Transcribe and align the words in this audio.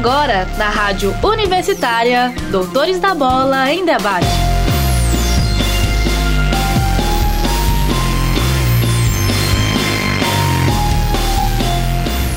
Agora, 0.00 0.46
na 0.56 0.70
Rádio 0.70 1.14
Universitária, 1.22 2.32
Doutores 2.50 2.98
da 2.98 3.14
Bola 3.14 3.70
em 3.70 3.84
Debate. 3.84 4.24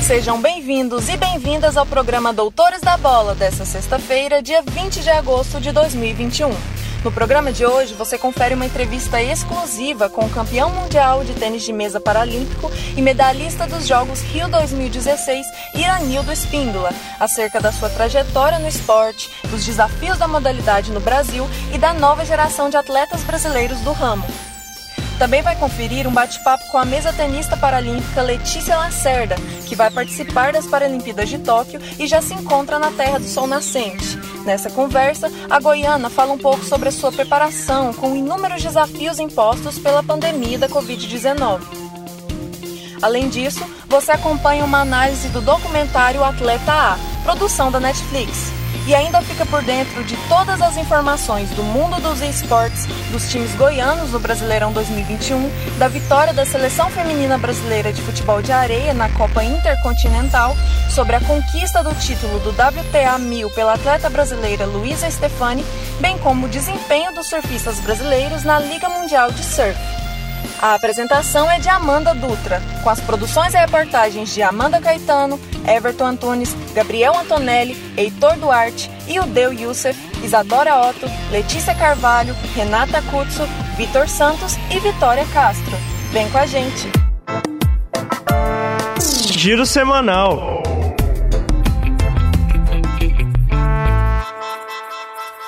Sejam 0.02 0.42
bem-vindos 0.42 1.08
e 1.08 1.16
bem-vindas 1.16 1.78
ao 1.78 1.86
programa 1.86 2.34
Doutores 2.34 2.82
da 2.82 2.98
Bola 2.98 3.34
desta 3.34 3.64
sexta-feira, 3.64 4.42
dia 4.42 4.62
20 4.62 5.00
de 5.00 5.10
agosto 5.10 5.62
de 5.62 5.72
2021. 5.72 6.83
No 7.04 7.12
programa 7.12 7.52
de 7.52 7.66
hoje, 7.66 7.94
você 7.94 8.18
confere 8.18 8.56
uma 8.56 8.66
entrevista 8.66 9.22
exclusiva 9.22 10.10
com 10.10 10.26
o 10.26 10.30
campeão 10.30 10.70
mundial 10.70 11.26
de 11.26 11.34
tênis 11.34 11.62
de 11.62 11.74
mesa 11.74 12.00
paralímpico 12.00 12.72
e 12.96 13.02
medalhista 13.02 13.68
dos 13.68 13.86
Jogos 13.86 14.22
Rio 14.22 14.48
2016, 14.48 15.46
Iranildo 15.76 16.32
Espíndola, 16.32 16.92
acerca 17.20 17.60
da 17.60 17.74
sua 17.74 17.90
trajetória 17.90 18.58
no 18.58 18.70
esporte, 18.70 19.30
dos 19.52 19.66
desafios 19.66 20.18
da 20.18 20.30
modalidade 20.30 20.94
no 20.94 21.02
Brasil 21.02 21.46
e 21.74 21.78
da 21.78 21.94
nova 21.94 22.24
geração 22.24 22.70
de 22.70 22.78
atletas 22.78 23.22
brasileiros 23.24 23.82
do 23.82 23.92
ramo. 23.92 24.53
Também 25.18 25.42
vai 25.42 25.56
conferir 25.56 26.08
um 26.08 26.12
bate-papo 26.12 26.66
com 26.72 26.78
a 26.78 26.86
mesa 26.86 27.14
tenista 27.14 27.56
paralímpica 27.56 28.22
Letícia 28.22 28.76
Lacerda, 28.76 29.36
que 29.68 29.76
vai 29.76 29.90
participar 29.90 30.52
das 30.52 30.66
Paralimpíadas 30.66 31.30
de 31.30 31.38
Tóquio 31.40 31.80
e 32.00 32.08
já 32.08 32.22
se 32.22 32.34
encontra 32.34 32.80
na 32.80 32.92
Terra 32.92 33.20
do 33.20 33.26
Sol 33.26 33.48
Nascente. 33.48 34.18
Nessa 34.44 34.70
conversa, 34.70 35.32
a 35.50 35.60
goiana 35.60 36.10
fala 36.10 36.34
um 36.34 36.38
pouco 36.38 36.66
sobre 36.66 36.90
a 36.90 36.92
sua 36.92 37.12
preparação 37.12 37.94
com 37.94 38.16
inúmeros 38.16 38.62
desafios 38.62 39.20
impostos 39.20 39.80
pela 39.80 40.04
pandemia 40.04 40.58
da 40.58 40.68
Covid-19. 40.68 41.62
Além 43.02 43.30
disso, 43.30 43.66
você 43.88 44.12
acompanha 44.12 44.66
uma 44.66 44.82
análise 44.82 45.28
do 45.30 45.42
documentário 45.42 46.24
Atleta 46.24 46.72
A, 46.72 46.98
produção 47.24 47.72
da 47.72 47.80
Netflix 47.80 48.63
e 48.86 48.94
ainda 48.94 49.22
fica 49.22 49.46
por 49.46 49.62
dentro 49.64 50.04
de 50.04 50.16
todas 50.28 50.62
as 50.62 50.78
informações 50.78 51.50
do 51.52 51.64
mundo 51.64 52.02
dos 52.02 52.22
esportes, 52.22 52.86
dos 53.12 53.30
times 53.32 53.54
goianos 53.56 54.12
no 54.12 54.20
Brasileirão 54.20 54.74
2021, 54.74 55.50
da 55.78 55.88
vitória 55.88 56.34
da 56.34 56.46
seleção 56.46 56.90
feminina 56.90 57.38
brasileira 57.38 57.94
de 57.94 58.02
futebol 58.02 58.42
de 58.42 58.52
areia 58.52 58.94
na 58.94 59.10
Copa 59.10 59.44
Intercontinental, 59.44 60.56
sobre 60.90 61.16
a 61.16 61.22
conquista 61.22 61.84
do 61.84 61.94
título 61.96 62.40
do 62.40 62.50
WTA 62.50 63.18
1000 63.18 63.50
pela 63.52 63.74
atleta 63.74 64.10
brasileira 64.10 64.66
Luísa 64.66 65.10
Stefani, 65.10 65.64
bem 66.00 66.18
como 66.18 66.46
o 66.46 66.50
desempenho 66.50 67.14
dos 67.14 67.28
surfistas 67.28 67.80
brasileiros 67.80 68.44
na 68.44 68.60
Liga 68.60 68.90
Mundial 68.90 69.32
de 69.32 69.44
Surf. 69.44 69.78
A 70.62 70.76
apresentação 70.76 71.52
é 71.52 71.60
de 71.60 71.68
Amanda 71.68 72.14
Dutra, 72.14 72.62
com 72.84 72.90
as 72.90 73.02
produções 73.02 73.54
e 73.54 73.58
reportagens 73.58 74.34
de 74.34 74.42
Amanda 74.42 74.80
Caetano, 74.80 75.38
Everton 75.68 76.06
Antunes, 76.06 76.56
Gabriel 76.74 77.18
Antonelli, 77.18 77.76
Heitor 77.98 78.38
Duarte, 78.38 78.90
Ildeu 79.08 79.54
Youssef, 79.54 79.98
Isadora 80.24 80.90
Otto, 80.90 81.06
Letícia 81.32 81.76
Carvalho, 81.76 82.36
Renata 82.56 83.02
Cutso, 83.04 83.44
Vitor 83.78 84.08
Santos 84.08 84.56
e 84.72 84.80
Vitória 84.80 85.26
Castro. 85.34 85.76
Vem 86.12 86.30
com 86.30 86.38
a 86.38 86.46
gente! 86.46 86.90
Giro 89.38 89.66
semanal. 89.66 90.64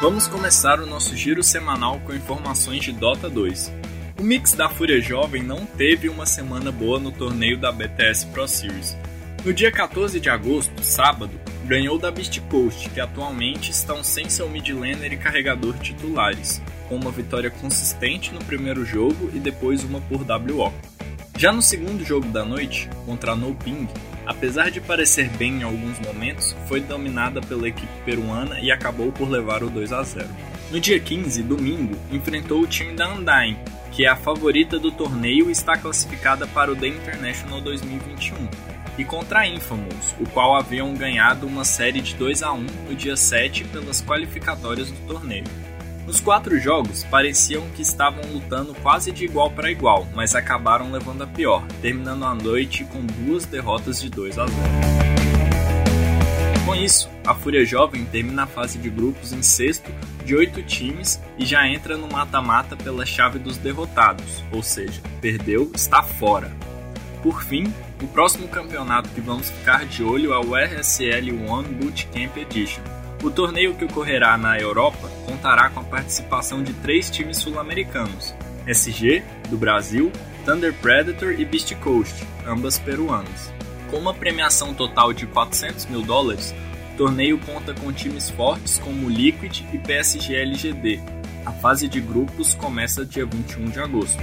Vamos 0.01 0.27
começar 0.27 0.79
o 0.81 0.85
nosso 0.85 1.15
giro 1.15 1.41
semanal 1.41 1.99
com 2.05 2.13
informações 2.13 2.83
de 2.83 2.91
Dota 2.91 3.29
2. 3.29 3.71
O 4.19 4.23
mix 4.23 4.53
da 4.53 4.69
Fúria 4.69 4.99
Jovem 5.01 5.41
não 5.41 5.65
teve 5.65 6.09
uma 6.09 6.25
semana 6.25 6.71
boa 6.71 6.99
no 6.99 7.11
torneio 7.11 7.57
da 7.57 7.71
BTS 7.71 8.27
Pro 8.27 8.47
Series. 8.47 8.97
No 9.45 9.53
dia 9.53 9.71
14 9.71 10.19
de 10.19 10.27
agosto, 10.27 10.83
sábado, 10.83 11.39
ganhou 11.65 11.99
da 11.99 12.09
Beast 12.09 12.39
Coast, 12.49 12.89
que 12.89 12.99
atualmente 12.99 13.69
estão 13.69 14.03
sem 14.03 14.27
seu 14.27 14.49
mid 14.49 14.67
laner 14.69 15.13
e 15.13 15.17
carregador 15.17 15.77
titulares, 15.77 16.59
com 16.89 16.95
uma 16.95 17.11
vitória 17.11 17.51
consistente 17.51 18.33
no 18.33 18.43
primeiro 18.43 18.83
jogo 18.83 19.29
e 19.35 19.39
depois 19.39 19.83
uma 19.83 20.01
por 20.01 20.21
WO. 20.21 20.73
Já 21.37 21.51
no 21.51 21.61
segundo 21.61 22.03
jogo 22.03 22.27
da 22.29 22.43
noite, 22.43 22.89
contra 23.05 23.33
a 23.33 23.35
No 23.35 23.53
Ping, 23.53 23.87
apesar 24.25 24.71
de 24.71 24.81
parecer 24.81 25.29
bem 25.37 25.59
em 25.59 25.63
alguns 25.63 25.99
momentos, 25.99 26.55
foi 26.67 26.79
dominada 26.79 27.39
pela 27.39 27.67
equipe 27.67 28.01
peruana 28.03 28.59
e 28.59 28.71
acabou 28.71 29.11
por 29.11 29.29
levar 29.29 29.61
o 29.61 29.69
2 29.69 29.93
a 29.93 30.01
0. 30.01 30.27
No 30.71 30.79
dia 30.79 30.99
15, 30.99 31.43
domingo, 31.43 31.95
enfrentou 32.11 32.61
o 32.61 32.67
time 32.67 32.93
da 32.93 33.13
Undyne, 33.13 33.59
que 33.91 34.05
é 34.05 34.09
a 34.09 34.15
favorita 34.15 34.79
do 34.79 34.91
torneio 34.91 35.49
e 35.49 35.51
está 35.51 35.77
classificada 35.77 36.47
para 36.47 36.71
o 36.71 36.75
The 36.75 36.87
International 36.87 37.61
2021, 37.61 38.74
e 38.97 39.03
contra 39.03 39.47
Infamous, 39.47 40.15
o 40.19 40.29
qual 40.29 40.55
haviam 40.55 40.93
ganhado 40.93 41.45
uma 41.45 41.65
série 41.65 42.01
de 42.01 42.15
2 42.15 42.43
a 42.43 42.53
1 42.53 42.65
no 42.89 42.95
dia 42.95 43.15
7 43.15 43.65
pelas 43.65 44.01
qualificatórias 44.01 44.89
do 44.89 45.07
torneio. 45.07 45.43
Nos 46.05 46.19
quatro 46.19 46.59
jogos, 46.59 47.03
pareciam 47.05 47.67
que 47.75 47.81
estavam 47.81 48.21
lutando 48.31 48.75
quase 48.75 49.11
de 49.11 49.25
igual 49.25 49.49
para 49.49 49.71
igual, 49.71 50.07
mas 50.13 50.35
acabaram 50.35 50.91
levando 50.91 51.23
a 51.23 51.27
pior, 51.27 51.65
terminando 51.81 52.25
a 52.25 52.35
noite 52.35 52.85
com 52.85 53.03
duas 53.05 53.45
derrotas 53.45 53.99
de 53.99 54.09
2 54.09 54.37
a 54.37 54.45
0. 54.45 54.55
Com 56.63 56.75
isso, 56.75 57.09
a 57.25 57.33
Fúria 57.33 57.65
Jovem 57.65 58.05
termina 58.05 58.43
a 58.43 58.47
fase 58.47 58.77
de 58.77 58.89
grupos 58.89 59.33
em 59.33 59.41
sexto 59.41 59.91
de 60.23 60.35
oito 60.35 60.61
times 60.63 61.19
e 61.37 61.45
já 61.45 61.67
entra 61.67 61.97
no 61.97 62.07
mata-mata 62.07 62.75
pela 62.75 63.05
chave 63.05 63.39
dos 63.39 63.57
derrotados, 63.57 64.43
ou 64.51 64.61
seja, 64.61 65.01
perdeu, 65.21 65.71
está 65.73 66.03
fora. 66.03 66.51
Por 67.25 67.41
fim, 67.41 67.73
o 68.03 68.07
próximo 68.09 68.47
campeonato 68.47 69.09
que 69.09 69.19
vamos 69.19 69.49
ficar 69.49 69.83
de 69.83 70.03
olho 70.03 70.31
é 70.31 70.37
o 70.37 70.55
RSL 70.55 71.31
One 71.49 71.69
Bootcamp 71.69 72.37
Edition. 72.37 72.83
O 73.23 73.31
torneio 73.31 73.73
que 73.73 73.83
ocorrerá 73.83 74.37
na 74.37 74.59
Europa 74.59 75.09
contará 75.25 75.71
com 75.71 75.79
a 75.79 75.83
participação 75.83 76.61
de 76.61 76.71
três 76.73 77.09
times 77.09 77.37
sul-americanos: 77.37 78.35
SG, 78.67 79.23
do 79.49 79.57
Brasil, 79.57 80.11
Thunder 80.45 80.71
Predator 80.75 81.31
e 81.31 81.43
Beast 81.43 81.73
Coast, 81.77 82.13
ambas 82.45 82.77
peruanas. 82.77 83.51
Com 83.89 83.97
uma 83.97 84.13
premiação 84.13 84.71
total 84.75 85.11
de 85.11 85.25
400 85.25 85.87
mil 85.87 86.03
dólares, 86.03 86.53
o 86.93 86.97
torneio 86.97 87.39
conta 87.39 87.73
com 87.73 87.91
times 87.91 88.29
fortes 88.29 88.77
como 88.77 89.09
Liquid 89.09 89.61
e 89.73 89.79
PSG 89.79 90.35
LGD. 90.35 91.01
A 91.43 91.51
fase 91.51 91.87
de 91.87 91.99
grupos 91.99 92.53
começa 92.53 93.03
dia 93.03 93.25
21 93.25 93.65
de 93.71 93.79
agosto. 93.79 94.21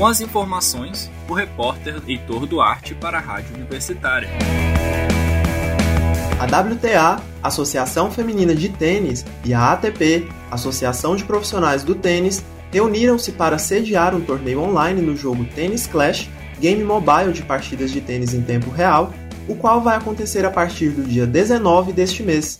Com 0.00 0.06
as 0.06 0.22
informações, 0.22 1.10
o 1.28 1.34
repórter 1.34 2.00
Heitor 2.08 2.46
Duarte 2.46 2.94
para 2.94 3.18
a 3.18 3.20
Rádio 3.20 3.54
Universitária. 3.54 4.30
A 6.38 6.44
WTA, 6.46 7.22
Associação 7.42 8.10
Feminina 8.10 8.54
de 8.54 8.70
Tênis, 8.70 9.26
e 9.44 9.52
a 9.52 9.72
ATP, 9.72 10.26
Associação 10.50 11.14
de 11.14 11.24
Profissionais 11.24 11.84
do 11.84 11.94
Tênis, 11.94 12.42
reuniram-se 12.72 13.32
para 13.32 13.58
sediar 13.58 14.14
um 14.14 14.22
torneio 14.22 14.62
online 14.62 15.02
no 15.02 15.14
jogo 15.14 15.44
Tennis 15.44 15.86
Clash, 15.86 16.30
game 16.58 16.82
mobile 16.82 17.34
de 17.34 17.42
partidas 17.42 17.90
de 17.90 18.00
tênis 18.00 18.32
em 18.32 18.40
tempo 18.40 18.70
real, 18.70 19.12
o 19.46 19.54
qual 19.54 19.82
vai 19.82 19.98
acontecer 19.98 20.46
a 20.46 20.50
partir 20.50 20.88
do 20.88 21.02
dia 21.02 21.26
19 21.26 21.92
deste 21.92 22.22
mês. 22.22 22.58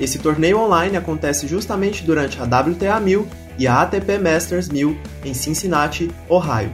Esse 0.00 0.18
torneio 0.18 0.58
online 0.58 0.96
acontece 0.96 1.46
justamente 1.46 2.02
durante 2.02 2.40
a 2.40 2.44
WTA 2.44 2.98
1000 2.98 3.28
e 3.62 3.68
a 3.68 3.82
ATP 3.82 4.18
Masters 4.18 4.68
1000 4.68 4.98
em 5.24 5.32
Cincinnati, 5.32 6.10
Ohio. 6.28 6.72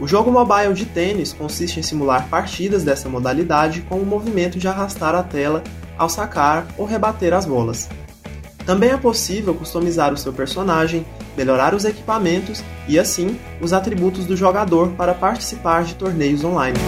O 0.00 0.06
jogo 0.06 0.30
mobile 0.30 0.72
de 0.72 0.86
tênis 0.86 1.32
consiste 1.32 1.80
em 1.80 1.82
simular 1.82 2.28
partidas 2.28 2.84
dessa 2.84 3.08
modalidade 3.08 3.80
com 3.88 3.96
o 3.96 4.06
movimento 4.06 4.56
de 4.56 4.68
arrastar 4.68 5.16
a 5.16 5.24
tela 5.24 5.64
ao 5.98 6.08
sacar 6.08 6.64
ou 6.78 6.86
rebater 6.86 7.34
as 7.34 7.44
bolas. 7.44 7.88
Também 8.64 8.90
é 8.90 8.96
possível 8.96 9.52
customizar 9.52 10.12
o 10.12 10.16
seu 10.16 10.32
personagem, 10.32 11.04
melhorar 11.36 11.74
os 11.74 11.84
equipamentos 11.84 12.62
e, 12.86 12.96
assim, 12.96 13.36
os 13.60 13.72
atributos 13.72 14.26
do 14.26 14.36
jogador 14.36 14.90
para 14.90 15.12
participar 15.12 15.82
de 15.82 15.96
torneios 15.96 16.44
online. 16.44 16.78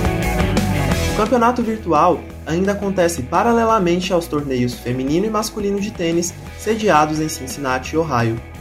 O 1.13 1.17
campeonato 1.17 1.61
virtual 1.61 2.21
ainda 2.47 2.71
acontece 2.71 3.23
paralelamente 3.23 4.13
aos 4.13 4.29
torneios 4.29 4.75
feminino 4.75 5.27
e 5.27 5.31
masculino 5.31 5.81
de 5.81 5.91
tênis 5.91 6.33
sediados 6.57 7.19
em 7.19 7.29
Cincinnati, 7.29 7.97
Ohio. 7.97 8.52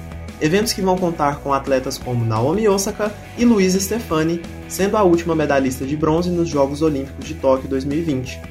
Eventos 0.41 0.73
que 0.73 0.81
vão 0.81 0.97
contar 0.97 1.39
com 1.41 1.53
atletas 1.53 1.99
como 1.99 2.25
Naomi 2.25 2.67
Osaka 2.67 3.13
e 3.37 3.45
Luiz 3.45 3.73
Stefani, 3.73 4.41
sendo 4.67 4.97
a 4.97 5.03
última 5.03 5.35
medalhista 5.35 5.85
de 5.85 5.95
bronze 5.95 6.31
nos 6.31 6.49
Jogos 6.49 6.81
Olímpicos 6.81 7.25
de 7.25 7.35
Tóquio 7.35 7.69
2020. 7.69 8.41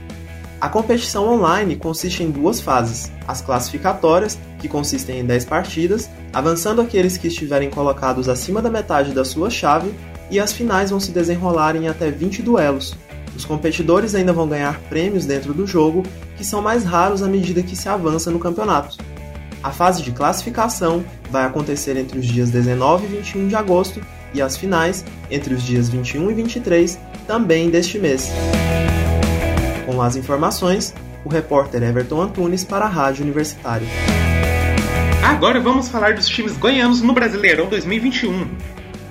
A 0.61 0.69
competição 0.69 1.27
online 1.29 1.75
consiste 1.75 2.23
em 2.23 2.31
duas 2.31 2.61
fases: 2.61 3.11
as 3.27 3.41
classificatórias, 3.41 4.39
que 4.61 4.69
consistem 4.69 5.19
em 5.19 5.25
10 5.25 5.47
partidas, 5.47 6.09
avançando 6.33 6.81
aqueles 6.81 7.17
que 7.17 7.27
estiverem 7.27 7.71
colocados 7.71 8.29
acima 8.29 8.63
da 8.63 8.71
metade 8.71 9.13
da 9.13 9.25
sua 9.25 9.51
chave, 9.51 9.93
e 10.31 10.39
as 10.39 10.53
finais 10.53 10.91
vão 10.91 11.01
se 11.01 11.11
desenrolar 11.11 11.75
em 11.75 11.89
até 11.89 12.09
20 12.09 12.41
duelos, 12.41 12.97
os 13.37 13.45
competidores 13.45 14.15
ainda 14.15 14.33
vão 14.33 14.49
ganhar 14.49 14.79
prêmios 14.89 15.25
dentro 15.25 15.55
do 15.55 15.67
jogo, 15.67 16.03
que 16.37 16.45
são 16.45 16.61
mais 16.61 16.85
raros 16.85 17.23
à 17.23 17.27
medida 17.27 17.63
que 17.63 17.77
se 17.77 17.89
avança 17.89 18.31
no 18.31 18.39
campeonato. 18.39 18.99
A 19.63 19.71
fase 19.71 20.03
de 20.03 20.11
classificação 20.11 21.05
vai 21.31 21.45
acontecer 21.45 21.97
entre 21.97 22.19
os 22.19 22.27
dias 22.27 22.51
19 22.51 23.05
e 23.05 23.09
21 23.19 23.49
de 23.49 23.55
agosto 23.55 24.01
e 24.33 24.41
as 24.41 24.57
finais 24.57 25.05
entre 25.31 25.53
os 25.53 25.63
dias 25.63 25.91
21 25.91 26.31
e 26.31 26.35
23 26.35 26.99
também 27.27 27.69
deste 27.69 27.99
mês. 27.99 28.33
Com 29.85 30.01
as 30.01 30.17
informações, 30.17 30.95
o 31.27 31.29
repórter 31.29 31.83
Everton 31.83 32.23
Antunes 32.23 32.65
para 32.65 32.87
a 32.87 32.89
Rádio 32.89 33.23
Universitária. 33.23 33.87
Agora 35.23 35.61
vamos 35.61 35.91
falar 35.91 36.15
dos 36.15 36.27
times 36.27 36.57
goianos 36.57 37.03
no 37.03 37.13
Brasileirão 37.13 37.69
2021. 37.69 38.49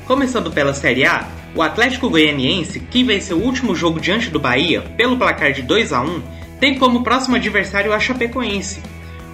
Começando 0.07 0.51
pela 0.51 0.73
Série 0.73 1.05
A, 1.05 1.27
o 1.55 1.61
Atlético 1.61 2.09
Goianiense, 2.09 2.79
que 2.79 3.03
venceu 3.03 3.37
o 3.37 3.43
último 3.43 3.75
jogo 3.75 3.99
diante 3.99 4.31
do 4.31 4.39
Bahia 4.39 4.81
pelo 4.97 5.17
placar 5.17 5.53
de 5.53 5.61
2 5.61 5.93
a 5.93 6.01
1, 6.01 6.21
tem 6.59 6.79
como 6.79 7.03
próximo 7.03 7.35
adversário 7.35 7.93
a 7.93 7.99
Chapecoense. 7.99 8.81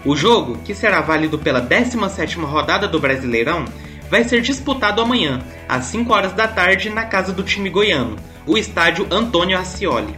O 0.05 0.15
jogo, 0.15 0.59
que 0.63 0.75
será 0.75 1.01
válido 1.01 1.39
pela 1.39 1.59
17ª 1.59 2.45
rodada 2.45 2.87
do 2.87 2.99
Brasileirão, 2.99 3.65
vai 4.07 4.23
ser 4.23 4.39
disputado 4.41 5.01
amanhã, 5.01 5.41
às 5.67 5.85
5 5.85 6.13
horas 6.13 6.33
da 6.33 6.47
tarde, 6.47 6.91
na 6.91 7.05
casa 7.05 7.33
do 7.33 7.41
time 7.41 7.71
goiano, 7.71 8.15
o 8.45 8.55
estádio 8.55 9.07
Antônio 9.09 9.57
Ascioli. 9.57 10.15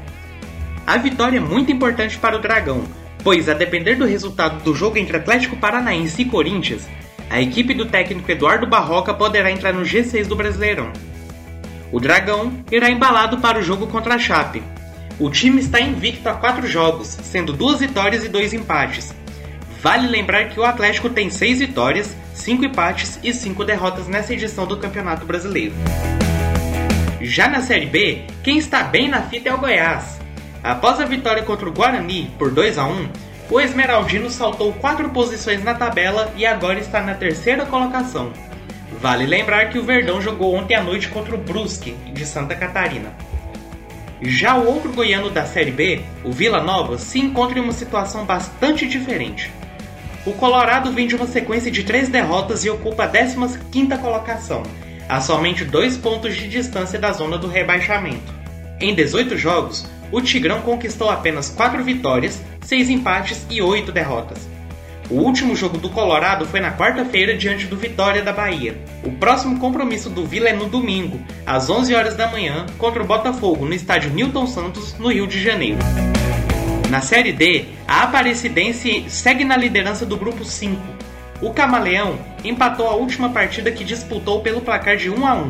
A 0.86 0.98
vitória 0.98 1.38
é 1.38 1.42
muito 1.42 1.72
importante 1.72 2.18
para 2.18 2.36
o 2.36 2.42
Dragão, 2.42 2.84
pois 3.24 3.48
a 3.48 3.54
depender 3.54 3.96
do 3.96 4.06
resultado 4.06 4.62
do 4.62 4.76
jogo 4.76 4.98
entre 4.98 5.16
Atlético 5.16 5.56
Paranaense 5.56 6.22
e 6.22 6.26
Corinthians, 6.26 6.86
a 7.30 7.42
equipe 7.42 7.74
do 7.74 7.86
técnico 7.86 8.30
Eduardo 8.30 8.68
Barroca 8.68 9.14
poderá 9.14 9.50
entrar 9.50 9.74
no 9.74 9.84
G6 9.84 10.28
do 10.28 10.36
Brasileirão. 10.36 10.92
O 11.94 12.00
Dragão 12.00 12.52
irá 12.70 12.90
embalado 12.90 13.38
para 13.38 13.60
o 13.60 13.64
jogo 13.64 13.88
contra 13.88 14.16
a 14.16 14.20
Chape. 14.20 14.62
O 15.18 15.30
time 15.30 15.62
está 15.62 15.80
invicto 15.80 16.28
a 16.28 16.34
quatro 16.34 16.68
jogos, 16.68 17.08
sendo 17.08 17.54
duas 17.54 17.80
vitórias 17.80 18.26
e 18.26 18.30
dois 18.30 18.54
empates. 18.54 19.14
Vale 19.82 20.08
lembrar 20.08 20.50
que 20.50 20.60
o 20.60 20.66
Atlético 20.66 21.10
tem 21.10 21.30
seis 21.30 21.60
vitórias, 21.60 22.16
cinco 22.34 22.66
empates 22.66 23.20
e 23.24 23.34
cinco 23.34 23.64
derrotas 23.64 24.08
nessa 24.08 24.34
edição 24.34 24.66
do 24.66 24.78
Campeonato 24.78 25.26
Brasileiro. 25.26 25.74
Já 27.22 27.48
na 27.48 27.62
Série 27.62 27.86
B, 27.86 28.24
quem 28.44 28.58
está 28.58 28.84
bem 28.84 29.08
na 29.08 29.22
fita 29.22 29.50
é 29.50 29.54
o 29.54 29.58
Goiás. 29.58 30.20
Após 30.64 31.00
a 31.00 31.06
vitória 31.06 31.44
contra 31.44 31.70
o 31.70 31.72
Guarani 31.72 32.32
por 32.40 32.52
2 32.52 32.78
a 32.78 32.86
1, 32.86 33.10
o 33.50 33.62
Esmeraldino 33.62 34.30
saltou 34.30 34.74
quatro 34.74 35.10
posições 35.10 35.64
na 35.64 35.74
tabela 35.74 36.34
e 36.36 36.46
agora 36.46 36.80
está 36.80 37.02
na 37.02 37.14
terceira 37.14 37.66
colocação. 37.66 38.34
Vale 39.00 39.26
lembrar 39.26 39.70
que 39.70 39.78
o 39.78 39.84
Verdão 39.84 40.20
jogou 40.20 40.56
ontem 40.56 40.76
à 40.76 40.82
noite 40.82 41.08
contra 41.10 41.36
o 41.36 41.38
Brusque, 41.38 41.92
de 42.14 42.26
Santa 42.26 42.56
Catarina. 42.56 43.14
Já 44.22 44.56
o 44.56 44.66
outro 44.66 44.92
goiano 44.92 45.30
da 45.30 45.46
Série 45.46 45.72
B, 45.72 46.02
o 46.24 46.32
Vila 46.32 46.62
Nova, 46.62 46.98
se 46.98 47.20
encontra 47.20 47.60
em 47.60 47.62
uma 47.62 47.72
situação 47.72 48.26
bastante 48.26 48.88
diferente. 48.88 49.52
O 50.28 50.34
Colorado 50.34 50.92
vem 50.92 51.08
de 51.08 51.16
uma 51.16 51.26
sequência 51.26 51.72
de 51.72 51.86
três 51.86 52.10
derrotas 52.10 52.66
e 52.66 52.70
ocupa 52.70 53.06
a 53.06 53.10
15ª 53.10 53.98
colocação, 53.98 54.62
a 55.08 55.22
somente 55.22 55.64
dois 55.64 55.96
pontos 55.96 56.36
de 56.36 56.50
distância 56.50 57.00
da 57.00 57.14
zona 57.14 57.38
do 57.38 57.48
rebaixamento. 57.48 58.36
Em 58.78 58.94
18 58.94 59.38
jogos, 59.38 59.88
o 60.12 60.20
Tigrão 60.20 60.60
conquistou 60.60 61.10
apenas 61.10 61.50
4 61.50 61.82
vitórias, 61.82 62.42
6 62.60 62.90
empates 62.90 63.48
e 63.50 63.62
8 63.62 63.90
derrotas. 63.90 64.50
O 65.10 65.16
último 65.16 65.56
jogo 65.56 65.78
do 65.78 65.90
Colorado 65.90 66.46
foi 66.46 66.60
na 66.60 66.76
quarta-feira 66.76 67.38
diante 67.38 67.66
do 67.66 67.78
Vitória 67.78 68.22
da 68.22 68.34
Bahia. 68.34 68.78
O 69.06 69.12
próximo 69.14 69.58
compromisso 69.58 70.10
do 70.10 70.26
Vila 70.26 70.50
é 70.50 70.54
no 70.54 70.68
domingo, 70.68 71.22
às 71.46 71.70
11 71.70 71.96
horas 71.96 72.18
da 72.18 72.28
manhã, 72.28 72.66
contra 72.78 73.02
o 73.02 73.08
Botafogo, 73.08 73.66
no 73.66 73.74
estádio 73.74 74.12
Newton 74.12 74.46
Santos, 74.46 74.94
no 75.00 75.08
Rio 75.08 75.26
de 75.26 75.42
Janeiro. 75.42 75.80
Na 76.90 77.02
Série 77.02 77.34
D, 77.34 77.66
a 77.86 78.04
Aparecidense 78.04 79.06
segue 79.10 79.44
na 79.44 79.58
liderança 79.58 80.06
do 80.06 80.16
grupo 80.16 80.46
5. 80.46 80.82
O 81.42 81.52
Camaleão 81.52 82.18
empatou 82.46 82.88
a 82.88 82.96
última 82.96 83.30
partida 83.30 83.70
que 83.72 83.84
disputou 83.84 84.40
pelo 84.42 84.62
placar 84.62 84.96
de 84.96 85.10
1 85.10 85.28
a 85.28 85.36
1. 85.36 85.50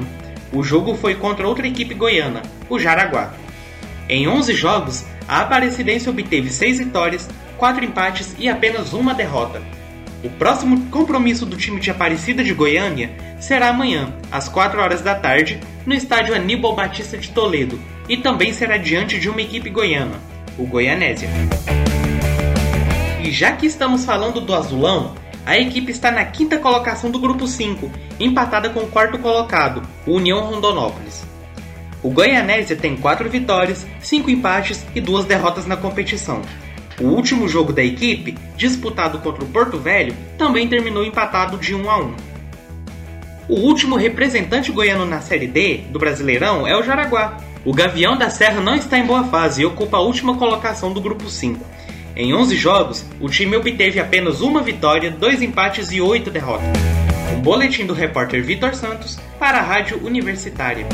O 0.52 0.64
jogo 0.64 0.96
foi 0.96 1.14
contra 1.14 1.48
outra 1.48 1.68
equipe 1.68 1.94
goiana, 1.94 2.42
o 2.68 2.80
Jaraguá. 2.80 3.34
Em 4.10 4.28
11 4.28 4.56
jogos, 4.56 5.06
a 5.28 5.42
Aparecidense 5.42 6.10
obteve 6.10 6.50
6 6.50 6.80
vitórias, 6.80 7.30
4 7.56 7.86
empates 7.86 8.36
e 8.40 8.50
apenas 8.50 8.94
uma 8.94 9.14
derrota. 9.14 9.62
O 10.24 10.30
próximo 10.32 10.90
compromisso 10.90 11.46
do 11.46 11.56
time 11.56 11.80
de 11.80 11.92
Aparecida 11.92 12.44
de 12.44 12.54
Goiânia 12.54 13.12
será 13.40 13.70
amanhã, 13.70 14.12
às 14.32 14.50
4 14.50 14.82
horas 14.82 15.02
da 15.02 15.14
tarde, 15.14 15.60
no 15.86 15.94
estádio 15.94 16.34
Aníbal 16.34 16.76
Batista 16.76 17.16
de 17.16 17.30
Toledo, 17.30 17.80
e 18.10 18.18
também 18.18 18.54
será 18.54 18.78
diante 18.78 19.20
de 19.20 19.30
uma 19.30 19.42
equipe 19.42 19.70
goiana, 19.70 20.20
o 20.58 20.66
Goianésia. 20.66 21.30
E 23.24 23.32
já 23.32 23.52
que 23.52 23.66
estamos 23.66 24.06
falando 24.06 24.42
do 24.42 24.54
Azulão, 24.54 25.14
a 25.46 25.58
equipe 25.58 25.92
está 25.92 26.12
na 26.12 26.26
quinta 26.26 26.58
colocação 26.58 27.12
do 27.12 27.20
grupo 27.20 27.48
5, 27.48 27.90
empatada 28.20 28.70
com 28.70 28.82
o 28.82 28.88
quarto 28.88 29.20
colocado, 29.20 29.82
o 30.06 30.14
União 30.14 30.42
Rondonópolis. 30.42 31.26
O 32.04 32.10
Goianésia 32.10 32.76
tem 32.76 32.96
4 32.96 33.30
vitórias, 33.30 33.86
5 34.00 34.30
empates 34.30 34.86
e 34.94 35.02
2 35.02 35.26
derrotas 35.26 35.66
na 35.66 35.78
competição. 35.78 36.42
O 37.00 37.06
último 37.06 37.48
jogo 37.48 37.72
da 37.72 37.84
equipe, 37.84 38.38
disputado 38.56 39.20
contra 39.20 39.44
o 39.44 39.48
Porto 39.48 39.78
Velho, 39.78 40.16
também 40.38 40.68
terminou 40.68 41.06
empatado 41.06 41.58
de 41.58 41.76
1 41.76 41.90
a 41.90 42.00
1. 42.00 42.16
O 43.50 43.56
último 43.56 43.96
representante 43.96 44.72
goiano 44.72 45.06
na 45.06 45.22
Série 45.22 45.48
D 45.48 45.86
do 45.90 46.00
Brasileirão 46.00 46.68
é 46.68 46.76
o 46.76 46.84
Jaraguá. 46.84 47.38
O 47.68 47.74
Gavião 47.74 48.16
da 48.16 48.30
Serra 48.30 48.62
não 48.62 48.76
está 48.76 48.98
em 48.98 49.06
boa 49.06 49.26
fase 49.26 49.62
e 49.62 49.66
ocupa 49.66 49.98
a 49.98 50.00
última 50.00 50.38
colocação 50.38 50.94
do 50.94 51.02
grupo 51.02 51.30
5. 51.30 51.60
Em 52.16 52.34
11 52.34 52.56
jogos, 52.56 53.06
o 53.20 53.28
time 53.28 53.58
obteve 53.58 54.00
apenas 54.00 54.40
uma 54.40 54.62
vitória, 54.62 55.12
dois 55.12 55.42
empates 55.42 55.92
e 55.92 56.00
oito 56.00 56.32
derrotas. 56.32 56.66
Um 57.36 57.42
boletim 57.42 57.86
do 57.86 57.94
repórter 57.94 58.42
Vitor 58.42 58.74
Santos 58.74 59.20
para 59.38 59.58
a 59.58 59.62
Rádio 59.62 60.02
Universitária. 60.02 60.86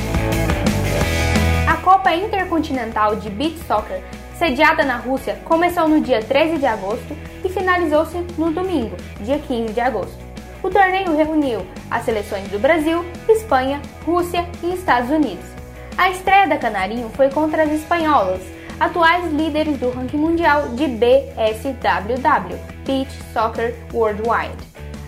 A 1.68 1.78
Copa 1.78 2.12
Intercontinental 2.16 3.18
de 3.18 3.30
Beach 3.30 3.60
Soccer 3.68 4.02
sediada 4.40 4.84
na 4.84 4.98
Rússia, 4.98 5.38
começou 5.46 5.88
no 5.88 6.02
dia 6.02 6.24
13 6.24 6.58
de 6.58 6.66
agosto 6.66 7.16
e 7.46 7.50
finalizou-se 7.50 8.18
no 8.36 8.50
domingo, 8.50 8.98
dia 9.22 9.38
15 9.38 9.74
de 9.74 9.80
agosto. 9.80 10.18
O 10.64 10.72
torneio 10.72 11.16
reuniu 11.16 11.68
as 11.92 12.04
seleções 12.04 12.48
do 12.48 12.58
Brasil, 12.58 13.06
Espanha, 13.30 13.80
Rússia 14.04 14.50
e 14.64 14.74
Estados 14.74 15.12
Unidos. 15.12 15.53
A 15.96 16.10
estreia 16.10 16.48
da 16.48 16.58
Canarinho 16.58 17.10
foi 17.10 17.30
contra 17.30 17.64
as 17.64 17.72
espanholas, 17.72 18.42
atuais 18.80 19.32
líderes 19.32 19.78
do 19.78 19.92
ranking 19.92 20.18
mundial 20.18 20.70
de 20.70 20.88
BSWW, 20.88 22.58
Beach 22.84 23.12
Soccer 23.32 23.76
Worldwide. 23.94 24.58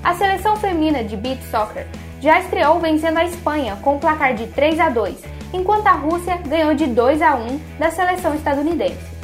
A 0.03 0.13
seleção 0.13 0.55
feminina 0.57 1.03
de 1.03 1.17
Beach 1.17 1.43
Soccer 1.49 1.87
já 2.21 2.39
estreou 2.39 2.79
vencendo 2.79 3.17
a 3.17 3.25
Espanha 3.25 3.77
com 3.81 3.95
um 3.95 3.99
placar 3.99 4.35
de 4.35 4.45
3 4.47 4.79
a 4.79 4.89
2, 4.89 5.15
enquanto 5.51 5.87
a 5.87 5.93
Rússia 5.93 6.37
ganhou 6.47 6.75
de 6.75 6.85
2 6.85 7.19
a 7.19 7.35
1 7.35 7.59
da 7.79 7.89
seleção 7.89 8.35
estadunidense. 8.35 9.15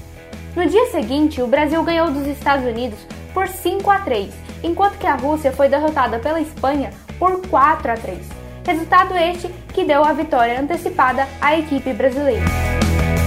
No 0.56 0.66
dia 0.66 0.88
seguinte, 0.88 1.44
o 1.44 1.48
Brasil 1.48 1.84
ganhou 1.84 2.10
dos 2.10 2.26
Estados 2.26 2.66
Unidos 2.66 3.00
por 3.36 3.48
5 3.48 3.90
a 3.90 4.00
3, 4.00 4.34
enquanto 4.64 4.98
que 4.98 5.08
a 5.08 5.16
Rússia 5.16 5.52
foi 5.52 5.70
derrotada 5.70 6.18
pela 6.18 6.42
Espanha 6.42 6.90
por 7.20 7.48
4 7.48 7.92
a 7.92 7.96
3. 7.96 8.41
Resultado 8.64 9.18
este 9.18 9.48
que 9.74 9.84
deu 9.84 10.04
a 10.04 10.14
vitória 10.14 10.60
antecipada 10.60 11.28
à 11.42 11.58
equipe 11.58 11.94
brasileira. 11.94 12.46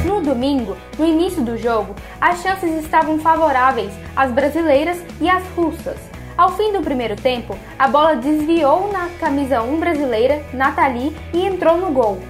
No 0.04 0.20
domingo, 0.20 0.76
no 0.96 1.04
início 1.04 1.42
do 1.42 1.58
jogo, 1.58 1.96
as 2.20 2.40
chances 2.40 2.84
estavam 2.84 3.18
favoráveis 3.18 3.92
às 4.14 4.30
brasileiras 4.30 5.02
e 5.20 5.28
às 5.28 5.42
russas. 5.56 5.98
Ao 6.36 6.56
fim 6.56 6.72
do 6.72 6.82
primeiro 6.82 7.16
tempo, 7.16 7.58
a 7.76 7.88
bola 7.88 8.14
desviou 8.14 8.92
na 8.92 9.08
camisa 9.18 9.60
1 9.60 9.80
brasileira, 9.80 10.40
Nathalie, 10.52 11.16
e 11.32 11.44
entrou 11.44 11.78
no 11.78 11.90
gol. 11.90 12.20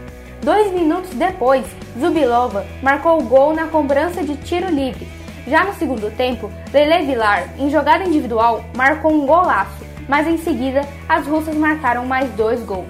Dois 0.42 0.72
minutos 0.72 1.10
depois, 1.10 1.66
Zubilova 1.98 2.64
marcou 2.82 3.20
o 3.20 3.24
gol 3.24 3.54
na 3.54 3.66
cobrança 3.66 4.22
de 4.22 4.34
tiro 4.36 4.70
livre. 4.70 5.06
Já 5.46 5.64
no 5.64 5.74
segundo 5.74 6.14
tempo, 6.16 6.50
Lele 6.72 7.04
Vilar, 7.04 7.50
em 7.58 7.68
jogada 7.68 8.04
individual, 8.04 8.64
marcou 8.74 9.12
um 9.12 9.26
golaço, 9.26 9.84
mas 10.08 10.26
em 10.26 10.38
seguida 10.38 10.82
as 11.08 11.26
russas 11.26 11.54
marcaram 11.54 12.06
mais 12.06 12.30
dois 12.32 12.60
gols. 12.62 12.86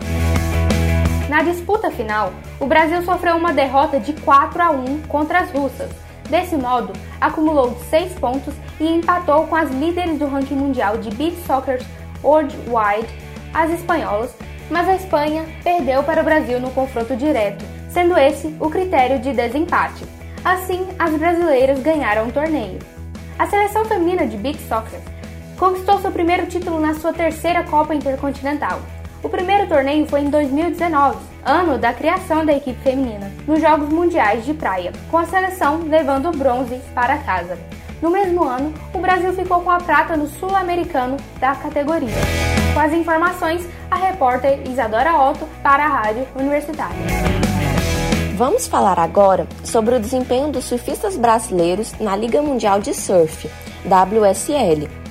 Na 1.28 1.42
disputa 1.42 1.90
final, 1.90 2.32
o 2.60 2.66
Brasil 2.66 3.02
sofreu 3.02 3.36
uma 3.36 3.52
derrota 3.52 3.98
de 3.98 4.12
4 4.12 4.62
a 4.62 4.70
1 4.70 5.02
contra 5.08 5.40
as 5.40 5.50
russas. 5.50 5.90
Desse 6.28 6.56
modo, 6.56 6.92
acumulou 7.20 7.76
6 7.90 8.12
pontos 8.14 8.54
e 8.78 8.86
empatou 8.86 9.46
com 9.46 9.56
as 9.56 9.70
líderes 9.70 10.18
do 10.18 10.26
ranking 10.26 10.54
mundial 10.54 10.98
de 10.98 11.10
beach 11.10 11.36
soccer 11.46 11.80
worldwide, 12.22 13.08
as 13.52 13.70
espanholas, 13.70 14.34
mas 14.70 14.88
a 14.88 14.96
Espanha 14.96 15.44
perdeu 15.62 16.02
para 16.02 16.22
o 16.22 16.24
Brasil 16.24 16.58
no 16.60 16.70
confronto 16.70 17.14
direto, 17.16 17.64
sendo 17.88 18.16
esse 18.18 18.54
o 18.58 18.70
critério 18.70 19.18
de 19.18 19.32
desempate. 19.32 20.04
Assim, 20.44 20.86
as 20.98 21.14
brasileiras 21.14 21.80
ganharam 21.80 22.28
o 22.28 22.32
torneio. 22.32 22.78
A 23.38 23.46
seleção 23.46 23.84
feminina 23.84 24.26
de 24.26 24.36
beach 24.36 24.60
soccer 24.68 25.00
conquistou 25.64 25.98
seu 25.98 26.10
primeiro 26.10 26.46
título 26.46 26.78
na 26.78 26.92
sua 26.92 27.10
terceira 27.10 27.62
Copa 27.62 27.94
Intercontinental. 27.94 28.82
O 29.22 29.30
primeiro 29.30 29.66
torneio 29.66 30.06
foi 30.06 30.20
em 30.20 30.28
2019, 30.28 31.16
ano 31.42 31.78
da 31.78 31.90
criação 31.90 32.44
da 32.44 32.52
equipe 32.52 32.78
feminina, 32.82 33.32
nos 33.46 33.62
Jogos 33.62 33.88
Mundiais 33.88 34.44
de 34.44 34.52
Praia, 34.52 34.92
com 35.10 35.16
a 35.16 35.24
seleção 35.24 35.80
levando 35.88 36.28
o 36.28 36.36
bronze 36.36 36.78
para 36.94 37.16
casa. 37.16 37.56
No 38.02 38.10
mesmo 38.10 38.44
ano, 38.44 38.74
o 38.92 38.98
Brasil 38.98 39.32
ficou 39.32 39.62
com 39.62 39.70
a 39.70 39.78
prata 39.78 40.18
no 40.18 40.28
Sul-Americano 40.28 41.16
da 41.40 41.54
categoria. 41.54 42.12
Com 42.74 42.80
as 42.80 42.92
informações, 42.92 43.66
a 43.90 43.96
repórter 43.96 44.68
Isadora 44.68 45.18
Otto 45.18 45.48
para 45.62 45.86
a 45.86 45.88
Rádio 45.88 46.28
Universitária. 46.36 46.94
Vamos 48.36 48.66
falar 48.66 48.98
agora 48.98 49.46
sobre 49.64 49.94
o 49.94 50.00
desempenho 50.00 50.52
dos 50.52 50.66
surfistas 50.66 51.16
brasileiros 51.16 51.94
na 51.98 52.14
Liga 52.14 52.42
Mundial 52.42 52.80
de 52.80 52.92
Surf, 52.92 53.48
WSL. 53.86 55.03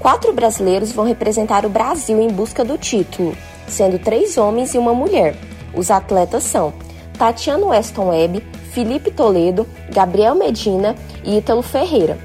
Quatro 0.00 0.32
brasileiros 0.32 0.92
vão 0.92 1.04
representar 1.04 1.66
o 1.66 1.68
Brasil 1.68 2.18
em 2.18 2.28
busca 2.28 2.64
do 2.64 2.78
título, 2.78 3.36
sendo 3.68 3.98
três 3.98 4.38
homens 4.38 4.72
e 4.74 4.78
uma 4.78 4.94
mulher. 4.94 5.36
Os 5.74 5.90
atletas 5.90 6.42
são 6.42 6.72
Tatiana 7.18 7.66
Weston 7.66 8.08
Webb, 8.08 8.42
Felipe 8.72 9.10
Toledo, 9.10 9.66
Gabriel 9.92 10.34
Medina 10.34 10.96
e 11.22 11.36
Ítalo 11.36 11.60
Ferreira. 11.60 12.16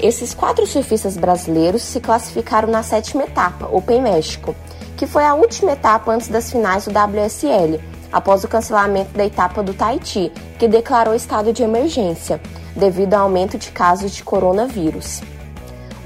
Esses 0.00 0.34
quatro 0.34 0.64
surfistas 0.68 1.16
brasileiros 1.16 1.82
se 1.82 1.98
classificaram 1.98 2.68
na 2.68 2.84
sétima 2.84 3.24
etapa, 3.24 3.66
Open 3.72 4.02
México, 4.02 4.54
que 4.96 5.06
foi 5.06 5.24
a 5.24 5.34
última 5.34 5.72
etapa 5.72 6.12
antes 6.12 6.28
das 6.28 6.52
finais 6.52 6.84
do 6.84 6.92
WSL, 6.92 7.80
após 8.12 8.44
o 8.44 8.48
cancelamento 8.48 9.10
da 9.18 9.26
etapa 9.26 9.64
do 9.64 9.74
Tahiti, 9.74 10.30
que 10.60 10.68
declarou 10.68 11.12
estado 11.12 11.52
de 11.52 11.64
emergência, 11.64 12.40
devido 12.76 13.14
ao 13.14 13.22
aumento 13.22 13.58
de 13.58 13.72
casos 13.72 14.12
de 14.12 14.22
coronavírus. 14.22 15.22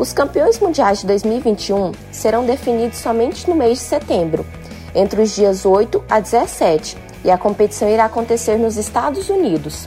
Os 0.00 0.14
campeões 0.14 0.59
mundiais 0.59 1.00
de 1.00 1.07
2021 1.09 1.92
serão 2.11 2.47
definidos 2.47 2.97
somente 2.97 3.47
no 3.47 3.54
mês 3.54 3.80
de 3.80 3.85
setembro, 3.85 4.47
entre 4.95 5.21
os 5.21 5.35
dias 5.37 5.66
8 5.66 6.02
a 6.09 6.19
17, 6.19 6.97
e 7.23 7.30
a 7.30 7.37
competição 7.37 7.87
irá 7.87 8.07
acontecer 8.07 8.57
nos 8.57 8.78
Estados 8.78 9.28
Unidos. 9.28 9.87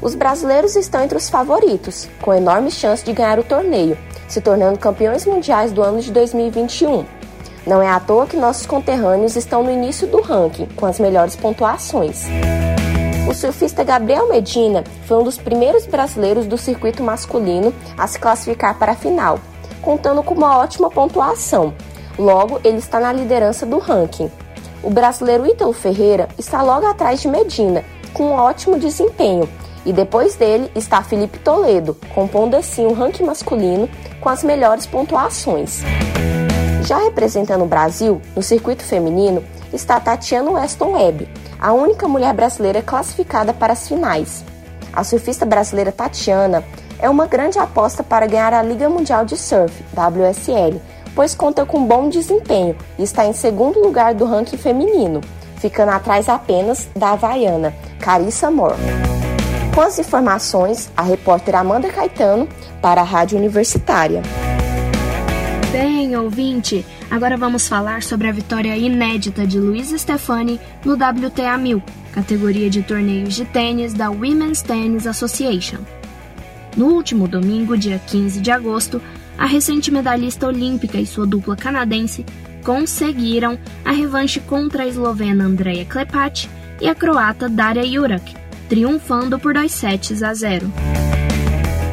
Os 0.00 0.14
brasileiros 0.14 0.76
estão 0.76 1.02
entre 1.02 1.18
os 1.18 1.28
favoritos, 1.28 2.08
com 2.22 2.32
enorme 2.32 2.70
chance 2.70 3.04
de 3.04 3.12
ganhar 3.12 3.40
o 3.40 3.42
torneio, 3.42 3.98
se 4.28 4.40
tornando 4.40 4.78
campeões 4.78 5.26
mundiais 5.26 5.72
do 5.72 5.82
ano 5.82 6.00
de 6.00 6.12
2021. 6.12 7.04
Não 7.66 7.82
é 7.82 7.88
à 7.88 7.98
toa 7.98 8.26
que 8.26 8.36
nossos 8.36 8.66
conterrâneos 8.66 9.34
estão 9.34 9.64
no 9.64 9.70
início 9.72 10.06
do 10.06 10.20
ranking, 10.20 10.66
com 10.76 10.86
as 10.86 11.00
melhores 11.00 11.34
pontuações. 11.34 12.24
O 13.34 13.36
surfista 13.36 13.82
Gabriel 13.82 14.28
Medina 14.28 14.84
foi 15.06 15.16
um 15.16 15.24
dos 15.24 15.36
primeiros 15.36 15.86
brasileiros 15.86 16.46
do 16.46 16.56
circuito 16.56 17.02
masculino 17.02 17.74
a 17.98 18.06
se 18.06 18.16
classificar 18.16 18.78
para 18.78 18.92
a 18.92 18.94
final, 18.94 19.40
contando 19.82 20.22
com 20.22 20.34
uma 20.34 20.56
ótima 20.56 20.88
pontuação. 20.88 21.74
Logo, 22.16 22.60
ele 22.62 22.78
está 22.78 23.00
na 23.00 23.12
liderança 23.12 23.66
do 23.66 23.80
ranking. 23.80 24.30
O 24.84 24.88
brasileiro 24.88 25.48
Ítalo 25.48 25.72
Ferreira 25.72 26.28
está 26.38 26.62
logo 26.62 26.86
atrás 26.86 27.20
de 27.20 27.26
Medina, 27.26 27.84
com 28.12 28.26
um 28.26 28.34
ótimo 28.34 28.78
desempenho, 28.78 29.48
e 29.84 29.92
depois 29.92 30.36
dele 30.36 30.70
está 30.72 31.02
Felipe 31.02 31.40
Toledo, 31.40 31.96
compondo 32.14 32.54
assim 32.54 32.86
o 32.86 32.92
ranking 32.92 33.24
masculino 33.24 33.88
com 34.20 34.28
as 34.28 34.44
melhores 34.44 34.86
pontuações. 34.86 35.82
Já 36.86 36.98
representando 36.98 37.64
o 37.64 37.68
Brasil, 37.68 38.22
no 38.36 38.42
circuito 38.44 38.84
feminino, 38.84 39.42
está 39.74 39.98
Tatiana 39.98 40.50
Weston 40.52 40.92
Webb, 40.92 41.28
a 41.58 41.72
única 41.72 42.06
mulher 42.06 42.32
brasileira 42.32 42.80
classificada 42.82 43.52
para 43.52 43.72
as 43.72 43.88
finais. 43.88 44.44
A 44.92 45.02
surfista 45.02 45.44
brasileira 45.44 45.90
Tatiana 45.90 46.64
é 46.98 47.10
uma 47.10 47.26
grande 47.26 47.58
aposta 47.58 48.02
para 48.02 48.26
ganhar 48.26 48.54
a 48.54 48.62
Liga 48.62 48.88
Mundial 48.88 49.24
de 49.24 49.36
Surf, 49.36 49.84
WSL, 49.92 50.80
pois 51.14 51.34
conta 51.34 51.66
com 51.66 51.84
bom 51.84 52.08
desempenho 52.08 52.76
e 52.98 53.02
está 53.02 53.26
em 53.26 53.32
segundo 53.32 53.80
lugar 53.80 54.14
do 54.14 54.24
ranking 54.24 54.56
feminino, 54.56 55.20
ficando 55.56 55.90
atrás 55.90 56.28
apenas 56.28 56.88
da 56.94 57.10
havaiana, 57.10 57.74
Carissa 57.98 58.50
Moore. 58.50 58.78
Com 59.74 59.80
as 59.80 59.98
informações, 59.98 60.88
a 60.96 61.02
repórter 61.02 61.56
Amanda 61.56 61.88
Caetano 61.88 62.48
para 62.80 63.00
a 63.00 63.04
Rádio 63.04 63.36
Universitária 63.36 64.22
bem, 65.74 66.14
ouvinte? 66.14 66.86
Agora 67.10 67.36
vamos 67.36 67.66
falar 67.66 68.00
sobre 68.00 68.28
a 68.28 68.32
vitória 68.32 68.76
inédita 68.76 69.44
de 69.44 69.58
Luiz 69.58 69.88
Stefani 69.88 70.60
no 70.84 70.92
WTA 70.92 71.58
1000, 71.58 71.82
categoria 72.12 72.70
de 72.70 72.80
torneios 72.84 73.34
de 73.34 73.44
tênis 73.44 73.92
da 73.92 74.08
Women's 74.08 74.62
Tennis 74.62 75.04
Association. 75.04 75.78
No 76.76 76.86
último 76.86 77.26
domingo, 77.26 77.76
dia 77.76 78.00
15 78.06 78.40
de 78.40 78.52
agosto, 78.52 79.02
a 79.36 79.46
recente 79.46 79.90
medalhista 79.90 80.46
olímpica 80.46 80.96
e 80.96 81.04
sua 81.04 81.26
dupla 81.26 81.56
canadense 81.56 82.24
conseguiram 82.62 83.58
a 83.84 83.90
revanche 83.90 84.38
contra 84.38 84.84
a 84.84 84.86
eslovena 84.86 85.44
Andrea 85.44 85.84
Klepat 85.84 86.48
e 86.80 86.88
a 86.88 86.94
croata 86.94 87.48
Daria 87.48 87.84
Jurak, 87.84 88.32
triunfando 88.68 89.40
por 89.40 89.54
2 89.54 89.72
sets 89.72 90.22
a 90.22 90.32
0. 90.34 90.72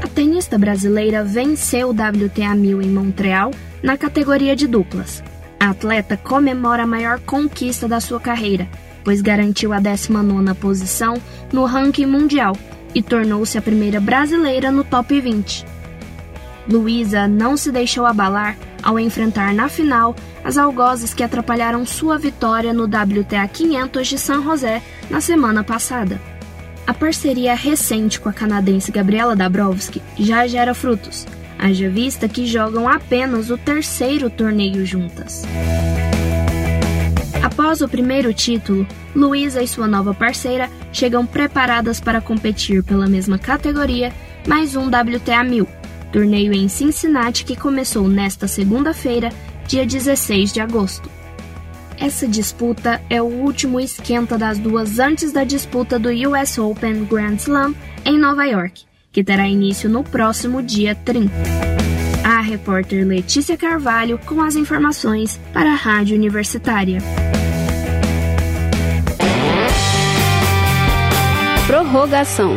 A 0.03 0.07
tenista 0.07 0.55
brasileira 0.59 1.23
venceu 1.23 1.89
o 1.89 1.93
WTA 1.93 2.53
1000 2.53 2.79
em 2.83 2.89
Montreal 2.89 3.49
na 3.81 3.97
categoria 3.97 4.55
de 4.55 4.67
duplas. 4.67 5.23
A 5.59 5.69
atleta 5.69 6.17
comemora 6.17 6.83
a 6.83 6.87
maior 6.87 7.19
conquista 7.19 7.87
da 7.87 7.99
sua 7.99 8.19
carreira, 8.19 8.67
pois 9.03 9.21
garantiu 9.21 9.73
a 9.73 9.79
19ª 9.79 10.55
posição 10.55 11.15
no 11.51 11.65
ranking 11.65 12.05
mundial 12.05 12.57
e 12.93 13.01
tornou-se 13.01 13.57
a 13.57 13.61
primeira 13.61 13.99
brasileira 13.99 14.71
no 14.71 14.83
top 14.83 15.19
20. 15.19 15.65
Luísa 16.69 17.27
não 17.27 17.57
se 17.57 17.71
deixou 17.71 18.05
abalar 18.05 18.57
ao 18.83 18.99
enfrentar 18.99 19.53
na 19.53 19.69
final 19.69 20.15
as 20.43 20.57
algozes 20.57 21.13
que 21.13 21.23
atrapalharam 21.23 21.85
sua 21.85 22.17
vitória 22.17 22.73
no 22.73 22.85
WTA 22.85 23.47
500 23.47 24.07
de 24.07 24.17
San 24.17 24.43
José 24.43 24.81
na 25.09 25.21
semana 25.21 25.63
passada. 25.63 26.19
A 26.85 26.93
parceria 26.93 27.53
recente 27.53 28.19
com 28.19 28.27
a 28.27 28.33
canadense 28.33 28.91
Gabriela 28.91 29.35
Dabrowski 29.35 30.01
já 30.17 30.47
gera 30.47 30.73
frutos, 30.73 31.27
haja 31.61 31.87
vista 31.87 32.27
que 32.27 32.47
jogam 32.47 32.89
apenas 32.89 33.51
o 33.51 33.57
terceiro 33.57 34.31
torneio 34.31 34.83
juntas. 34.83 35.43
Após 37.43 37.81
o 37.81 37.87
primeiro 37.87 38.33
título, 38.33 38.87
Luísa 39.15 39.61
e 39.61 39.67
sua 39.67 39.87
nova 39.87 40.13
parceira 40.13 40.69
chegam 40.91 41.25
preparadas 41.25 41.99
para 41.99 42.19
competir 42.19 42.83
pela 42.83 43.07
mesma 43.07 43.37
categoria 43.37 44.11
mais 44.47 44.75
um 44.75 44.87
WTA 44.87 45.43
1000, 45.43 45.67
torneio 46.11 46.51
em 46.51 46.67
Cincinnati 46.67 47.45
que 47.45 47.55
começou 47.55 48.07
nesta 48.07 48.47
segunda-feira, 48.47 49.29
dia 49.67 49.85
16 49.85 50.51
de 50.51 50.59
agosto. 50.59 51.09
Essa 51.99 52.27
disputa 52.27 52.99
é 53.07 53.21
o 53.21 53.25
último 53.25 53.79
esquenta 53.79 54.35
das 54.35 54.57
duas 54.57 54.97
antes 54.97 55.31
da 55.31 55.43
disputa 55.43 55.99
do 55.99 56.09
US 56.09 56.57
Open 56.57 57.05
Grand 57.05 57.35
Slam 57.35 57.75
em 58.03 58.17
Nova 58.17 58.45
York, 58.45 58.85
que 59.11 59.23
terá 59.23 59.47
início 59.47 59.89
no 59.89 60.03
próximo 60.03 60.63
dia 60.63 60.95
30. 60.95 61.31
A 62.23 62.39
repórter 62.39 63.05
Letícia 63.05 63.57
Carvalho 63.57 64.17
com 64.19 64.41
as 64.41 64.55
informações 64.55 65.39
para 65.53 65.71
a 65.71 65.75
Rádio 65.75 66.15
Universitária. 66.15 66.99
Prorrogação. 71.67 72.55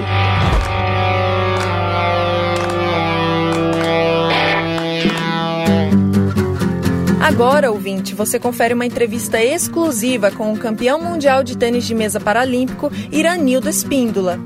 Agora, 7.21 7.73
ouvinte, 7.73 8.15
você 8.15 8.39
confere 8.39 8.75
uma 8.75 8.85
entrevista 8.85 9.43
exclusiva 9.43 10.31
com 10.31 10.53
o 10.53 10.59
campeão 10.59 11.01
mundial 11.01 11.43
de 11.43 11.57
tênis 11.57 11.85
de 11.85 11.95
mesa 11.95 12.21
paralímpico 12.21 12.93
Iranildo 13.11 13.69
Espíndola. 13.69 14.39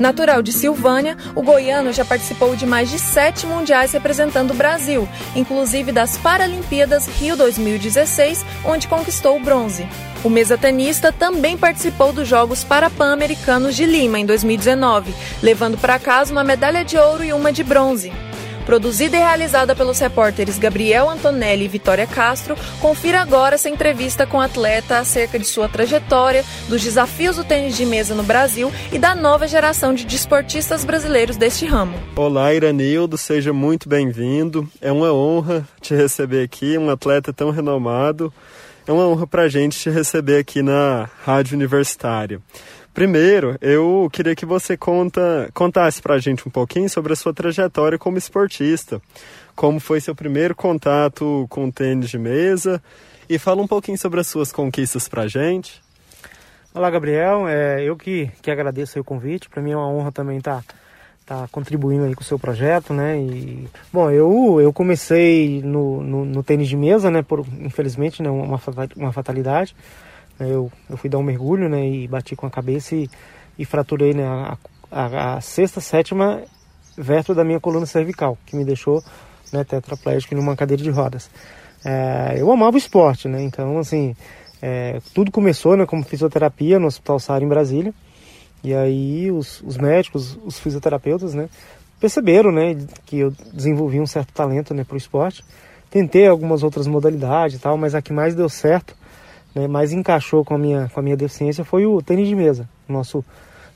Natural 0.00 0.40
de 0.40 0.50
Silvânia, 0.50 1.14
o 1.34 1.42
goiano 1.42 1.92
já 1.92 2.06
participou 2.06 2.56
de 2.56 2.64
mais 2.64 2.88
de 2.88 2.98
sete 2.98 3.46
mundiais 3.46 3.92
representando 3.92 4.52
o 4.52 4.54
Brasil, 4.54 5.06
inclusive 5.36 5.92
das 5.92 6.16
Paralimpíadas 6.16 7.06
Rio 7.06 7.36
2016, 7.36 8.44
onde 8.64 8.88
conquistou 8.88 9.36
o 9.36 9.40
bronze. 9.40 9.86
O 10.24 10.30
mesa-tenista 10.30 11.12
também 11.12 11.56
participou 11.56 12.14
dos 12.14 12.26
Jogos 12.26 12.64
Parapan-Americanos 12.64 13.76
de 13.76 13.84
Lima 13.84 14.18
em 14.18 14.24
2019, 14.24 15.14
levando 15.42 15.76
para 15.76 15.98
casa 15.98 16.32
uma 16.32 16.42
medalha 16.42 16.82
de 16.82 16.96
ouro 16.96 17.22
e 17.22 17.34
uma 17.34 17.52
de 17.52 17.62
bronze. 17.62 18.10
Produzida 18.64 19.16
e 19.16 19.20
realizada 19.20 19.74
pelos 19.74 19.98
repórteres 19.98 20.58
Gabriel 20.58 21.08
Antonelli 21.08 21.64
e 21.64 21.68
Vitória 21.68 22.06
Castro, 22.06 22.56
confira 22.80 23.20
agora 23.20 23.54
essa 23.54 23.68
entrevista 23.68 24.26
com 24.26 24.38
o 24.38 24.40
atleta 24.40 24.98
acerca 24.98 25.38
de 25.38 25.44
sua 25.44 25.68
trajetória, 25.68 26.44
dos 26.68 26.82
desafios 26.82 27.36
do 27.36 27.44
tênis 27.44 27.76
de 27.76 27.84
mesa 27.84 28.14
no 28.14 28.22
Brasil 28.22 28.72
e 28.92 28.98
da 28.98 29.14
nova 29.14 29.48
geração 29.48 29.94
de 29.94 30.04
desportistas 30.04 30.84
brasileiros 30.84 31.36
deste 31.36 31.66
ramo. 31.66 31.94
Olá, 32.16 32.54
Iranildo, 32.54 33.16
seja 33.18 33.52
muito 33.52 33.88
bem-vindo. 33.88 34.68
É 34.80 34.92
uma 34.92 35.12
honra 35.12 35.66
te 35.80 35.94
receber 35.94 36.44
aqui, 36.44 36.78
um 36.78 36.90
atleta 36.90 37.32
tão 37.32 37.50
renomado. 37.50 38.32
É 38.86 38.92
uma 38.92 39.06
honra 39.06 39.26
para 39.26 39.42
a 39.42 39.48
gente 39.48 39.78
te 39.78 39.90
receber 39.90 40.38
aqui 40.38 40.62
na 40.62 41.08
Rádio 41.24 41.54
Universitária. 41.54 42.40
Primeiro, 42.92 43.56
eu 43.60 44.08
queria 44.12 44.34
que 44.34 44.44
você 44.44 44.76
conta, 44.76 45.48
contasse 45.54 46.02
para 46.02 46.14
a 46.14 46.18
gente 46.18 46.46
um 46.46 46.50
pouquinho 46.50 46.88
sobre 46.88 47.12
a 47.12 47.16
sua 47.16 47.32
trajetória 47.32 47.96
como 47.96 48.18
esportista. 48.18 49.00
Como 49.54 49.78
foi 49.78 50.00
seu 50.00 50.14
primeiro 50.14 50.56
contato 50.56 51.46
com 51.48 51.66
o 51.66 51.72
tênis 51.72 52.10
de 52.10 52.18
mesa 52.18 52.82
e 53.28 53.38
fala 53.38 53.62
um 53.62 53.66
pouquinho 53.66 53.96
sobre 53.96 54.18
as 54.18 54.26
suas 54.26 54.50
conquistas 54.50 55.08
para 55.08 55.22
a 55.22 55.28
gente. 55.28 55.80
Olá, 56.74 56.90
Gabriel. 56.90 57.48
É, 57.48 57.82
eu 57.82 57.96
que, 57.96 58.28
que 58.42 58.50
agradeço 58.50 58.98
o 58.98 59.04
convite. 59.04 59.48
Para 59.48 59.62
mim 59.62 59.70
é 59.70 59.76
uma 59.76 59.88
honra 59.88 60.10
também 60.10 60.38
estar 60.38 60.64
tá, 61.24 61.42
tá 61.42 61.48
contribuindo 61.52 62.04
aí 62.04 62.14
com 62.14 62.22
o 62.22 62.24
seu 62.24 62.40
projeto, 62.40 62.92
né? 62.92 63.18
E, 63.18 63.68
bom, 63.92 64.10
eu, 64.10 64.60
eu 64.60 64.72
comecei 64.72 65.62
no, 65.62 66.02
no, 66.02 66.24
no 66.24 66.42
tênis 66.42 66.68
de 66.68 66.76
mesa, 66.76 67.08
né? 67.08 67.22
Por, 67.22 67.46
infelizmente, 67.60 68.20
né? 68.20 68.30
Uma, 68.30 68.60
uma 68.96 69.12
fatalidade. 69.12 69.76
Eu, 70.40 70.70
eu 70.88 70.96
fui 70.96 71.10
dar 71.10 71.18
um 71.18 71.22
mergulho, 71.22 71.68
né, 71.68 71.86
e 71.86 72.08
bati 72.08 72.34
com 72.34 72.46
a 72.46 72.50
cabeça 72.50 72.94
e, 72.94 73.08
e 73.58 73.64
fraturei 73.64 74.14
né, 74.14 74.26
a, 74.26 74.56
a, 74.90 75.34
a 75.36 75.40
sexta, 75.40 75.80
sétima 75.80 76.42
vértebra 76.96 77.36
da 77.36 77.44
minha 77.44 77.60
coluna 77.60 77.86
cervical, 77.86 78.36
que 78.46 78.56
me 78.56 78.64
deixou 78.64 79.02
né, 79.52 79.64
tetraplégico 79.64 80.34
numa 80.34 80.56
cadeira 80.56 80.82
de 80.82 80.90
rodas. 80.90 81.30
É, 81.84 82.34
eu 82.36 82.50
amava 82.50 82.74
o 82.74 82.78
esporte, 82.78 83.26
né? 83.26 83.42
Então, 83.42 83.78
assim, 83.78 84.14
é, 84.60 85.00
tudo 85.14 85.30
começou 85.30 85.76
né, 85.76 85.86
como 85.86 86.04
fisioterapia 86.04 86.78
no 86.78 86.86
Hospital 86.86 87.18
Sara 87.18 87.44
em 87.44 87.48
Brasília. 87.48 87.94
E 88.62 88.74
aí 88.74 89.30
os, 89.30 89.62
os, 89.62 89.78
médicos, 89.78 90.38
os 90.44 90.58
fisioterapeutas, 90.58 91.32
né, 91.32 91.48
perceberam, 91.98 92.52
né, 92.52 92.76
que 93.06 93.18
eu 93.18 93.32
desenvolvi 93.52 93.98
um 93.98 94.06
certo 94.06 94.32
talento, 94.32 94.74
né, 94.74 94.84
para 94.84 94.94
o 94.94 94.98
esporte. 94.98 95.42
Tentei 95.90 96.26
algumas 96.26 96.62
outras 96.62 96.86
modalidades 96.86 97.56
e 97.56 97.60
tal, 97.60 97.76
mas 97.76 97.94
a 97.94 98.02
que 98.02 98.12
mais 98.12 98.34
deu 98.34 98.48
certo, 98.48 98.94
né, 99.54 99.66
mais 99.66 99.92
encaixou 99.92 100.44
com 100.44 100.54
a 100.54 100.58
minha, 100.58 100.90
com 100.92 101.00
a 101.00 101.02
minha 101.02 101.16
deficiência 101.16 101.64
foi 101.64 101.86
o 101.86 102.00
tênis 102.00 102.28
de 102.28 102.34
mesa, 102.34 102.68
nosso 102.88 103.24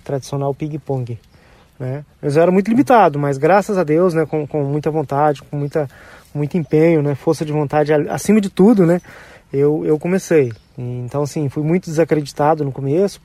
tradicional 0.03 0.55
ping-pong. 0.55 1.19
Né? 1.79 2.05
Eu 2.23 2.31
era 2.41 2.51
muito 2.51 2.69
limitado, 2.69 3.19
mas 3.19 3.39
graças 3.39 3.77
a 3.77 3.85
Deus, 3.85 4.15
né, 4.15 4.25
com, 4.27 4.47
com 4.47 4.63
muita 4.65 4.91
vontade, 4.91 5.43
com 5.43 5.57
muita, 5.57 5.89
muito 6.35 6.57
empenho, 6.57 7.03
né, 7.03 7.15
força 7.15 7.45
de 7.45 7.53
vontade 7.53 7.93
acima 7.93 8.41
de 8.41 8.49
tudo, 8.49 8.87
né, 8.87 9.01
eu, 9.53 9.85
eu 9.85 9.99
comecei. 9.99 10.53
Então, 10.77 11.23
assim, 11.23 11.49
fui 11.49 11.63
muito 11.63 11.85
desacreditado 11.85 12.65
no 12.65 12.73
começo 12.73 13.21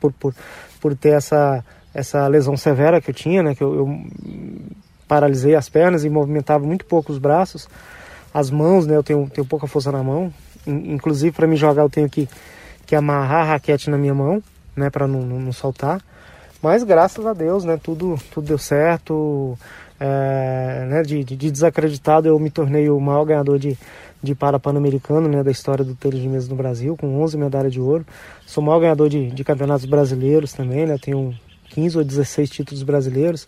por, 0.00 0.12
por, 0.12 0.34
por 0.80 0.96
ter 0.96 1.10
essa, 1.10 1.64
essa 1.92 2.26
lesão 2.26 2.56
severa 2.56 3.00
que 3.00 3.10
eu 3.10 3.14
tinha, 3.14 3.42
né, 3.42 3.54
que 3.54 3.62
eu, 3.62 3.74
eu 3.74 4.00
paralisei 5.06 5.54
as 5.54 5.68
pernas 5.68 6.04
e 6.04 6.10
movimentava 6.10 6.64
muito 6.66 6.84
pouco 6.84 7.12
os 7.12 7.18
braços. 7.18 7.68
As 8.32 8.50
mãos, 8.50 8.86
né, 8.86 8.96
eu 8.96 9.02
tenho, 9.02 9.28
tenho 9.30 9.46
pouca 9.46 9.66
força 9.66 9.92
na 9.92 10.02
mão. 10.02 10.32
Inclusive, 10.66 11.34
para 11.34 11.46
me 11.46 11.56
jogar, 11.56 11.82
eu 11.82 11.90
tenho 11.90 12.08
que, 12.08 12.28
que 12.86 12.96
amarrar 12.96 13.42
a 13.42 13.52
raquete 13.52 13.90
na 13.90 13.98
minha 13.98 14.14
mão, 14.14 14.42
né, 14.76 14.90
para 14.90 15.06
não, 15.06 15.22
não, 15.22 15.40
não 15.40 15.52
soltar. 15.52 16.00
Mas 16.62 16.82
graças 16.82 17.26
a 17.26 17.32
Deus, 17.32 17.64
né, 17.64 17.78
tudo, 17.82 18.18
tudo 18.32 18.46
deu 18.46 18.58
certo. 18.58 19.58
É, 20.00 20.86
né, 20.88 21.02
de, 21.02 21.22
de, 21.22 21.50
desacreditado, 21.50 22.26
eu 22.26 22.38
me 22.38 22.50
tornei 22.50 22.88
o 22.90 22.98
maior 22.98 23.24
ganhador 23.24 23.58
de, 23.58 23.78
de 24.22 24.34
para 24.34 24.58
pan-americano 24.58 25.28
né, 25.28 25.42
da 25.42 25.50
história 25.50 25.84
do 25.84 25.94
tênis 25.94 26.20
de 26.20 26.28
mesa 26.28 26.48
no 26.48 26.56
Brasil, 26.56 26.96
com 26.96 27.22
11 27.22 27.38
medalhas 27.38 27.72
de 27.72 27.80
ouro. 27.80 28.04
Sou 28.46 28.62
o 28.62 28.66
maior 28.66 28.80
ganhador 28.80 29.08
de, 29.08 29.30
de 29.30 29.44
campeonatos 29.44 29.84
brasileiros 29.84 30.52
também, 30.52 30.84
né, 30.86 30.98
tenho 31.00 31.34
15 31.70 31.98
ou 31.98 32.04
16 32.04 32.50
títulos 32.50 32.82
brasileiros, 32.82 33.46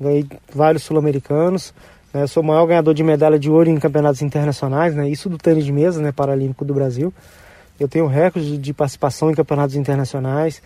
ganhei 0.00 0.26
vários 0.54 0.82
sul-americanos. 0.82 1.72
Né, 2.12 2.26
sou 2.26 2.42
o 2.42 2.46
maior 2.46 2.66
ganhador 2.66 2.92
de 2.92 3.04
medalha 3.04 3.38
de 3.38 3.48
ouro 3.48 3.70
em 3.70 3.78
campeonatos 3.78 4.20
internacionais, 4.20 4.94
né, 4.94 5.08
isso 5.08 5.28
do 5.28 5.38
tênis 5.38 5.64
de 5.64 5.72
mesa 5.72 6.02
né, 6.02 6.10
paralímpico 6.10 6.64
do 6.64 6.74
Brasil. 6.74 7.14
Eu 7.78 7.88
tenho 7.88 8.06
recorde 8.06 8.58
de 8.58 8.74
participação 8.74 9.30
em 9.30 9.34
campeonatos 9.34 9.74
internacionais. 9.74 10.60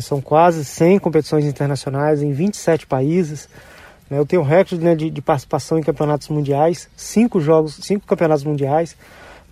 São 0.00 0.20
quase 0.20 0.64
100 0.64 0.98
competições 0.98 1.44
internacionais 1.44 2.22
em 2.22 2.32
27 2.32 2.86
países. 2.86 3.48
Né? 4.08 4.18
Eu 4.18 4.24
tenho 4.24 4.42
recorde 4.42 4.82
né, 4.82 4.94
de, 4.94 5.10
de, 5.10 5.20
participação 5.20 5.78
em 5.78 5.82
campeonatos 5.82 6.28
mundiais, 6.28 6.88
cinco 6.96 7.38
jogos, 7.38 7.78
cinco 7.82 8.06
campeonatos 8.06 8.44
mundiais. 8.44 8.96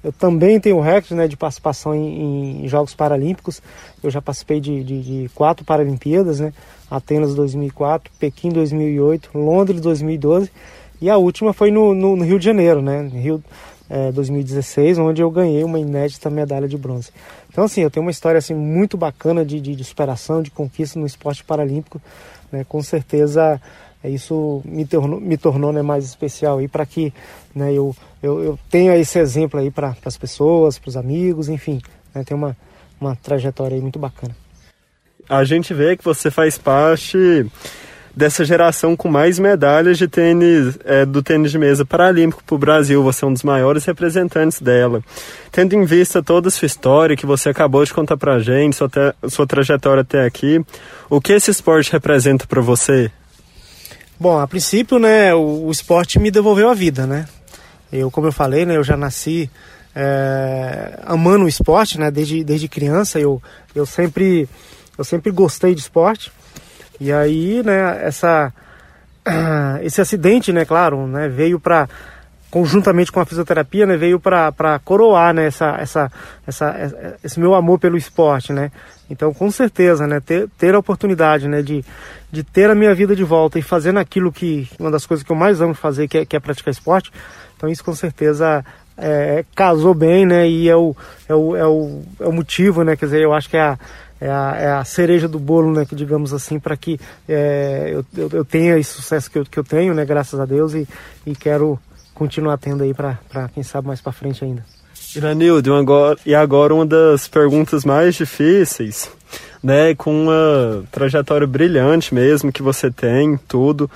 Eu 0.03 0.11
também 0.11 0.59
tenho 0.59 0.81
recorde 0.81 1.15
né, 1.15 1.29
de 1.29 1.37
participação 1.37 1.95
em, 1.95 2.65
em, 2.65 2.69
Jogos 2.69 2.95
Paralímpicos. 2.95 3.63
Eu 4.03 4.11
já 4.11 4.21
participei 4.21 4.59
de, 4.59 4.83
de, 4.83 5.03
de, 5.03 5.31
quatro 5.35 5.65
Paralimpíadas, 5.65 6.41
né? 6.41 6.53
Atenas 6.91 7.35
2004, 7.35 8.11
Pequim 8.19 8.51
2008, 8.51 9.31
Londres 9.35 9.81
2012 9.81 10.51
e 11.03 11.11
a 11.11 11.17
última 11.17 11.53
foi 11.53 11.73
no, 11.73 11.93
no, 11.93 12.15
no 12.15 12.25
Rio 12.25 12.39
de 12.39 12.45
Janeiro, 12.45 12.81
né? 12.81 13.03
Rio 13.13 13.43
é, 13.91 14.13
2016, 14.13 14.99
onde 14.99 15.21
eu 15.21 15.29
ganhei 15.33 15.65
uma 15.65 15.81
inédita 15.81 16.31
medalha 16.31 16.69
de 16.69 16.79
bronze. 16.79 17.11
Então, 17.51 17.65
assim, 17.65 17.83
eu 17.83 17.91
tenho 17.91 18.07
uma 18.07 18.11
história 18.13 18.39
assim, 18.39 18.55
muito 18.55 18.97
bacana 18.97 19.45
de, 19.45 19.61
de, 19.61 19.75
de 19.75 19.83
superação, 19.83 20.41
de 20.41 20.53
conquista 20.53 21.01
no 21.01 21.05
esporte 21.05 21.43
paralímpico. 21.43 22.01
Né? 22.53 22.65
Com 22.69 22.81
certeza, 22.85 23.61
é, 24.01 24.09
isso 24.09 24.63
me 24.65 24.87
tornou, 24.87 25.21
me 25.21 25.37
tornou 25.37 25.73
né, 25.73 25.83
mais 25.83 26.05
especial 26.05 26.59
aí 26.59 26.69
para 26.69 26.87
que 26.87 27.13
né, 27.53 27.73
eu, 27.73 27.97
eu, 28.23 28.41
eu 28.41 28.59
tenha 28.71 28.97
esse 28.97 29.19
exemplo 29.19 29.59
aí 29.59 29.73
para 29.73 29.97
as 30.05 30.17
pessoas, 30.17 30.79
para 30.79 30.89
os 30.89 30.97
amigos, 30.97 31.49
enfim. 31.49 31.83
Né? 32.15 32.23
Tem 32.23 32.37
uma, 32.37 32.57
uma 33.01 33.17
trajetória 33.17 33.75
aí 33.75 33.83
muito 33.83 33.99
bacana. 33.99 34.37
A 35.29 35.43
gente 35.43 35.75
vê 35.75 35.97
que 35.97 36.05
você 36.05 36.31
faz 36.31 36.59
parte 36.59 37.45
dessa 38.15 38.45
geração 38.45 38.95
com 38.95 39.09
mais 39.09 39.39
medalhas 39.39 39.99
de 39.99 40.07
tênis, 40.07 40.79
é, 40.85 41.05
do 41.05 41.23
tênis 41.23 41.51
de 41.51 41.59
mesa 41.59 41.85
paralímpico 41.85 42.43
para 42.45 42.55
o 42.55 42.59
Brasil. 42.59 43.03
Você 43.03 43.25
é 43.25 43.29
um 43.29 43.33
dos 43.33 43.43
maiores 43.43 43.85
representantes 43.85 44.61
dela. 44.61 45.03
Tendo 45.51 45.75
em 45.75 45.85
vista 45.85 46.23
toda 46.23 46.49
a 46.49 46.51
sua 46.51 46.67
história 46.67 47.17
que 47.17 47.27
você 47.27 47.49
acabou 47.49 47.85
de 47.85 47.93
contar 47.93 48.17
para 48.17 48.35
a 48.35 48.41
gente, 48.41 48.77
sua, 48.77 48.91
sua 49.29 49.47
trajetória 49.47 50.03
até 50.03 50.25
aqui, 50.25 50.65
o 51.09 51.21
que 51.21 51.33
esse 51.33 51.51
esporte 51.51 51.93
representa 51.93 52.47
para 52.47 52.61
você? 52.61 53.11
Bom, 54.21 54.39
a 54.39 54.47
princípio, 54.47 54.99
né, 54.99 55.35
o, 55.35 55.67
o, 55.67 55.71
esporte 55.71 56.19
me 56.19 56.31
devolveu 56.31 56.69
a 56.69 56.75
vida, 56.75 57.07
né? 57.07 57.27
Eu, 57.93 58.11
como 58.11 58.29
eu 58.29 58.33
falei, 58.33 58.65
né, 58.65 58.77
eu 58.77 58.85
já 58.85 58.97
nasci 58.97 59.51
é, 59.95 61.01
amando 61.05 61.45
o 61.45 61.49
esporte, 61.49 61.99
né? 61.99 62.11
Desde, 62.11 62.45
desde 62.45 62.69
criança, 62.69 63.19
eu, 63.19 63.43
eu 63.75 63.85
sempre 63.85 64.49
eu 64.97 65.05
sempre 65.05 65.31
gostei 65.31 65.75
de 65.75 65.81
esporte. 65.81 66.31
E 67.03 67.13
aí, 67.13 67.65
né, 67.65 68.07
essa, 68.07 68.53
esse 69.83 70.01
acidente, 70.01 70.53
né, 70.53 70.65
claro, 70.65 71.05
né, 71.09 71.29
veio 71.29 71.59
para 71.59 71.89
conjuntamente 72.49 73.11
com 73.11 73.19
a 73.19 73.25
fisioterapia, 73.25 73.87
né, 73.87 73.97
veio 73.97 74.21
para 74.21 74.79
coroar, 74.85 75.35
né, 75.35 75.47
essa, 75.47 75.75
essa, 75.81 76.13
essa, 76.47 77.17
esse 77.25 77.41
meu 77.41 77.55
amor 77.55 77.81
pelo 77.81 77.97
esporte, 77.97 78.53
né. 78.53 78.71
Então, 79.11 79.35
com 79.35 79.51
certeza, 79.51 80.07
né, 80.07 80.21
ter, 80.21 80.49
ter 80.57 80.77
a 80.77 80.79
oportunidade, 80.79 81.49
né, 81.49 81.61
de, 81.61 81.85
de 82.31 82.45
ter 82.45 82.71
a 82.71 82.75
minha 82.75 82.95
vida 82.95 83.17
de 83.17 83.25
volta 83.25 83.59
e 83.59 83.63
fazendo 83.63 83.99
aquilo 83.99 84.31
que, 84.31 84.69
uma 84.79 84.93
das 84.93 85.05
coisas 85.05 85.27
que 85.27 85.33
eu 85.33 85.37
mais 85.37 85.61
amo 85.61 85.75
fazer, 85.75 86.07
que 86.07 86.19
é, 86.19 86.25
que 86.25 86.37
é 86.37 86.41
praticar 86.41 86.71
esporte, 86.71 87.11
então 87.57 87.69
isso 87.69 87.83
com 87.83 87.95
certeza 87.95 88.65
é, 88.97 89.45
casou 89.57 89.95
bem, 89.95 90.25
né, 90.25 90.49
e 90.49 90.69
é 90.69 90.77
o, 90.77 90.95
é 91.29 91.35
o, 91.35 91.57
é 91.57 91.67
o, 91.67 92.03
é 92.21 92.27
o 92.29 92.33
motivo, 92.33 92.85
né, 92.85 92.95
quer 92.95 93.07
dizer, 93.07 93.23
eu 93.23 93.33
acho 93.33 93.51
que 93.51 93.57
é 93.57 93.63
a, 93.63 93.79
é 94.23 94.31
a, 94.31 94.57
é 94.57 94.73
a 94.73 94.85
cereja 94.85 95.27
do 95.27 95.39
bolo, 95.39 95.73
né, 95.73 95.85
que 95.85 95.97
digamos 95.97 96.33
assim, 96.33 96.61
para 96.61 96.77
que 96.77 96.99
é, 97.29 97.91
eu, 97.93 98.05
eu, 98.17 98.31
eu, 98.33 98.45
tenha 98.45 98.79
esse 98.79 98.91
sucesso 98.91 99.29
que 99.29 99.39
eu, 99.41 99.45
que 99.45 99.59
eu 99.59 99.65
tenho, 99.65 99.93
né, 99.93 100.05
graças 100.05 100.39
a 100.39 100.47
Deus, 100.47 100.75
e, 100.75 100.87
e 101.27 101.35
quero 101.35 101.77
continuar 102.15 102.57
tendo 102.57 102.85
aí 102.85 102.95
para 102.95 103.19
quem 103.53 103.65
sabe 103.65 103.89
mais 103.89 104.01
para 104.01 104.13
frente 104.13 104.45
ainda. 104.45 104.65
Iranildo, 105.17 105.75
agora, 105.75 106.17
e 106.25 106.37
agora 106.37 106.73
uma 106.73 106.87
das 106.87 107.27
perguntas 107.27 107.85
mais 107.85 108.15
difíceis, 108.15 109.11
né, 109.61 109.93
com 109.97 110.25
uma 110.25 110.85
trajetória 110.93 111.47
brilhante 111.47 112.15
mesmo 112.15 112.53
que 112.53 112.63
você 112.63 112.93
tem, 112.93 113.37
tudo. 113.49 113.91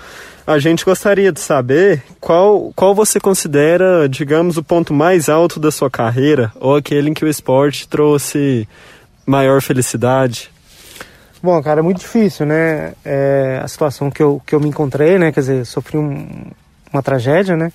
A 0.44 0.58
gente 0.58 0.84
gostaria 0.84 1.30
de 1.30 1.40
saber 1.40 2.02
qual, 2.20 2.72
qual 2.74 2.96
você 2.96 3.20
considera, 3.20 4.08
digamos, 4.08 4.56
o 4.56 4.62
ponto 4.62 4.92
mais 4.92 5.28
alto 5.28 5.60
da 5.60 5.70
sua 5.70 5.90
carreira 5.90 6.52
ou 6.56 6.74
aquele 6.74 7.10
em 7.10 7.14
que 7.14 7.24
o 7.24 7.28
esporte 7.28 7.88
trouxe 7.88 8.68
maior 9.26 9.60
felicidade? 9.60 10.50
Bom, 11.42 11.60
cara, 11.62 11.80
é 11.80 11.82
muito 11.82 11.98
difícil, 11.98 12.46
né? 12.46 12.94
É 13.04 13.60
a 13.62 13.68
situação 13.68 14.10
que 14.10 14.22
eu, 14.22 14.40
que 14.46 14.54
eu 14.54 14.60
me 14.60 14.68
encontrei, 14.68 15.18
né? 15.18 15.32
Quer 15.32 15.40
dizer, 15.40 15.66
sofri 15.66 15.98
um, 15.98 16.50
uma 16.92 17.02
tragédia, 17.02 17.56
né? 17.56 17.70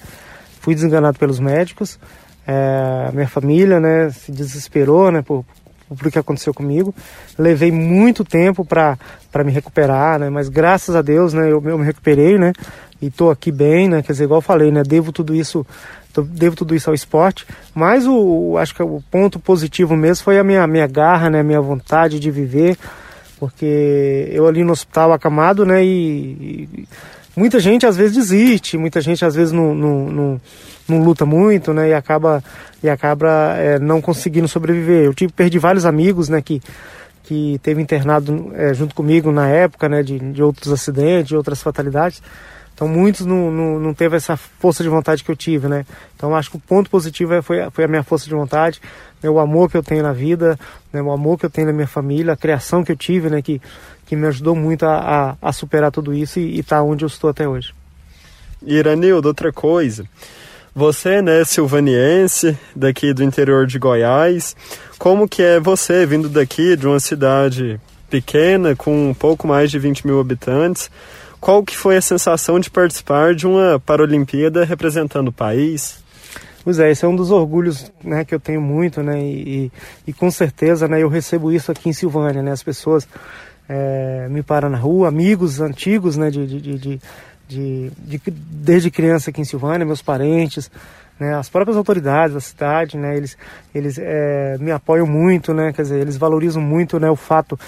Fui 0.60 0.74
desenganado 0.74 1.20
pelos 1.20 1.40
médicos. 1.40 2.00
É, 2.46 3.12
minha 3.14 3.28
família, 3.28 3.80
né, 3.80 4.10
se 4.10 4.32
desesperou, 4.32 5.12
né, 5.12 5.22
por, 5.22 5.46
por 5.88 6.12
que 6.12 6.18
aconteceu 6.18 6.54
comigo. 6.54 6.94
Levei 7.38 7.72
muito 7.72 8.24
tempo 8.24 8.66
para 8.66 8.98
me 9.46 9.52
recuperar, 9.52 10.20
né, 10.20 10.30
mas 10.30 10.50
graças 10.50 10.96
a 10.96 11.02
Deus, 11.02 11.34
né, 11.34 11.52
eu, 11.52 11.62
eu 11.64 11.78
me 11.78 11.86
recuperei, 11.86 12.38
né, 12.38 12.52
e 13.02 13.08
estou 13.08 13.30
aqui 13.32 13.52
bem, 13.52 13.88
né, 13.88 14.02
quer 14.02 14.14
dizer, 14.14 14.24
igual 14.26 14.40
eu 14.40 14.44
falei, 14.44 14.72
né, 14.72 14.84
devo 14.84 15.12
tudo 15.12 15.36
isso 15.36 15.66
devo 16.20 16.56
tudo 16.56 16.76
isso 16.76 16.90
ao 16.90 16.94
esporte, 16.94 17.46
mas 17.74 18.06
o, 18.06 18.58
acho 18.58 18.76
que 18.76 18.84
o 18.84 19.02
ponto 19.10 19.40
positivo 19.40 19.96
mesmo 19.96 20.24
foi 20.24 20.38
a 20.38 20.44
minha, 20.44 20.66
minha 20.68 20.88
garra, 20.88 21.30
né, 21.30 21.42
minha 21.42 21.62
vontade 21.62 22.20
de 22.20 22.30
viver, 22.30 22.78
porque 23.40 24.30
eu 24.32 24.48
ali 24.48 24.64
no 24.64 24.74
hospital 24.74 25.14
acamado, 25.14 25.66
né, 25.66 25.84
e, 25.84 26.68
e 26.78 26.88
muita 27.36 27.60
gente 27.60 27.86
às 27.86 27.96
vezes 27.96 28.16
desiste, 28.16 28.78
muita 28.78 29.02
gente 29.02 29.24
às 29.24 29.36
vezes 29.36 29.52
não, 29.52 29.74
não, 29.74 30.10
não, 30.10 30.42
não 30.88 31.04
luta 31.04 31.26
muito, 31.26 31.74
né, 31.74 31.90
e 31.90 31.94
acaba, 31.94 32.44
e 32.84 32.90
acaba 32.90 33.56
é, 33.58 33.80
não 33.80 34.02
conseguindo 34.02 34.48
sobreviver. 34.48 35.06
Eu 35.06 35.14
tive, 35.14 35.32
perdi 35.32 35.58
vários 35.58 35.86
amigos, 35.86 36.30
né, 36.30 36.42
que, 36.42 36.62
que 37.24 37.60
teve 37.64 37.82
internado 37.82 38.52
é, 38.56 38.74
junto 38.74 38.94
comigo 38.94 39.32
na 39.32 39.48
época, 39.48 39.88
né, 39.88 40.04
de, 40.04 40.20
de 40.20 40.44
outros 40.44 40.72
acidentes, 40.72 41.30
de 41.30 41.36
outras 41.36 41.62
fatalidades, 41.62 42.22
então 42.82 42.90
muitos 42.90 43.28
não, 43.28 43.52
não, 43.52 43.80
não 43.80 43.94
teve 43.94 44.18
essa 44.18 44.36
força 44.36 44.82
de 44.82 44.90
vontade 44.90 45.24
que 45.24 45.30
eu 45.30 45.36
tive, 45.36 45.68
né? 45.68 45.86
Então 46.16 46.36
acho 46.36 46.50
que 46.50 46.58
o 46.58 46.60
ponto 46.60 46.90
positivo 46.90 47.32
é, 47.32 47.40
foi, 47.40 47.60
foi 47.70 47.84
a 47.84 47.88
minha 47.88 48.02
força 48.02 48.26
de 48.26 48.34
vontade, 48.34 48.82
né? 49.22 49.30
o 49.30 49.38
amor 49.38 49.70
que 49.70 49.78
eu 49.78 49.84
tenho 49.84 50.02
na 50.02 50.12
vida, 50.12 50.60
né? 50.92 51.00
o 51.00 51.12
amor 51.12 51.38
que 51.38 51.46
eu 51.46 51.50
tenho 51.52 51.68
na 51.68 51.74
minha 51.74 51.86
família, 51.86 52.34
a 52.34 52.36
criação 52.36 52.84
que 52.84 52.92
eu 52.92 52.96
tive, 52.96 53.30
né? 53.30 53.40
Que, 53.40 53.62
que 54.08 54.16
me 54.16 54.26
ajudou 54.26 54.56
muito 54.56 54.84
a, 54.84 55.36
a, 55.40 55.50
a 55.50 55.54
superar 55.54 55.92
tudo 55.92 56.12
isso 56.12 56.40
e 56.40 56.58
estar 56.58 56.78
tá 56.78 56.82
onde 56.82 57.06
eu 57.06 57.08
estou 57.08 57.30
até 57.30 57.48
hoje. 57.48 57.72
Iranildo, 58.66 59.28
outra 59.28 59.54
coisa. 59.54 60.04
Você, 60.74 61.22
né, 61.22 61.44
silvaniense, 61.46 62.58
daqui 62.76 63.14
do 63.14 63.24
interior 63.24 63.68
de 63.68 63.78
Goiás, 63.78 64.56
como 64.98 65.30
que 65.30 65.44
é 65.44 65.60
você 65.60 66.04
vindo 66.04 66.28
daqui 66.28 66.76
de 66.76 66.88
uma 66.88 67.00
cidade 67.00 67.80
pequena, 68.10 68.76
com 68.76 69.12
um 69.12 69.14
pouco 69.14 69.48
mais 69.48 69.70
de 69.70 69.78
20 69.78 70.08
mil 70.08 70.20
habitantes. 70.20 70.90
Qual 71.42 71.64
que 71.64 71.76
foi 71.76 71.98
a 71.98 72.02
sensação 72.02 72.60
de 72.60 72.70
participar 72.70 73.34
de 73.34 73.48
uma 73.48 73.80
Paralimpíada 73.80 74.64
representando 74.64 75.30
o 75.30 75.34
país? 75.34 76.04
Pois 76.64 76.78
é, 76.78 76.92
esse 76.92 77.04
é 77.04 77.08
um 77.08 77.16
dos 77.16 77.32
orgulhos 77.32 77.92
né, 78.04 78.24
que 78.24 78.36
eu 78.36 78.40
tenho 78.40 78.62
muito, 78.62 79.02
né, 79.02 79.20
e, 79.20 79.72
e, 80.06 80.14
com 80.14 80.30
certeza 80.30 80.88
né, 80.88 81.02
eu 81.02 81.10
recebo 81.10 81.52
isso 81.52 81.72
aqui 81.72 81.90
em 81.90 81.94
Silvânia, 81.94 82.44
né, 82.44 82.52
as 82.52 82.62
pessoas 82.62 83.08
é, 83.68 84.28
me 84.30 84.44
param 84.44 84.70
na 84.70 84.78
rua, 84.78 85.08
amigos 85.08 85.60
antigos, 85.60 86.16
né, 86.16 86.30
de, 86.30 86.46
de, 86.46 86.78
de, 86.78 87.02
de, 87.48 87.92
desde 88.28 88.92
criança 88.92 89.32
aqui 89.32 89.42
em 89.42 89.46
Silvânia, 89.46 89.84
meus 89.84 90.04
parentes, 90.04 90.70
né, 91.20 91.34
as 91.34 91.50
próprias 91.50 91.76
autoridades 91.76 92.36
da 92.36 92.40
cidade, 92.40 92.96
né, 92.96 93.18
eles, 93.18 93.36
eles 93.74 93.98
é, 93.98 94.58
me 94.60 94.72
apoiam 94.72 95.08
muito, 95.08 95.56
né, 95.56 95.74
quer 95.74 95.82
dizer, 95.82 96.00
eles 96.00 96.18
valorizam 96.18 96.62
muito 96.62 97.00
né, 97.00 97.10
o 97.10 97.16
fato 97.16 97.60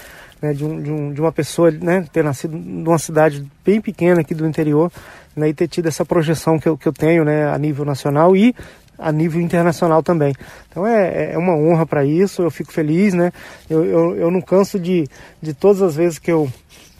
né, 0.43 0.51
de, 0.53 0.65
um, 0.65 0.81
de, 0.81 0.91
um, 0.91 1.13
de 1.13 1.21
uma 1.21 1.31
pessoa 1.31 1.71
né, 1.71 2.05
ter 2.11 2.21
nascido 2.21 2.57
numa 2.57 2.97
cidade 2.97 3.49
bem 3.63 3.79
pequena 3.79 4.19
aqui 4.19 4.35
do 4.35 4.45
interior 4.45 4.91
né, 5.33 5.47
e 5.47 5.53
ter 5.53 5.69
tido 5.69 5.87
essa 5.87 6.03
projeção 6.03 6.59
que 6.59 6.67
eu, 6.67 6.77
que 6.77 6.85
eu 6.85 6.91
tenho 6.91 7.23
né, 7.23 7.49
a 7.49 7.57
nível 7.57 7.85
nacional 7.85 8.35
e 8.35 8.53
a 8.99 9.09
nível 9.09 9.39
internacional 9.39 10.03
também. 10.03 10.35
Então 10.69 10.85
é, 10.85 11.31
é 11.31 11.37
uma 11.37 11.55
honra 11.55 11.85
para 11.85 12.03
isso, 12.03 12.41
eu 12.41 12.51
fico 12.51 12.73
feliz, 12.73 13.13
né? 13.13 13.31
Eu, 13.69 13.85
eu, 13.85 14.15
eu, 14.17 14.31
não 14.31 14.41
canso 14.41 14.77
de, 14.77 15.07
de 15.41 15.53
todas 15.53 15.81
as 15.81 15.95
vezes 15.95 16.19
que 16.19 16.31
eu, 16.31 16.51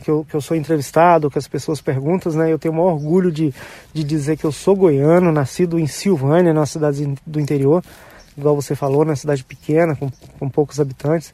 que 0.04 0.10
eu, 0.10 0.26
que 0.28 0.34
eu 0.34 0.42
sou 0.42 0.58
entrevistado, 0.58 1.30
que 1.30 1.38
as 1.38 1.48
pessoas 1.48 1.82
perguntam, 1.82 2.32
né? 2.34 2.52
Eu 2.52 2.58
tenho 2.58 2.74
o 2.74 2.78
maior 2.78 2.94
orgulho 2.94 3.32
de, 3.32 3.54
de 3.94 4.04
dizer 4.04 4.38
que 4.38 4.46
eu 4.46 4.52
sou 4.52 4.76
goiano, 4.76 5.32
nascido 5.32 5.78
em 5.78 5.86
Silvânia, 5.86 6.52
na 6.54 6.66
cidade 6.66 7.14
do 7.28 7.40
interior, 7.40 7.84
igual 8.36 8.56
você 8.56 8.74
falou, 8.74 9.06
na 9.06 9.16
cidade 9.16 9.44
pequena, 9.44 9.96
com, 9.96 10.10
com 10.40 10.50
poucos 10.50 10.80
habitantes 10.80 11.34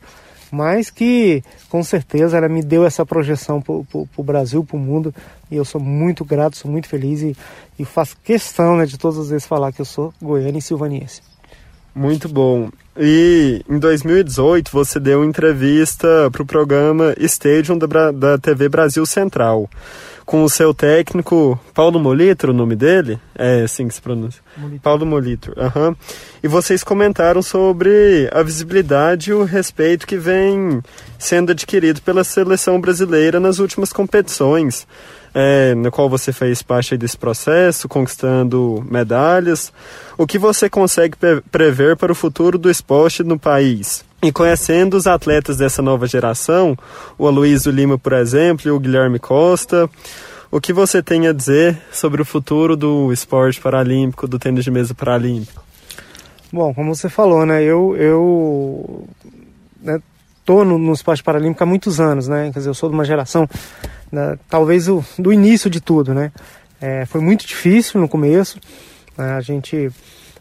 mas 0.52 0.90
que 0.90 1.44
com 1.70 1.84
certeza 1.84 2.38
ela 2.38 2.50
me 2.50 2.62
deu 2.62 2.86
essa 2.86 3.06
projeção 3.06 3.62
para 3.62 3.74
o 3.74 4.24
Brasil, 4.24 4.64
para 4.64 4.78
o 4.78 4.80
mundo, 4.80 5.14
e 5.50 5.56
eu 5.56 5.66
sou 5.66 5.80
muito 5.82 6.24
grato, 6.26 6.58
sou 6.58 6.70
muito 6.70 6.88
feliz 6.88 7.22
e, 7.22 7.36
e 7.78 7.86
faço 7.86 8.18
questão 8.24 8.78
né, 8.78 8.86
de 8.86 8.98
todas 8.98 9.18
as 9.18 9.30
vezes 9.30 9.48
falar 9.48 9.72
que 9.72 9.82
eu 9.82 9.86
sou 9.86 10.14
goiano 10.22 10.58
e 10.58 10.62
silvaniense. 10.62 11.22
Muito 11.96 12.30
bom. 12.30 12.70
E 12.98 13.64
em 13.70 13.80
2018 13.80 14.72
você 14.72 15.00
deu 15.00 15.24
entrevista 15.24 16.30
para 16.32 16.42
o 16.42 16.46
programa 16.46 17.14
Stadium 17.18 17.78
da, 17.78 18.12
da 18.12 18.38
TV 18.38 18.70
Brasil 18.70 19.06
Central 19.06 19.70
com 20.30 20.44
o 20.44 20.50
seu 20.50 20.76
técnico 20.76 21.60
Paulo 21.74 22.00
Molitro, 22.00 22.52
o 22.52 22.56
nome 22.56 22.76
dele? 22.76 23.20
É 23.34 23.64
assim 23.64 23.88
que 23.88 23.96
se 23.96 24.02
pronuncia. 24.02 24.40
Molitro. 24.56 24.80
Paulo 24.84 25.04
Molitro. 25.04 25.56
Uhum. 25.58 25.96
E 26.44 26.48
vocês 26.48 26.84
comentaram 26.84 27.42
sobre 27.42 28.30
a 28.32 28.44
visibilidade 28.44 29.32
e 29.32 29.34
o 29.34 29.44
respeito 29.44 30.06
que 30.06 30.18
vem 30.18 30.84
sendo 31.18 31.52
adquirido 31.52 32.00
pela 32.04 32.24
seleção 32.24 32.80
brasileira 32.80 33.40
nas 33.40 33.58
últimas 33.58 33.92
competições. 33.92 34.86
É, 35.34 35.74
no 35.74 35.90
qual 35.92 36.08
você 36.08 36.32
fez 36.32 36.62
parte 36.62 36.96
desse 36.96 37.18
processo, 37.18 37.90
conquistando 37.90 38.86
medalhas. 38.88 39.74
O 40.16 40.28
que 40.28 40.38
você 40.38 40.70
consegue 40.70 41.18
prever 41.50 41.98
para 41.98 42.12
o 42.12 42.16
futuro 42.16 42.60
do 42.60 42.70
esporte 42.70 43.24
no 43.24 43.40
país? 43.40 44.06
E 44.22 44.34
conhecendo 44.34 44.98
os 44.98 45.08
atletas 45.08 45.58
dessa 45.58 45.82
nova 45.82 46.06
geração, 46.06 46.78
o 47.18 47.26
Aloysio 47.26 47.72
Lima, 47.72 47.98
por 47.98 48.12
exemplo, 48.12 48.68
e 48.68 48.72
o 48.72 48.80
Guilherme 48.80 49.18
Costa, 49.18 49.90
o 50.52 50.60
que 50.60 50.74
você 50.74 51.02
tem 51.02 51.28
a 51.28 51.32
dizer 51.32 51.82
sobre 51.92 52.22
o 52.22 52.26
futuro 52.26 52.76
do 52.76 53.14
esporte 53.14 53.62
paralímpico, 53.62 54.28
do 54.28 54.38
tênis 54.38 54.66
de 54.66 54.72
mesa 54.72 54.94
paralímpico? 54.94 55.64
Bom, 56.52 56.74
como 56.74 56.94
você 56.94 57.08
falou, 57.08 57.46
né, 57.46 57.64
eu, 57.64 57.96
eu 57.96 59.08
né, 59.82 60.02
tô 60.44 60.66
no, 60.66 60.78
no 60.78 60.92
esporte 60.92 61.24
paralímpico 61.24 61.64
há 61.64 61.68
muitos 61.68 62.02
anos, 62.02 62.28
né, 62.28 62.52
quer 62.52 62.60
dizer, 62.60 62.70
eu 62.70 62.74
sou 62.74 62.90
de 62.90 62.96
uma 62.96 63.06
geração, 63.06 63.48
né, 64.12 64.38
talvez 64.50 64.90
o, 64.90 65.06
do 65.18 65.32
início 65.32 65.70
de 65.70 65.80
tudo, 65.80 66.14
né, 66.14 66.32
é, 66.82 67.06
foi 67.06 67.22
muito 67.22 67.46
difícil 67.46 68.02
no 68.02 68.10
começo, 68.10 68.60
né, 69.16 69.34
a 69.34 69.42
gente 69.42 69.92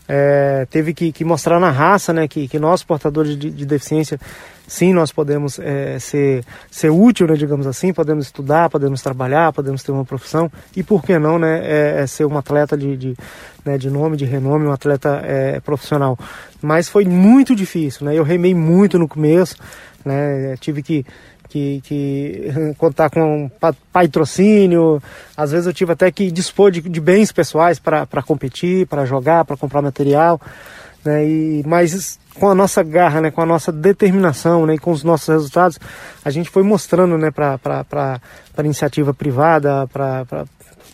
é, 0.09 0.67
teve 0.71 0.95
que, 0.95 1.13
que, 1.13 1.23
mostrar 1.23 1.61
na 1.61 1.71
raça 1.71 2.15
né, 2.15 2.27
que, 2.27 2.49
que 2.49 2.59
nós, 2.59 2.83
portadores 2.83 3.37
de, 3.37 3.51
de 3.51 3.67
deficiência, 3.67 4.19
sim, 4.67 4.95
nós 4.95 5.13
podemos 5.13 5.59
é, 5.59 5.99
ser, 5.99 6.43
ser 6.71 6.89
útil, 6.91 7.27
né, 7.27 7.35
digamos 7.35 7.67
assim, 7.67 7.93
podemos 7.93 8.25
estudar, 8.25 8.71
podemos 8.71 9.03
trabalhar, 9.03 9.53
podemos 9.53 9.83
ter 9.83 9.93
uma 9.93 10.07
profissão 10.07 10.51
e, 10.75 10.83
por 10.83 11.05
que 11.05 11.19
não, 11.19 11.39
né, 11.39 11.61
é, 11.63 12.01
é 12.01 12.07
ser 12.07 12.25
um 12.25 12.39
atleta 12.39 12.77
de, 12.77 12.97
de, 12.97 13.17
né, 13.65 13.77
de 13.77 13.91
nome, 13.91 14.17
de 14.17 14.25
renome, 14.25 14.67
um 14.67 14.73
atleta 14.73 15.21
é, 15.23 15.61
profissional. 15.61 16.19
Mas 16.63 16.89
foi 16.89 17.05
muito 17.05 17.55
difícil, 17.55 18.07
né, 18.07 18.15
eu 18.15 18.25
remei 18.25 18.55
muito 18.55 18.99
no 18.99 19.07
começo, 19.07 19.57
né, 20.05 20.57
tive 20.59 20.83
que 20.83 21.05
que, 21.49 21.81
que 21.85 22.53
contar 22.79 23.11
com 23.11 23.51
patrocínio. 23.93 25.03
Às 25.37 25.53
vezes 25.53 25.67
eu 25.67 25.73
tive 25.73 25.93
até 25.93 26.11
que 26.11 26.31
dispor 26.31 26.71
de, 26.71 26.81
de 26.81 27.01
bens 27.01 27.33
pessoais 27.33 27.79
para 27.79 28.23
competir, 28.25 28.87
para 28.87 29.05
jogar, 29.05 29.45
para 29.45 29.57
comprar 29.57 29.83
material. 29.83 30.41
Né? 31.05 31.27
E, 31.27 31.63
mas 31.67 32.19
com 32.39 32.49
a 32.49 32.55
nossa 32.55 32.83
garra, 32.83 33.21
né, 33.21 33.31
com 33.31 33.41
a 33.41 33.47
nossa 33.47 33.73
determinação 33.73 34.65
né, 34.67 34.75
e 34.75 34.79
com 34.79 34.93
os 34.93 35.03
nossos 35.03 35.29
resultados, 35.29 35.79
a 36.25 36.31
gente 36.31 36.51
foi 36.51 36.63
mostrando 36.63 37.19
né, 37.19 37.31
para 37.31 37.59
a 38.57 38.63
iniciativa 38.63 39.13
privada, 39.13 39.87
para 39.89 40.47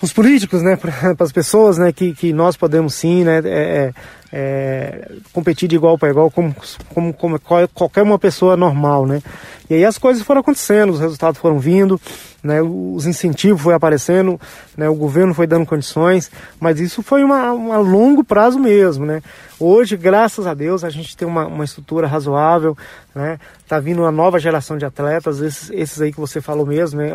os 0.04 0.12
políticos, 0.12 0.62
né, 0.62 0.76
para 0.76 1.14
as 1.18 1.32
pessoas, 1.32 1.78
né, 1.78 1.92
que, 1.92 2.14
que 2.14 2.32
nós 2.32 2.56
podemos 2.56 2.94
sim, 2.94 3.24
né, 3.24 3.40
é, 3.44 3.48
é, 3.50 3.92
é 4.32 5.08
competir 5.32 5.68
de 5.68 5.76
igual 5.76 5.98
para 5.98 6.10
igual 6.10 6.30
como, 6.30 6.54
como, 6.92 7.12
como 7.12 7.40
qualquer 7.72 8.02
uma 8.02 8.18
pessoa 8.18 8.56
normal, 8.56 9.06
né. 9.06 9.22
E 9.68 9.74
aí 9.74 9.84
as 9.84 9.96
coisas 9.96 10.22
foram 10.22 10.42
acontecendo, 10.42 10.90
os 10.90 11.00
resultados 11.00 11.40
foram 11.40 11.58
vindo, 11.58 11.98
né, 12.42 12.60
os 12.60 13.06
incentivos 13.06 13.62
foram 13.62 13.76
aparecendo, 13.76 14.38
né, 14.76 14.88
o 14.88 14.94
governo 14.94 15.32
foi 15.32 15.46
dando 15.46 15.64
condições, 15.64 16.30
mas 16.60 16.78
isso 16.78 17.02
foi 17.02 17.24
uma, 17.24 17.52
uma 17.52 17.78
longo 17.78 18.22
prazo 18.22 18.58
mesmo, 18.58 19.06
né. 19.06 19.22
Hoje, 19.58 19.96
graças 19.96 20.46
a 20.46 20.52
Deus, 20.52 20.84
a 20.84 20.90
gente 20.90 21.16
tem 21.16 21.26
uma, 21.26 21.46
uma 21.46 21.64
estrutura 21.64 22.06
razoável, 22.06 22.76
né, 23.14 23.38
tá 23.66 23.80
vindo 23.80 24.02
uma 24.02 24.12
nova 24.12 24.38
geração 24.38 24.76
de 24.76 24.84
atletas, 24.84 25.40
esses, 25.40 25.70
esses 25.70 26.02
aí 26.02 26.12
que 26.12 26.20
você 26.20 26.42
falou 26.42 26.66
mesmo, 26.66 27.00
né, 27.00 27.08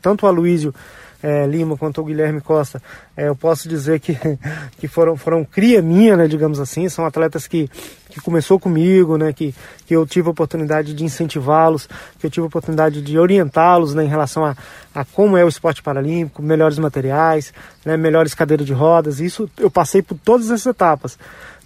tanto 0.00 0.24
o 0.24 0.28
Aloysio 0.28 0.74
é, 1.22 1.46
Lima 1.46 1.76
quanto 1.76 2.00
o 2.00 2.04
Guilherme 2.04 2.40
Costa, 2.40 2.82
é, 3.16 3.28
eu 3.28 3.36
posso 3.36 3.68
dizer 3.68 4.00
que, 4.00 4.16
que 4.78 4.88
foram, 4.88 5.16
foram 5.16 5.44
cria 5.44 5.82
minha, 5.82 6.16
né, 6.16 6.26
digamos 6.26 6.58
assim, 6.58 6.88
são 6.88 7.04
atletas 7.04 7.46
que, 7.46 7.68
que 8.08 8.20
começou 8.20 8.58
comigo, 8.58 9.16
né, 9.16 9.32
que, 9.32 9.54
que 9.86 9.94
eu 9.94 10.06
tive 10.06 10.28
a 10.28 10.30
oportunidade 10.30 10.94
de 10.94 11.04
incentivá-los, 11.04 11.88
que 12.18 12.26
eu 12.26 12.30
tive 12.30 12.44
a 12.44 12.48
oportunidade 12.48 13.02
de 13.02 13.18
orientá-los 13.18 13.94
né, 13.94 14.04
em 14.04 14.08
relação 14.08 14.44
a, 14.44 14.56
a 14.94 15.04
como 15.04 15.36
é 15.36 15.44
o 15.44 15.48
esporte 15.48 15.82
paralímpico, 15.82 16.42
melhores 16.42 16.78
materiais, 16.78 17.52
né, 17.84 17.96
melhores 17.96 18.34
cadeiras 18.34 18.66
de 18.66 18.72
rodas, 18.72 19.20
isso 19.20 19.50
eu 19.58 19.70
passei 19.70 20.02
por 20.02 20.16
todas 20.18 20.46
essas 20.46 20.66
etapas. 20.66 21.18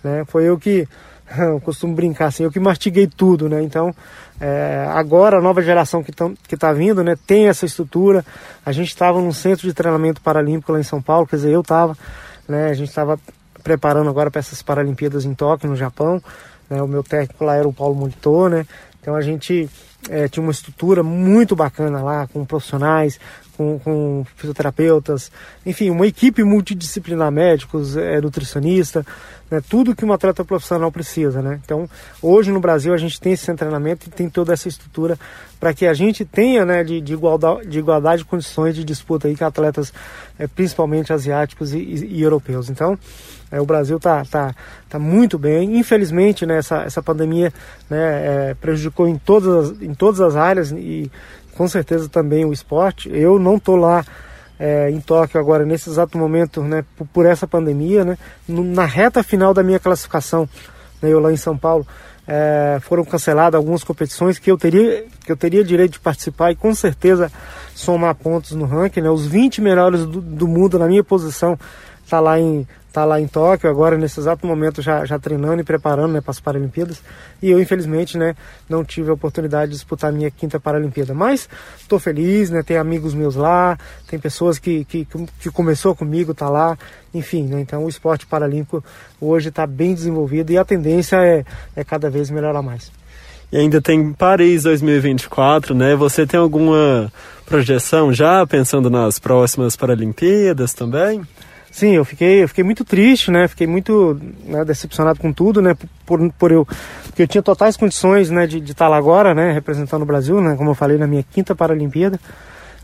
Né, 0.02 0.24
foi 0.26 0.44
eu 0.44 0.58
que, 0.58 0.88
eu 1.38 1.60
costumo 1.60 1.94
brincar 1.94 2.26
assim, 2.26 2.44
eu 2.44 2.50
que 2.50 2.60
mastiguei 2.60 3.06
tudo, 3.06 3.48
né, 3.48 3.62
então 3.62 3.94
é, 4.40 4.86
agora 4.90 5.38
a 5.38 5.40
nova 5.40 5.62
geração 5.62 6.02
que 6.02 6.10
está 6.10 6.72
vindo 6.72 7.04
né, 7.04 7.16
tem 7.26 7.48
essa 7.48 7.64
estrutura. 7.64 8.24
A 8.66 8.72
gente 8.72 8.88
estava 8.88 9.20
num 9.20 9.32
centro 9.32 9.66
de 9.66 9.72
treinamento 9.72 10.20
paralímpico 10.20 10.72
lá 10.72 10.80
em 10.80 10.84
São 10.84 11.00
Paulo, 11.00 11.26
quer 11.26 11.36
dizer, 11.36 11.52
eu 11.52 11.60
estava, 11.60 11.96
né, 12.48 12.70
a 12.70 12.74
gente 12.74 12.88
estava 12.88 13.18
preparando 13.62 14.10
agora 14.10 14.30
para 14.30 14.40
essas 14.40 14.62
Paralimpíadas 14.62 15.24
em 15.24 15.34
Tóquio, 15.34 15.70
no 15.70 15.76
Japão. 15.76 16.22
Né, 16.68 16.82
o 16.82 16.88
meu 16.88 17.02
técnico 17.02 17.44
lá 17.44 17.56
era 17.56 17.66
o 17.66 17.72
Paulo 17.72 17.94
Molitor, 17.94 18.50
né? 18.50 18.66
Então 19.00 19.14
a 19.14 19.20
gente 19.20 19.68
é, 20.08 20.28
tinha 20.28 20.42
uma 20.42 20.52
estrutura 20.52 21.02
muito 21.02 21.54
bacana 21.54 22.02
lá, 22.02 22.26
com 22.26 22.44
profissionais, 22.44 23.18
com, 23.56 23.78
com 23.78 24.26
fisioterapeutas, 24.36 25.30
enfim, 25.64 25.90
uma 25.90 26.06
equipe 26.06 26.42
multidisciplinar, 26.42 27.30
médicos, 27.30 27.96
é, 27.96 28.20
nutricionista, 28.20 29.06
né, 29.50 29.62
tudo 29.68 29.94
que 29.94 30.04
um 30.04 30.12
atleta 30.12 30.44
profissional 30.44 30.90
precisa. 30.90 31.40
Né? 31.42 31.60
Então, 31.64 31.88
hoje 32.20 32.50
no 32.50 32.60
Brasil 32.60 32.92
a 32.92 32.96
gente 32.96 33.20
tem 33.20 33.32
esse 33.32 33.52
treinamento 33.54 34.08
e 34.08 34.10
tem 34.10 34.28
toda 34.28 34.52
essa 34.52 34.68
estrutura 34.68 35.18
para 35.60 35.72
que 35.72 35.86
a 35.86 35.94
gente 35.94 36.24
tenha 36.24 36.64
né, 36.64 36.84
de, 36.84 37.00
de, 37.00 37.12
igualdade, 37.12 37.66
de 37.66 37.78
igualdade 37.78 38.22
de 38.22 38.28
condições 38.28 38.74
de 38.74 38.84
disputa 38.84 39.28
aí 39.28 39.36
com 39.36 39.44
atletas, 39.44 39.92
é, 40.38 40.46
principalmente 40.46 41.12
asiáticos 41.12 41.72
e, 41.72 41.78
e, 41.78 42.18
e 42.18 42.22
europeus. 42.22 42.68
Então, 42.68 42.98
é, 43.50 43.60
o 43.60 43.66
Brasil 43.66 43.98
está 43.98 44.24
tá, 44.24 44.54
tá 44.88 44.98
muito 44.98 45.38
bem. 45.38 45.78
Infelizmente, 45.78 46.44
né, 46.44 46.58
essa, 46.58 46.82
essa 46.82 47.02
pandemia 47.02 47.52
né, 47.88 48.50
é, 48.50 48.54
prejudicou 48.54 49.06
em 49.06 49.16
todas, 49.16 49.70
as, 49.70 49.82
em 49.82 49.94
todas 49.94 50.20
as 50.20 50.36
áreas 50.36 50.72
e 50.72 51.10
com 51.56 51.66
certeza 51.68 52.08
também 52.08 52.44
o 52.44 52.52
esporte. 52.52 53.08
Eu 53.12 53.38
não 53.38 53.56
estou 53.56 53.76
lá 53.76 54.04
é, 54.58 54.90
em 54.90 55.00
Tóquio 55.00 55.40
agora, 55.40 55.64
nesse 55.64 55.90
exato 55.90 56.16
momento, 56.16 56.62
né, 56.62 56.84
por, 56.96 57.06
por 57.08 57.26
essa 57.26 57.46
pandemia, 57.46 58.04
né, 58.04 58.18
na 58.48 58.84
reta 58.84 59.22
final 59.22 59.52
da 59.52 59.62
minha 59.62 59.78
classificação, 59.78 60.48
né, 61.02 61.10
eu 61.10 61.20
lá 61.20 61.32
em 61.32 61.36
São 61.36 61.56
Paulo, 61.56 61.86
é, 62.26 62.78
foram 62.80 63.04
canceladas 63.04 63.58
algumas 63.58 63.84
competições 63.84 64.38
que 64.38 64.50
eu 64.50 64.56
teria 64.56 65.04
que 65.26 65.30
eu 65.30 65.36
teria 65.36 65.62
direito 65.62 65.92
de 65.92 66.00
participar 66.00 66.52
e 66.52 66.56
com 66.56 66.74
certeza 66.74 67.30
somar 67.74 68.14
pontos 68.14 68.52
no 68.52 68.64
ranking, 68.64 69.02
né, 69.02 69.10
os 69.10 69.26
20 69.26 69.60
melhores 69.60 70.06
do, 70.06 70.22
do 70.22 70.48
mundo 70.48 70.78
na 70.78 70.86
minha 70.86 71.04
posição 71.04 71.58
tá 72.08 72.20
lá 72.20 72.38
em 72.38 72.66
tá 72.94 73.04
lá 73.04 73.20
em 73.20 73.26
Tóquio 73.26 73.68
agora 73.68 73.98
nesse 73.98 74.20
exato 74.20 74.46
momento 74.46 74.80
já, 74.80 75.04
já 75.04 75.18
treinando 75.18 75.60
e 75.60 75.64
preparando 75.64 76.12
né, 76.12 76.20
para 76.20 76.30
as 76.30 76.38
Paralimpíadas. 76.38 77.02
E 77.42 77.50
eu 77.50 77.60
infelizmente 77.60 78.16
né 78.16 78.36
não 78.68 78.84
tive 78.84 79.10
a 79.10 79.14
oportunidade 79.14 79.72
de 79.72 79.76
disputar 79.76 80.10
a 80.10 80.12
minha 80.12 80.30
quinta 80.30 80.60
Paralimpíada. 80.60 81.12
Mas 81.12 81.48
estou 81.76 81.98
feliz 81.98 82.50
né 82.50 82.62
tem 82.62 82.76
amigos 82.76 83.12
meus 83.12 83.34
lá 83.34 83.76
tem 84.06 84.16
pessoas 84.16 84.60
que 84.60 84.84
que, 84.84 85.08
que 85.40 85.50
começou 85.50 85.96
comigo 85.96 86.32
tá 86.32 86.48
lá 86.48 86.78
enfim 87.12 87.42
né, 87.42 87.60
então 87.60 87.84
o 87.84 87.88
esporte 87.88 88.26
paralímpico 88.26 88.84
hoje 89.20 89.48
está 89.48 89.66
bem 89.66 89.92
desenvolvido 89.92 90.52
e 90.52 90.58
a 90.58 90.64
tendência 90.64 91.16
é, 91.16 91.44
é 91.74 91.82
cada 91.82 92.08
vez 92.08 92.30
melhorar 92.30 92.62
mais. 92.62 92.92
E 93.50 93.56
ainda 93.56 93.82
tem 93.82 94.12
Paris 94.12 94.62
2024 94.62 95.74
né? 95.74 95.96
Você 95.96 96.24
tem 96.24 96.38
alguma 96.38 97.12
projeção 97.44 98.12
já 98.12 98.46
pensando 98.46 98.88
nas 98.88 99.18
próximas 99.18 99.74
Paralimpíadas 99.74 100.72
também 100.72 101.26
Sim, 101.74 101.96
eu 101.96 102.04
fiquei, 102.04 102.44
eu 102.44 102.46
fiquei 102.46 102.62
muito 102.62 102.84
triste, 102.84 103.32
né? 103.32 103.48
Fiquei 103.48 103.66
muito 103.66 104.16
né, 104.44 104.64
decepcionado 104.64 105.18
com 105.18 105.32
tudo, 105.32 105.60
né? 105.60 105.76
Por, 106.06 106.30
por 106.34 106.52
eu, 106.52 106.64
porque 107.06 107.22
eu 107.22 107.26
tinha 107.26 107.42
totais 107.42 107.76
condições, 107.76 108.30
né, 108.30 108.46
de, 108.46 108.60
de 108.60 108.70
estar 108.70 108.86
lá 108.86 108.96
agora, 108.96 109.34
né, 109.34 109.50
representando 109.50 110.02
o 110.02 110.06
Brasil, 110.06 110.40
né? 110.40 110.54
Como 110.54 110.70
eu 110.70 110.74
falei 110.76 110.98
na 110.98 111.08
minha 111.08 111.24
quinta 111.24 111.52
Paralimpíada. 111.52 112.20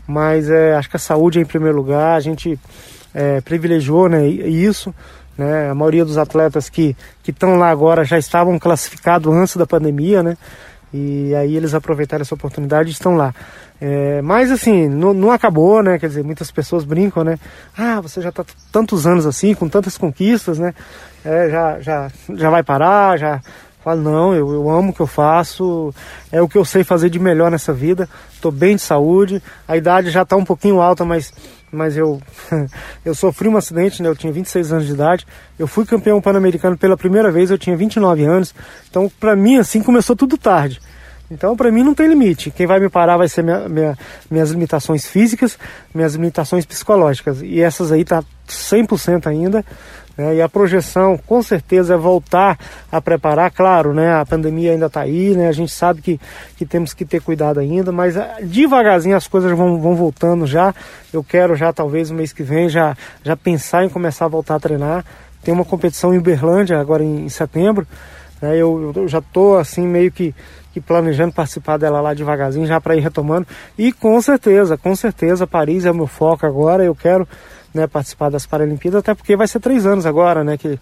Mas 0.05 0.49
é, 0.49 0.75
acho 0.75 0.89
que 0.89 0.97
a 0.97 0.99
saúde 0.99 1.39
é 1.39 1.41
em 1.41 1.45
primeiro 1.45 1.77
lugar. 1.77 2.17
A 2.17 2.19
gente 2.19 2.59
é, 3.13 3.39
privilegiou, 3.39 4.09
né? 4.09 4.27
Isso, 4.27 4.93
né? 5.37 5.69
A 5.69 5.73
maioria 5.73 6.03
dos 6.03 6.17
atletas 6.17 6.67
que 6.67 6.93
que 7.23 7.31
estão 7.31 7.55
lá 7.55 7.69
agora 7.69 8.03
já 8.03 8.19
estavam 8.19 8.59
classificados 8.59 9.33
antes 9.33 9.55
da 9.55 9.65
pandemia, 9.65 10.21
né? 10.21 10.37
E 10.93 11.33
aí 11.33 11.55
eles 11.55 11.73
aproveitaram 11.73 12.23
essa 12.23 12.35
oportunidade 12.35 12.89
e 12.89 12.91
estão 12.91 13.15
lá. 13.15 13.33
É, 13.83 14.21
mas 14.21 14.51
assim, 14.51 14.87
não, 14.87 15.11
não, 15.11 15.31
acabou, 15.31 15.81
né? 15.81 15.97
Quer 15.97 16.07
dizer, 16.07 16.23
muitas 16.23 16.51
pessoas 16.51 16.83
brincam, 16.83 17.23
né? 17.23 17.39
Ah, 17.75 17.99
você 17.99 18.21
já 18.21 18.29
está 18.29 18.45
tantos 18.71 19.07
anos 19.07 19.25
assim, 19.25 19.55
com 19.55 19.67
tantas 19.67 19.97
conquistas, 19.97 20.59
né? 20.59 20.75
É, 21.25 21.49
já, 21.49 21.79
já, 21.79 22.11
já 22.35 22.49
vai 22.51 22.61
parar, 22.61 23.17
já. 23.17 23.41
Falo, 23.83 23.99
não, 23.99 24.35
eu, 24.35 24.53
eu 24.53 24.69
amo 24.69 24.91
o 24.91 24.93
que 24.93 24.99
eu 24.99 25.07
faço, 25.07 25.91
é 26.31 26.39
o 26.39 26.47
que 26.47 26.55
eu 26.55 26.63
sei 26.63 26.83
fazer 26.83 27.09
de 27.09 27.17
melhor 27.17 27.49
nessa 27.49 27.73
vida, 27.73 28.07
estou 28.31 28.51
bem 28.51 28.75
de 28.75 28.81
saúde, 28.83 29.41
a 29.67 29.75
idade 29.75 30.11
já 30.11 30.21
está 30.21 30.35
um 30.35 30.45
pouquinho 30.45 30.79
alta, 30.79 31.03
mas, 31.03 31.33
mas 31.71 31.97
eu, 31.97 32.21
eu 33.03 33.15
sofri 33.15 33.47
um 33.47 33.57
acidente, 33.57 34.03
né? 34.03 34.09
Eu 34.09 34.15
tinha 34.15 34.31
26 34.31 34.73
anos 34.73 34.85
de 34.85 34.93
idade, 34.93 35.25
eu 35.57 35.65
fui 35.65 35.83
campeão 35.83 36.21
pan-americano 36.21 36.77
pela 36.77 36.95
primeira 36.95 37.31
vez, 37.31 37.49
eu 37.49 37.57
tinha 37.57 37.75
29 37.75 38.23
anos, 38.23 38.53
então 38.87 39.11
para 39.19 39.35
mim 39.35 39.57
assim 39.57 39.81
começou 39.81 40.15
tudo 40.15 40.37
tarde. 40.37 40.79
Então, 41.31 41.55
para 41.55 41.71
mim, 41.71 41.81
não 41.81 41.93
tem 41.93 42.07
limite. 42.07 42.51
Quem 42.51 42.67
vai 42.67 42.77
me 42.77 42.89
parar 42.89 43.15
vai 43.15 43.29
ser 43.29 43.41
minha, 43.41 43.69
minha, 43.69 43.97
minhas 44.29 44.51
limitações 44.51 45.07
físicas, 45.07 45.57
minhas 45.95 46.15
limitações 46.15 46.65
psicológicas. 46.65 47.41
E 47.41 47.61
essas 47.61 47.89
aí 47.89 48.03
tá 48.03 48.21
100% 48.49 49.27
ainda. 49.27 49.63
Né? 50.17 50.35
E 50.35 50.41
a 50.41 50.49
projeção, 50.49 51.17
com 51.17 51.41
certeza, 51.41 51.93
é 51.93 51.97
voltar 51.97 52.59
a 52.91 52.99
preparar. 52.99 53.49
Claro, 53.49 53.93
né? 53.93 54.13
a 54.13 54.25
pandemia 54.25 54.73
ainda 54.73 54.87
está 54.87 55.01
aí, 55.01 55.33
né? 55.33 55.47
a 55.47 55.53
gente 55.53 55.71
sabe 55.71 56.01
que, 56.01 56.19
que 56.57 56.65
temos 56.65 56.93
que 56.93 57.05
ter 57.05 57.21
cuidado 57.21 57.61
ainda, 57.61 57.93
mas 57.93 58.17
ah, 58.17 58.39
devagarzinho 58.43 59.15
as 59.15 59.25
coisas 59.25 59.57
vão, 59.57 59.79
vão 59.79 59.95
voltando 59.95 60.45
já. 60.45 60.75
Eu 61.13 61.23
quero 61.23 61.55
já, 61.55 61.71
talvez, 61.71 62.11
no 62.11 62.17
mês 62.17 62.33
que 62.33 62.43
vem, 62.43 62.67
já, 62.67 62.93
já 63.23 63.37
pensar 63.37 63.85
em 63.85 63.89
começar 63.89 64.25
a 64.25 64.27
voltar 64.27 64.55
a 64.55 64.59
treinar. 64.59 65.05
Tem 65.41 65.53
uma 65.53 65.63
competição 65.63 66.13
em 66.13 66.17
Uberlândia, 66.17 66.77
agora 66.77 67.05
em, 67.05 67.23
em 67.23 67.29
setembro. 67.29 67.87
Né? 68.41 68.57
Eu, 68.57 68.91
eu 68.93 69.07
já 69.07 69.19
estou, 69.19 69.57
assim, 69.57 69.87
meio 69.87 70.11
que 70.11 70.35
que 70.73 70.79
planejando 70.79 71.33
participar 71.33 71.77
dela 71.77 72.01
lá 72.01 72.13
devagarzinho, 72.13 72.65
já 72.65 72.79
para 72.79 72.95
ir 72.95 73.01
retomando. 73.01 73.47
E 73.77 73.91
com 73.91 74.21
certeza, 74.21 74.77
com 74.77 74.95
certeza, 74.95 75.45
Paris 75.45 75.85
é 75.85 75.91
o 75.91 75.95
meu 75.95 76.07
foco 76.07 76.45
agora. 76.45 76.83
Eu 76.83 76.95
quero 76.95 77.27
né, 77.73 77.87
participar 77.87 78.29
das 78.29 78.45
Paralimpíadas, 78.45 78.99
até 78.99 79.13
porque 79.13 79.35
vai 79.35 79.47
ser 79.47 79.59
três 79.59 79.85
anos 79.85 80.05
agora, 80.05 80.43
né? 80.43 80.57
Que 80.57 80.79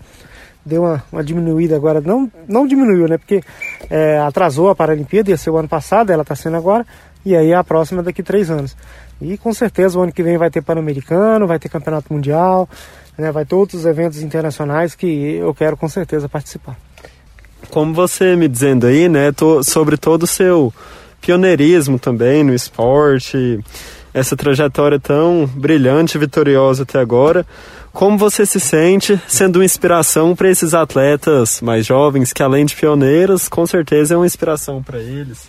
deu 0.65 0.83
uma, 0.83 1.03
uma 1.11 1.23
diminuída 1.23 1.75
agora. 1.75 2.01
Não, 2.01 2.31
não 2.47 2.67
diminuiu, 2.67 3.07
né? 3.07 3.17
Porque 3.17 3.41
é, 3.89 4.19
atrasou 4.19 4.69
a 4.69 4.75
Paralimpíada, 4.75 5.31
ia 5.31 5.37
ser 5.37 5.49
o 5.49 5.57
ano 5.57 5.67
passado, 5.67 6.11
ela 6.11 6.21
está 6.21 6.35
sendo 6.35 6.57
agora. 6.57 6.85
E 7.25 7.35
aí 7.35 7.53
a 7.53 7.63
próxima 7.63 8.03
daqui 8.03 8.23
três 8.23 8.49
anos. 8.49 8.77
E 9.21 9.37
com 9.37 9.53
certeza 9.53 9.99
o 9.99 10.01
ano 10.01 10.11
que 10.11 10.23
vem 10.23 10.37
vai 10.37 10.49
ter 10.49 10.61
Pan-Americano, 10.61 11.45
vai 11.45 11.59
ter 11.59 11.67
Campeonato 11.67 12.13
Mundial, 12.13 12.69
né, 13.17 13.31
vai 13.31 13.43
ter 13.43 13.55
outros 13.55 13.85
eventos 13.85 14.21
internacionais 14.21 14.95
que 14.95 15.35
eu 15.35 15.53
quero 15.53 15.75
com 15.75 15.89
certeza 15.89 16.29
participar 16.29 16.77
como 17.69 17.93
você 17.93 18.35
me 18.35 18.47
dizendo 18.47 18.87
aí, 18.87 19.07
né, 19.07 19.31
sobre 19.63 19.97
todo 19.97 20.23
o 20.23 20.27
seu 20.27 20.73
pioneirismo 21.21 21.99
também 21.99 22.43
no 22.43 22.53
esporte, 22.53 23.59
essa 24.13 24.35
trajetória 24.35 24.99
tão 24.99 25.45
brilhante 25.45 26.17
e 26.17 26.19
vitoriosa 26.19 26.83
até 26.83 26.99
agora. 26.99 27.45
Como 27.91 28.17
você 28.17 28.45
se 28.45 28.59
sente 28.59 29.19
sendo 29.27 29.63
inspiração 29.63 30.35
para 30.35 30.49
esses 30.49 30.73
atletas 30.73 31.59
mais 31.61 31.85
jovens, 31.85 32.31
que 32.31 32.43
além 32.43 32.65
de 32.65 32.75
pioneiros, 32.75 33.49
com 33.49 33.65
certeza 33.65 34.13
é 34.13 34.17
uma 34.17 34.25
inspiração 34.25 34.81
para 34.81 34.99
eles? 34.99 35.47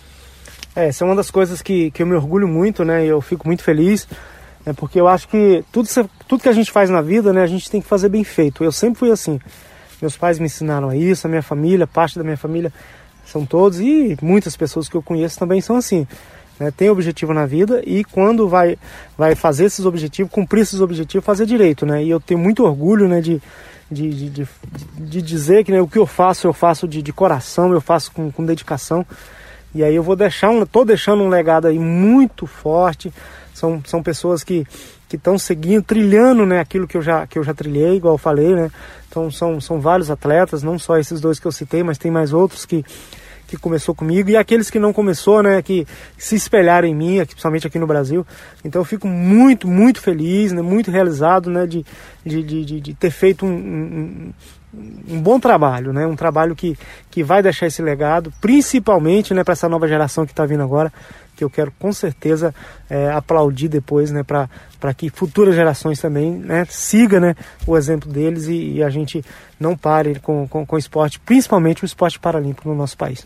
É, 0.75 0.87
essa 0.87 1.03
é 1.03 1.05
uma 1.05 1.15
das 1.15 1.29
coisas 1.29 1.61
que, 1.61 1.91
que 1.91 2.01
eu 2.01 2.07
me 2.07 2.15
orgulho 2.15 2.47
muito, 2.47 2.83
né? 2.83 3.05
E 3.05 3.09
eu 3.09 3.21
fico 3.21 3.47
muito 3.47 3.63
feliz, 3.63 4.07
né, 4.65 4.73
porque 4.73 4.99
eu 4.99 5.07
acho 5.07 5.27
que 5.27 5.63
tudo, 5.71 5.87
tudo 6.27 6.41
que 6.41 6.49
a 6.49 6.53
gente 6.53 6.71
faz 6.71 6.89
na 6.89 7.01
vida, 7.01 7.31
né, 7.33 7.43
a 7.43 7.47
gente 7.47 7.69
tem 7.69 7.81
que 7.81 7.87
fazer 7.87 8.09
bem 8.09 8.23
feito. 8.23 8.63
Eu 8.63 8.71
sempre 8.71 8.99
fui 8.99 9.11
assim. 9.11 9.39
Meus 10.01 10.17
pais 10.17 10.39
me 10.39 10.45
ensinaram 10.45 10.89
a 10.89 10.95
isso, 10.95 11.27
a 11.27 11.29
minha 11.29 11.43
família, 11.43 11.85
parte 11.85 12.17
da 12.17 12.23
minha 12.23 12.37
família 12.37 12.73
são 13.25 13.45
todos 13.45 13.79
e 13.79 14.17
muitas 14.21 14.57
pessoas 14.57 14.89
que 14.89 14.95
eu 14.95 15.01
conheço 15.01 15.37
também 15.37 15.61
são 15.61 15.75
assim. 15.75 16.07
Né? 16.59 16.71
Tem 16.71 16.89
objetivo 16.89 17.33
na 17.33 17.45
vida 17.45 17.81
e 17.85 18.03
quando 18.03 18.47
vai, 18.49 18.77
vai 19.17 19.35
fazer 19.35 19.65
esses 19.65 19.85
objetivos, 19.85 20.31
cumprir 20.31 20.61
esses 20.61 20.81
objetivos, 20.81 21.25
fazer 21.25 21.45
direito. 21.45 21.85
Né? 21.85 22.03
E 22.03 22.09
eu 22.09 22.19
tenho 22.19 22.39
muito 22.39 22.63
orgulho 22.63 23.07
né, 23.07 23.21
de, 23.21 23.41
de, 23.89 24.29
de, 24.29 24.47
de, 24.97 25.21
dizer 25.21 25.63
que 25.63 25.71
né, 25.71 25.81
o 25.81 25.87
que 25.87 25.99
eu 25.99 26.05
faço, 26.05 26.47
eu 26.47 26.53
faço 26.53 26.87
de, 26.87 27.01
de 27.01 27.13
coração, 27.13 27.71
eu 27.71 27.81
faço 27.81 28.11
com, 28.11 28.31
com 28.31 28.45
dedicação. 28.45 29.05
E 29.73 29.83
aí 29.83 29.95
eu 29.95 30.03
vou 30.03 30.15
deixar 30.15 30.49
um, 30.49 30.65
tô 30.65 30.83
deixando 30.83 31.23
um 31.23 31.29
legado 31.29 31.67
aí 31.67 31.79
muito 31.79 32.45
forte. 32.45 33.13
São, 33.53 33.81
são 33.85 34.01
pessoas 34.01 34.43
que 34.43 34.65
que 35.11 35.17
estão 35.17 35.37
seguindo, 35.37 35.83
trilhando, 35.83 36.45
né, 36.45 36.61
aquilo 36.61 36.87
que 36.87 36.95
eu 36.95 37.01
já 37.01 37.27
que 37.27 37.37
eu 37.37 37.43
já 37.43 37.53
trilhei, 37.53 37.97
igual 37.97 38.13
eu 38.13 38.17
falei, 38.17 38.55
né? 38.55 38.71
Então 39.11 39.29
são, 39.29 39.59
são 39.59 39.81
vários 39.81 40.09
atletas, 40.09 40.63
não 40.63 40.79
só 40.79 40.97
esses 40.97 41.19
dois 41.19 41.37
que 41.37 41.45
eu 41.45 41.51
citei, 41.51 41.83
mas 41.83 41.97
tem 41.97 42.09
mais 42.09 42.31
outros 42.31 42.65
que, 42.65 42.81
que 43.45 43.57
começou 43.57 43.93
comigo 43.93 44.29
e 44.29 44.37
aqueles 44.37 44.69
que 44.69 44.79
não 44.79 44.93
começou, 44.93 45.43
né, 45.43 45.61
que 45.61 45.85
se 46.17 46.33
espelharam 46.33 46.87
em 46.87 46.95
mim, 46.95 47.19
aqui, 47.19 47.33
principalmente 47.33 47.67
aqui 47.67 47.77
no 47.77 47.85
Brasil. 47.85 48.25
Então 48.63 48.79
eu 48.79 48.85
fico 48.85 49.09
muito, 49.09 49.67
muito 49.67 49.99
feliz, 49.99 50.53
né, 50.53 50.61
muito 50.61 50.89
realizado, 50.89 51.49
né, 51.49 51.67
de, 51.67 51.85
de, 52.25 52.41
de, 52.41 52.79
de 52.79 52.93
ter 52.93 53.11
feito 53.11 53.45
um, 53.45 53.49
um, 53.49 54.33
um, 54.73 55.21
bom 55.21 55.39
trabalho, 55.39 55.91
né, 55.91 56.05
um 56.05 56.15
trabalho 56.15 56.55
que, 56.55 56.77
que 57.09 57.23
vai 57.23 57.41
deixar 57.41 57.67
esse 57.67 57.81
legado, 57.81 58.31
principalmente, 58.39 59.33
né, 59.33 59.43
para 59.43 59.53
essa 59.53 59.67
nova 59.67 59.87
geração 59.87 60.25
que 60.25 60.31
está 60.31 60.45
vindo 60.45 60.63
agora, 60.63 60.91
que 61.35 61.43
eu 61.43 61.49
quero 61.49 61.71
com 61.79 61.91
certeza 61.91 62.53
é, 62.89 63.09
aplaudir 63.11 63.67
depois, 63.67 64.11
né, 64.11 64.23
para 64.23 64.93
que 64.93 65.09
futuras 65.09 65.55
gerações 65.55 65.99
também 65.99 66.31
né, 66.33 66.65
siga 66.69 67.19
né, 67.19 67.35
o 67.65 67.77
exemplo 67.77 68.11
deles 68.11 68.47
e, 68.47 68.73
e 68.73 68.83
a 68.83 68.89
gente 68.89 69.23
não 69.59 69.75
pare 69.75 70.19
com, 70.19 70.47
com, 70.47 70.65
com 70.65 70.75
o 70.75 70.79
esporte, 70.79 71.19
principalmente 71.19 71.83
o 71.83 71.85
esporte 71.85 72.19
paralímpico 72.19 72.69
no 72.69 72.75
nosso 72.75 72.97
país. 72.97 73.25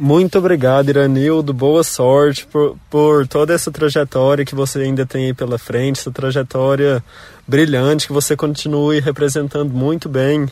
Muito 0.00 0.38
obrigado, 0.38 0.90
Iranildo. 0.90 1.52
Boa 1.52 1.82
sorte 1.82 2.46
por, 2.46 2.76
por 2.88 3.26
toda 3.26 3.52
essa 3.52 3.68
trajetória 3.72 4.44
que 4.44 4.54
você 4.54 4.78
ainda 4.82 5.04
tem 5.04 5.26
aí 5.26 5.34
pela 5.34 5.58
frente, 5.58 5.98
essa 5.98 6.12
trajetória 6.12 7.02
brilhante, 7.48 8.06
que 8.06 8.12
você 8.12 8.36
continue 8.36 9.00
representando 9.00 9.72
muito 9.72 10.06
bem 10.08 10.46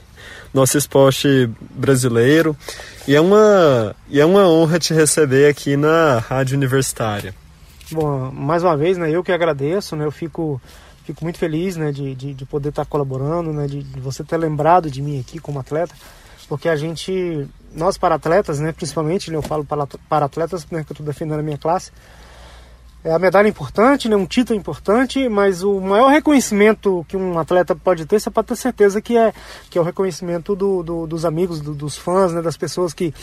nosso 0.53 0.79
esporte 0.79 1.51
brasileiro. 1.71 2.57
E 3.07 3.15
é 3.15 3.21
uma, 3.21 3.95
e 4.09 4.19
é 4.19 4.25
uma 4.25 4.49
honra 4.49 4.79
te 4.79 4.95
receber 4.95 5.49
aqui 5.49 5.77
na 5.77 6.19
Rádio 6.19 6.57
Universitária. 6.57 7.35
Bom, 7.93 8.33
mais 8.33 8.65
uma 8.65 8.77
vez, 8.77 8.97
né, 8.97 9.11
eu 9.11 9.23
que 9.23 9.31
agradeço, 9.31 9.95
né, 9.95 10.05
eu 10.05 10.11
fico, 10.11 10.61
fico 11.05 11.23
muito 11.23 11.39
feliz 11.39 11.77
né, 11.77 11.93
de, 11.93 12.15
de, 12.17 12.35
de 12.35 12.45
poder 12.45 12.71
estar 12.71 12.85
colaborando, 12.85 13.53
né, 13.53 13.67
de, 13.67 13.83
de 13.83 14.01
você 14.01 14.25
ter 14.25 14.37
lembrado 14.39 14.91
de 14.91 15.01
mim 15.01 15.21
aqui 15.21 15.39
como 15.39 15.61
atleta, 15.61 15.95
porque 16.49 16.69
a 16.69 16.75
gente, 16.75 17.47
nós 17.73 17.97
para 17.97 18.17
atletas, 18.17 18.59
né, 18.59 18.73
principalmente, 18.73 19.31
né, 19.31 19.37
eu 19.37 19.43
falo 19.43 19.65
para, 19.65 19.87
para 20.09 20.27
atletas, 20.27 20.67
né, 20.69 20.83
que 20.83 20.91
eu 20.91 20.95
estou 20.95 21.07
defendendo 21.07 21.39
a 21.39 21.45
minha 21.45 21.59
classe, 21.59 21.93
é 23.07 23.13
a 23.13 23.21
medalha 23.21 23.47
é 23.47 23.51
importante, 23.51 24.09
né, 24.09 24.17
um 24.17 24.27
título 24.27 24.59
importante, 24.59 25.29
mas 25.29 25.63
o 25.63 25.81
maior 25.81 26.09
reconhecimento 26.09 27.07
que 27.09 27.17
um 27.17 27.39
atleta 27.39 27.77
pode 27.77 28.05
ter, 28.05 28.19
você 28.19 28.29
pode 28.29 28.49
ter 28.49 28.57
certeza 28.57 29.01
que 29.01 29.17
é, 29.17 29.33
que 29.71 29.79
é 29.79 29.81
o 29.81 29.85
reconhecimento 29.85 30.57
do, 30.57 30.83
do, 30.83 31.07
dos 31.07 31.25
amigos, 31.25 31.61
do, 31.61 31.73
dos 31.73 31.97
fãs, 31.97 32.33
né, 32.33 32.43
das 32.43 32.57
pessoas 32.57 32.93
que 32.93 33.15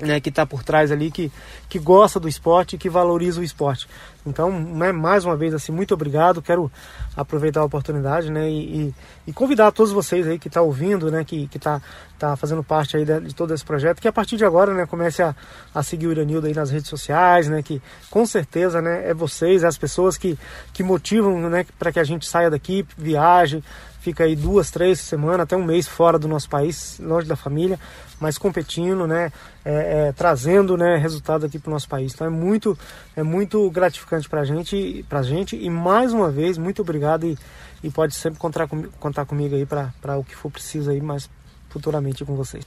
né, 0.00 0.20
que 0.20 0.28
está 0.28 0.44
por 0.44 0.62
trás 0.62 0.90
ali, 0.90 1.10
que, 1.10 1.30
que 1.68 1.78
gosta 1.78 2.18
do 2.18 2.28
esporte 2.28 2.76
e 2.76 2.78
que 2.78 2.88
valoriza 2.88 3.40
o 3.40 3.44
esporte. 3.44 3.88
Então, 4.24 4.50
né, 4.52 4.92
mais 4.92 5.24
uma 5.24 5.36
vez, 5.36 5.52
assim, 5.52 5.72
muito 5.72 5.94
obrigado. 5.94 6.40
Quero 6.40 6.70
aproveitar 7.16 7.60
a 7.60 7.64
oportunidade 7.64 8.30
né, 8.30 8.48
e, 8.48 8.94
e 9.26 9.32
convidar 9.32 9.70
todos 9.72 9.92
vocês 9.92 10.26
aí 10.26 10.38
que 10.38 10.48
estão 10.48 10.62
tá 10.62 10.66
ouvindo, 10.66 11.10
né, 11.10 11.24
que 11.24 11.48
está 11.54 11.80
tá 12.18 12.36
fazendo 12.36 12.62
parte 12.62 12.96
aí 12.96 13.04
de, 13.04 13.20
de, 13.20 13.34
todo 13.34 13.52
esse 13.52 13.64
projeto, 13.64 14.00
que 14.00 14.08
a 14.08 14.12
partir 14.12 14.36
de 14.36 14.44
agora 14.44 14.72
né, 14.72 14.86
comece 14.86 15.22
a, 15.22 15.34
a 15.74 15.82
seguir 15.82 16.06
o 16.06 16.12
Iranildo 16.12 16.46
aí 16.46 16.54
nas 16.54 16.70
redes 16.70 16.88
sociais, 16.88 17.48
né, 17.48 17.62
que 17.62 17.82
com 18.10 18.24
certeza 18.24 18.80
né, 18.80 19.10
é 19.10 19.12
vocês, 19.12 19.64
é 19.64 19.66
as 19.66 19.76
pessoas 19.76 20.16
que, 20.16 20.38
que 20.72 20.82
motivam 20.82 21.50
né, 21.50 21.66
para 21.78 21.92
que 21.92 21.98
a 21.98 22.04
gente 22.04 22.26
saia 22.26 22.48
daqui, 22.48 22.86
viaje, 22.96 23.62
fica 24.02 24.24
aí 24.24 24.34
duas, 24.34 24.68
três 24.68 24.98
semanas, 24.98 25.40
até 25.40 25.56
um 25.56 25.64
mês 25.64 25.86
fora 25.86 26.18
do 26.18 26.26
nosso 26.26 26.48
país, 26.48 26.98
longe 26.98 27.26
da 27.26 27.36
família, 27.36 27.78
mas 28.20 28.36
competindo, 28.36 29.06
né, 29.06 29.32
é, 29.64 30.08
é, 30.08 30.12
trazendo, 30.12 30.76
né, 30.76 30.96
resultado 30.96 31.46
aqui 31.46 31.56
para 31.56 31.70
o 31.70 31.72
nosso 31.72 31.88
país. 31.88 32.12
Então 32.12 32.26
é 32.26 32.30
muito, 32.30 32.76
é 33.14 33.22
muito 33.22 33.70
gratificante 33.70 34.28
para 34.28 34.44
gente, 34.44 35.06
a 35.08 35.22
gente 35.22 35.56
e 35.56 35.70
mais 35.70 36.12
uma 36.12 36.30
vez 36.30 36.58
muito 36.58 36.82
obrigado 36.82 37.24
e, 37.24 37.38
e 37.82 37.90
pode 37.90 38.14
sempre 38.14 38.40
contar, 38.40 38.66
com, 38.66 38.82
contar 38.98 39.24
comigo 39.24 39.54
aí 39.54 39.64
para 39.64 40.18
o 40.18 40.24
que 40.24 40.34
for 40.34 40.50
preciso 40.50 40.90
aí, 40.90 41.00
mas 41.00 41.30
futuramente 41.68 42.24
com 42.24 42.34
vocês. 42.34 42.64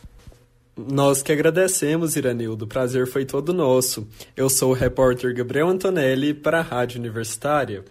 Nós 0.77 1.21
que 1.21 1.31
agradecemos, 1.31 2.15
Iranildo. 2.15 2.65
O 2.65 2.67
prazer 2.67 3.07
foi 3.07 3.25
todo 3.25 3.53
nosso. 3.53 4.07
Eu 4.35 4.49
sou 4.49 4.71
o 4.71 4.73
repórter 4.73 5.33
Gabriel 5.33 5.69
Antonelli 5.69 6.33
para 6.33 6.59
a 6.59 6.63
Rádio 6.63 6.99
Universitária. 6.99 7.83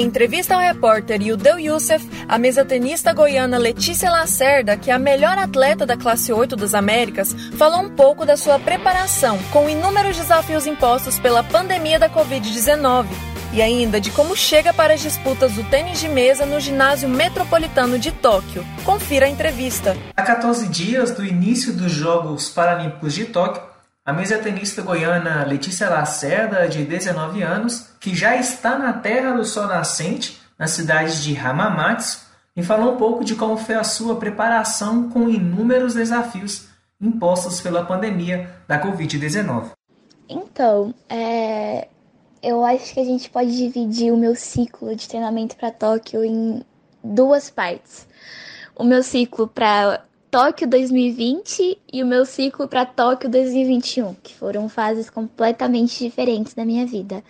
Em 0.00 0.06
entrevista 0.06 0.54
ao 0.54 0.60
repórter 0.62 1.20
Yudel 1.20 1.58
Youssef, 1.58 2.08
a 2.26 2.38
mesa 2.38 2.64
tenista 2.64 3.12
goiana 3.12 3.58
Letícia 3.58 4.10
Lacerda, 4.10 4.74
que 4.74 4.90
é 4.90 4.94
a 4.94 4.98
melhor 4.98 5.36
atleta 5.36 5.84
da 5.84 5.94
classe 5.94 6.32
8 6.32 6.56
das 6.56 6.72
Américas, 6.72 7.34
falou 7.58 7.82
um 7.82 7.90
pouco 7.90 8.24
da 8.24 8.34
sua 8.34 8.58
preparação 8.58 9.38
com 9.52 9.68
inúmeros 9.68 10.16
desafios 10.16 10.66
impostos 10.66 11.18
pela 11.18 11.44
pandemia 11.44 11.98
da 11.98 12.08
Covid-19 12.08 13.08
e 13.52 13.60
ainda 13.60 14.00
de 14.00 14.10
como 14.10 14.34
chega 14.34 14.72
para 14.72 14.94
as 14.94 15.02
disputas 15.02 15.52
do 15.52 15.64
tênis 15.64 16.00
de 16.00 16.08
mesa 16.08 16.46
no 16.46 16.58
ginásio 16.60 17.06
metropolitano 17.06 17.98
de 17.98 18.10
Tóquio. 18.10 18.64
Confira 18.86 19.26
a 19.26 19.28
entrevista. 19.28 19.94
Há 20.16 20.22
14 20.22 20.66
dias 20.68 21.10
do 21.10 21.22
início 21.22 21.74
dos 21.74 21.92
Jogos 21.92 22.48
Paralímpicos 22.48 23.12
de 23.12 23.26
Tóquio, 23.26 23.69
a 24.04 24.12
mesa 24.12 24.38
tenista 24.38 24.82
goiana 24.82 25.44
Letícia 25.44 25.88
Lacerda, 25.88 26.68
de 26.68 26.84
19 26.84 27.42
anos, 27.42 27.90
que 28.00 28.14
já 28.14 28.36
está 28.36 28.78
na 28.78 28.92
terra 28.92 29.32
do 29.32 29.44
sol 29.44 29.66
nascente, 29.66 30.40
na 30.58 30.66
cidade 30.66 31.22
de 31.22 31.36
Hamamatsu, 31.36 32.28
me 32.56 32.62
falou 32.62 32.94
um 32.94 32.96
pouco 32.96 33.24
de 33.24 33.34
como 33.34 33.56
foi 33.56 33.74
a 33.74 33.84
sua 33.84 34.16
preparação 34.16 35.08
com 35.08 35.28
inúmeros 35.28 35.94
desafios 35.94 36.68
impostos 37.00 37.60
pela 37.60 37.84
pandemia 37.84 38.50
da 38.66 38.80
Covid-19. 38.82 39.70
Então, 40.28 40.94
é, 41.08 41.88
eu 42.42 42.64
acho 42.64 42.92
que 42.94 43.00
a 43.00 43.04
gente 43.04 43.30
pode 43.30 43.56
dividir 43.56 44.12
o 44.12 44.16
meu 44.16 44.34
ciclo 44.34 44.94
de 44.94 45.08
treinamento 45.08 45.56
para 45.56 45.70
Tóquio 45.70 46.24
em 46.24 46.62
duas 47.02 47.50
partes. 47.50 48.06
O 48.76 48.84
meu 48.84 49.02
ciclo 49.02 49.46
para 49.48 50.04
Tóquio 50.30 50.68
2020 50.68 51.78
e 51.92 52.02
o 52.02 52.06
meu 52.06 52.24
ciclo 52.24 52.68
para 52.68 52.86
Tóquio 52.86 53.28
2021, 53.28 54.14
que 54.22 54.32
foram 54.32 54.68
fases 54.68 55.10
completamente 55.10 56.04
diferentes 56.04 56.54
da 56.54 56.64
minha 56.64 56.86
vida. 56.86 57.24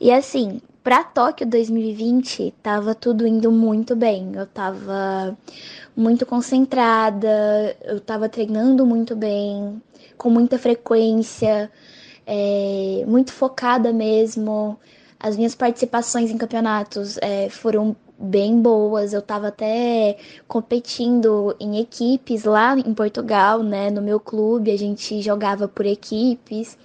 E 0.00 0.10
assim, 0.10 0.60
para 0.82 1.04
Tóquio 1.04 1.46
2020, 1.46 2.52
tava 2.62 2.96
tudo 2.96 3.26
indo 3.26 3.52
muito 3.52 3.94
bem. 3.94 4.32
Eu 4.34 4.44
tava 4.44 5.38
muito 5.96 6.26
concentrada, 6.26 7.76
eu 7.84 8.00
tava 8.00 8.28
treinando 8.28 8.84
muito 8.84 9.14
bem, 9.14 9.80
com 10.18 10.28
muita 10.28 10.58
frequência 10.58 11.70
é, 12.26 13.04
muito 13.06 13.32
focada 13.32 13.92
mesmo. 13.92 14.76
As 15.18 15.36
minhas 15.36 15.54
participações 15.54 16.30
em 16.30 16.36
campeonatos 16.36 17.18
é, 17.22 17.48
foram 17.48 17.96
bem 18.18 18.60
boas. 18.60 19.12
Eu 19.12 19.20
estava 19.20 19.48
até 19.48 20.18
competindo 20.48 21.54
em 21.60 21.78
equipes 21.78 22.44
lá 22.44 22.78
em 22.78 22.94
Portugal, 22.94 23.62
né? 23.62 23.90
No 23.90 24.02
meu 24.02 24.18
clube, 24.20 24.70
a 24.70 24.78
gente 24.78 25.20
jogava 25.22 25.68
por 25.68 25.86
equipes. 25.86 26.78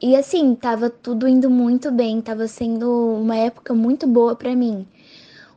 E 0.00 0.14
assim, 0.14 0.54
tava 0.54 0.88
tudo 0.90 1.26
indo 1.26 1.50
muito 1.50 1.90
bem, 1.90 2.20
tava 2.20 2.46
sendo 2.46 3.16
uma 3.20 3.36
época 3.36 3.74
muito 3.74 4.06
boa 4.06 4.36
para 4.36 4.54
mim. 4.54 4.86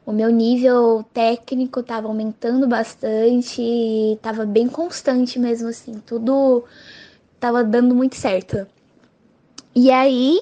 O 0.03 0.11
meu 0.11 0.31
nível 0.31 1.05
técnico 1.13 1.83
tava 1.83 2.07
aumentando 2.07 2.67
bastante, 2.67 4.17
tava 4.21 4.45
bem 4.45 4.67
constante 4.67 5.37
mesmo 5.37 5.69
assim, 5.69 6.01
tudo 6.05 6.63
tava 7.39 7.63
dando 7.63 7.93
muito 7.93 8.15
certo. 8.15 8.65
E 9.75 9.91
aí, 9.91 10.41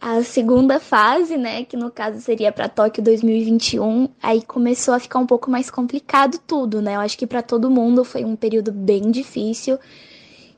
a 0.00 0.22
segunda 0.22 0.78
fase, 0.78 1.36
né, 1.36 1.64
que 1.64 1.76
no 1.76 1.90
caso 1.90 2.20
seria 2.20 2.52
para 2.52 2.68
Tóquio 2.68 3.02
2021, 3.02 4.08
aí 4.22 4.42
começou 4.42 4.94
a 4.94 5.00
ficar 5.00 5.18
um 5.18 5.26
pouco 5.26 5.50
mais 5.50 5.70
complicado 5.70 6.38
tudo, 6.46 6.82
né? 6.82 6.96
Eu 6.96 7.00
acho 7.00 7.16
que 7.16 7.26
para 7.26 7.42
todo 7.42 7.70
mundo 7.70 8.04
foi 8.04 8.24
um 8.24 8.36
período 8.36 8.70
bem 8.70 9.10
difícil 9.10 9.78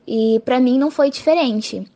e 0.05 0.41
para 0.43 0.59
mim 0.59 0.77
não 0.77 0.91
foi 0.91 1.09
diferente. 1.09 1.89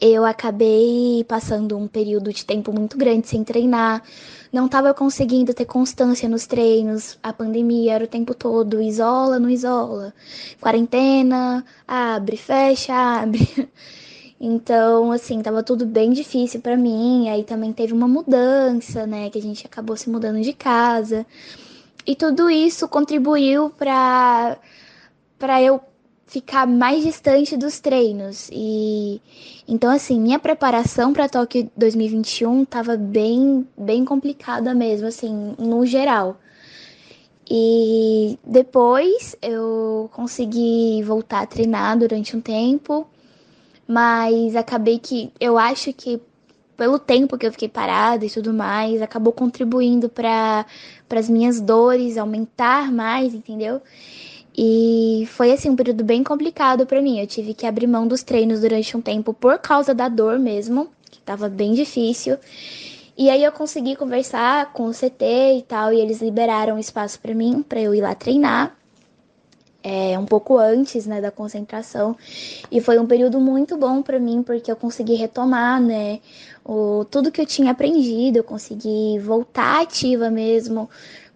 Eu 0.00 0.24
acabei 0.24 1.24
passando 1.26 1.76
um 1.76 1.88
período 1.88 2.32
de 2.32 2.44
tempo 2.44 2.72
muito 2.72 2.96
grande 2.96 3.28
sem 3.28 3.42
treinar, 3.42 4.02
não 4.52 4.66
estava 4.66 4.94
conseguindo 4.94 5.52
ter 5.52 5.64
constância 5.64 6.28
nos 6.28 6.46
treinos, 6.46 7.18
a 7.22 7.32
pandemia 7.32 7.94
era 7.94 8.04
o 8.04 8.08
tempo 8.08 8.34
todo, 8.34 8.80
isola, 8.80 9.38
não 9.38 9.50
isola, 9.50 10.14
quarentena, 10.60 11.64
abre, 11.86 12.36
fecha, 12.36 12.94
abre. 13.22 13.68
Então, 14.40 15.10
assim, 15.10 15.42
tava 15.42 15.62
tudo 15.62 15.84
bem 15.84 16.12
difícil 16.12 16.60
para 16.60 16.76
mim. 16.76 17.28
Aí 17.28 17.42
também 17.44 17.72
teve 17.72 17.92
uma 17.92 18.06
mudança, 18.06 19.06
né? 19.06 19.30
Que 19.30 19.38
a 19.38 19.42
gente 19.42 19.66
acabou 19.66 19.96
se 19.96 20.08
mudando 20.08 20.40
de 20.40 20.52
casa. 20.52 21.26
E 22.06 22.14
tudo 22.14 22.48
isso 22.50 22.88
contribuiu 22.88 23.70
para 23.70 24.58
para 25.38 25.62
eu 25.62 25.80
ficar 26.26 26.66
mais 26.66 27.02
distante 27.04 27.56
dos 27.56 27.80
treinos. 27.80 28.48
E 28.52 29.20
então 29.66 29.90
assim, 29.90 30.20
minha 30.20 30.38
preparação 30.38 31.12
para 31.12 31.28
Tóquio 31.28 31.70
2021 31.76 32.64
tava 32.64 32.96
bem 32.96 33.66
bem 33.76 34.04
complicada 34.04 34.74
mesmo, 34.74 35.06
assim, 35.08 35.54
no 35.58 35.84
geral. 35.86 36.38
E 37.50 38.38
depois 38.44 39.36
eu 39.42 40.08
consegui 40.12 41.02
voltar 41.02 41.40
a 41.42 41.46
treinar 41.46 41.98
durante 41.98 42.36
um 42.36 42.40
tempo 42.40 43.06
mas 43.88 44.54
acabei 44.54 44.98
que 44.98 45.32
eu 45.40 45.56
acho 45.56 45.94
que 45.94 46.20
pelo 46.76 46.98
tempo 46.98 47.38
que 47.38 47.46
eu 47.46 47.50
fiquei 47.50 47.68
parada 47.68 48.24
e 48.24 48.30
tudo 48.30 48.54
mais, 48.54 49.02
acabou 49.02 49.32
contribuindo 49.32 50.08
para 50.08 50.64
as 51.10 51.28
minhas 51.28 51.60
dores 51.60 52.16
aumentar 52.16 52.92
mais, 52.92 53.34
entendeu? 53.34 53.82
E 54.56 55.26
foi 55.32 55.52
assim 55.52 55.70
um 55.70 55.76
período 55.76 56.04
bem 56.04 56.22
complicado 56.22 56.86
para 56.86 57.02
mim. 57.02 57.18
Eu 57.18 57.26
tive 57.26 57.52
que 57.54 57.66
abrir 57.66 57.88
mão 57.88 58.06
dos 58.06 58.22
treinos 58.22 58.60
durante 58.60 58.96
um 58.96 59.00
tempo 59.00 59.34
por 59.34 59.58
causa 59.58 59.92
da 59.92 60.08
dor 60.08 60.38
mesmo, 60.38 60.88
que 61.10 61.18
estava 61.18 61.48
bem 61.48 61.72
difícil. 61.74 62.36
E 63.16 63.28
aí 63.28 63.42
eu 63.42 63.50
consegui 63.50 63.96
conversar 63.96 64.72
com 64.72 64.86
o 64.86 64.92
CT 64.92 65.58
e 65.58 65.62
tal, 65.66 65.92
e 65.92 66.00
eles 66.00 66.22
liberaram 66.22 66.78
espaço 66.78 67.18
para 67.18 67.34
mim 67.34 67.64
para 67.68 67.80
eu 67.80 67.92
ir 67.92 68.02
lá 68.02 68.14
treinar 68.14 68.77
é, 69.82 70.18
um 70.18 70.26
pouco 70.26 70.58
antes 70.58 71.06
né, 71.06 71.20
da 71.20 71.30
concentração. 71.30 72.16
E 72.70 72.80
foi 72.80 72.98
um 72.98 73.06
período 73.06 73.40
muito 73.40 73.76
bom 73.76 74.02
para 74.02 74.18
mim, 74.18 74.42
porque 74.42 74.70
eu 74.70 74.76
consegui 74.76 75.14
retomar 75.14 75.80
né, 75.80 76.20
o, 76.64 77.04
tudo 77.10 77.32
que 77.32 77.40
eu 77.40 77.46
tinha 77.46 77.70
aprendido, 77.70 78.36
eu 78.36 78.44
consegui 78.44 79.18
voltar 79.20 79.82
ativa 79.82 80.30
mesmo. 80.30 80.88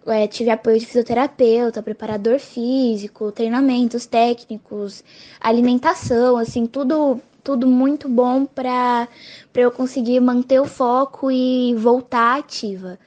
É, 0.05 0.27
tive 0.27 0.49
apoio 0.49 0.77
de 0.79 0.85
fisioterapeuta, 0.85 1.81
preparador 1.81 2.37
físico, 2.37 3.31
treinamentos 3.31 4.05
técnicos, 4.05 5.03
alimentação, 5.39 6.37
assim, 6.37 6.65
tudo 6.65 7.21
tudo 7.43 7.67
muito 7.67 8.07
bom 8.07 8.45
para 8.45 9.07
eu 9.53 9.69
conseguir 9.69 10.19
manter 10.21 10.61
o 10.61 10.65
foco 10.65 11.29
e 11.29 11.75
voltar 11.75 12.39
ativa. 12.39 12.97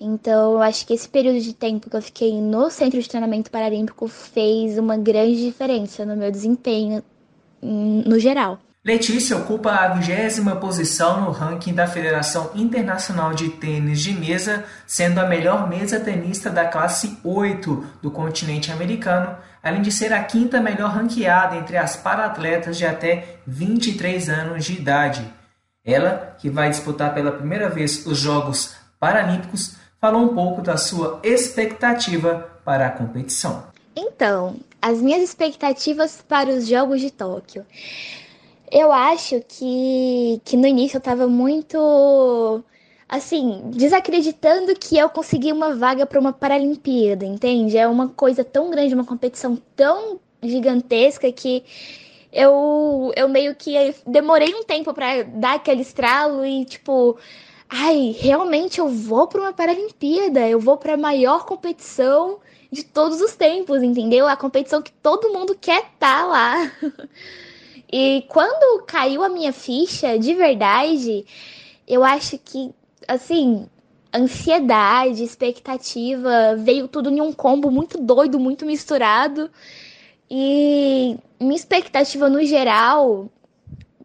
Então, 0.00 0.52
eu 0.52 0.62
acho 0.62 0.86
que 0.86 0.94
esse 0.94 1.06
período 1.06 1.40
de 1.40 1.52
tempo 1.52 1.90
que 1.90 1.96
eu 1.96 2.00
fiquei 2.00 2.40
no 2.40 2.70
Centro 2.70 3.00
de 3.00 3.06
Treinamento 3.06 3.50
Paralímpico 3.50 4.08
fez 4.08 4.78
uma 4.78 4.96
grande 4.96 5.44
diferença 5.44 6.06
no 6.06 6.16
meu 6.16 6.30
desempenho 6.30 7.04
hum, 7.62 8.02
no 8.06 8.18
geral. 8.18 8.58
Letícia 8.82 9.36
ocupa 9.36 9.72
a 9.72 9.88
vigésima 9.88 10.56
posição 10.56 11.20
no 11.20 11.30
ranking 11.30 11.74
da 11.74 11.86
Federação 11.86 12.50
Internacional 12.54 13.34
de 13.34 13.50
Tênis 13.50 14.00
de 14.00 14.14
Mesa, 14.14 14.64
sendo 14.86 15.18
a 15.18 15.26
melhor 15.26 15.68
mesa 15.68 16.00
tenista 16.00 16.48
da 16.48 16.64
classe 16.64 17.18
8 17.22 17.86
do 18.00 18.10
continente 18.10 18.72
americano, 18.72 19.36
além 19.62 19.82
de 19.82 19.92
ser 19.92 20.14
a 20.14 20.24
quinta 20.24 20.62
melhor 20.62 20.92
ranqueada 20.92 21.56
entre 21.56 21.76
as 21.76 21.94
para-atletas 21.94 22.78
de 22.78 22.86
até 22.86 23.36
23 23.46 24.30
anos 24.30 24.64
de 24.64 24.72
idade. 24.72 25.30
Ela, 25.84 26.34
que 26.38 26.48
vai 26.48 26.70
disputar 26.70 27.12
pela 27.12 27.32
primeira 27.32 27.68
vez 27.68 28.06
os 28.06 28.16
Jogos 28.16 28.74
Paralímpicos, 28.98 29.76
falou 30.00 30.22
um 30.22 30.34
pouco 30.34 30.62
da 30.62 30.76
sua 30.76 31.20
expectativa 31.22 32.50
para 32.64 32.86
a 32.86 32.90
competição. 32.90 33.64
Então, 33.94 34.56
as 34.80 35.00
minhas 35.00 35.22
expectativas 35.22 36.24
para 36.26 36.50
os 36.50 36.66
Jogos 36.66 37.00
de 37.00 37.10
Tóquio. 37.10 37.66
Eu 38.70 38.92
acho 38.92 39.42
que, 39.46 40.40
que 40.44 40.56
no 40.56 40.66
início 40.66 40.96
eu 40.96 41.00
estava 41.00 41.26
muito 41.26 42.62
assim, 43.08 43.62
desacreditando 43.74 44.72
que 44.76 44.96
eu 44.96 45.08
consegui 45.08 45.50
uma 45.50 45.74
vaga 45.74 46.06
para 46.06 46.20
uma 46.20 46.32
Paralimpíada, 46.32 47.26
entende? 47.26 47.76
É 47.76 47.88
uma 47.88 48.08
coisa 48.08 48.44
tão 48.44 48.70
grande, 48.70 48.94
uma 48.94 49.04
competição 49.04 49.58
tão 49.74 50.20
gigantesca 50.40 51.30
que 51.32 51.64
eu, 52.32 53.12
eu 53.16 53.28
meio 53.28 53.56
que 53.56 53.92
demorei 54.06 54.54
um 54.54 54.62
tempo 54.62 54.94
para 54.94 55.24
dar 55.24 55.56
aquele 55.56 55.82
estralo 55.82 56.46
e, 56.46 56.64
tipo, 56.64 57.18
ai, 57.70 58.16
realmente 58.18 58.80
eu 58.80 58.88
vou 58.88 59.28
para 59.28 59.40
uma 59.40 59.52
Paralimpíada, 59.52 60.48
eu 60.48 60.58
vou 60.58 60.76
para 60.76 60.94
a 60.94 60.96
maior 60.96 61.46
competição 61.46 62.40
de 62.70 62.84
todos 62.84 63.20
os 63.20 63.36
tempos, 63.36 63.82
entendeu? 63.82 64.26
A 64.26 64.36
competição 64.36 64.82
que 64.82 64.92
todo 64.92 65.32
mundo 65.32 65.56
quer 65.58 65.82
estar 65.82 66.22
tá 66.22 66.26
lá. 66.26 66.72
e 67.92 68.24
quando 68.28 68.84
caiu 68.84 69.22
a 69.22 69.28
minha 69.28 69.52
ficha, 69.52 70.18
de 70.18 70.34
verdade, 70.34 71.24
eu 71.86 72.04
acho 72.04 72.38
que, 72.38 72.72
assim, 73.06 73.68
ansiedade, 74.12 75.22
expectativa, 75.22 76.56
veio 76.56 76.88
tudo 76.88 77.08
em 77.08 77.20
um 77.20 77.32
combo 77.32 77.70
muito 77.70 77.98
doido, 77.98 78.38
muito 78.40 78.66
misturado. 78.66 79.48
E 80.28 81.16
minha 81.40 81.56
expectativa 81.56 82.28
no 82.28 82.44
geral 82.44 83.30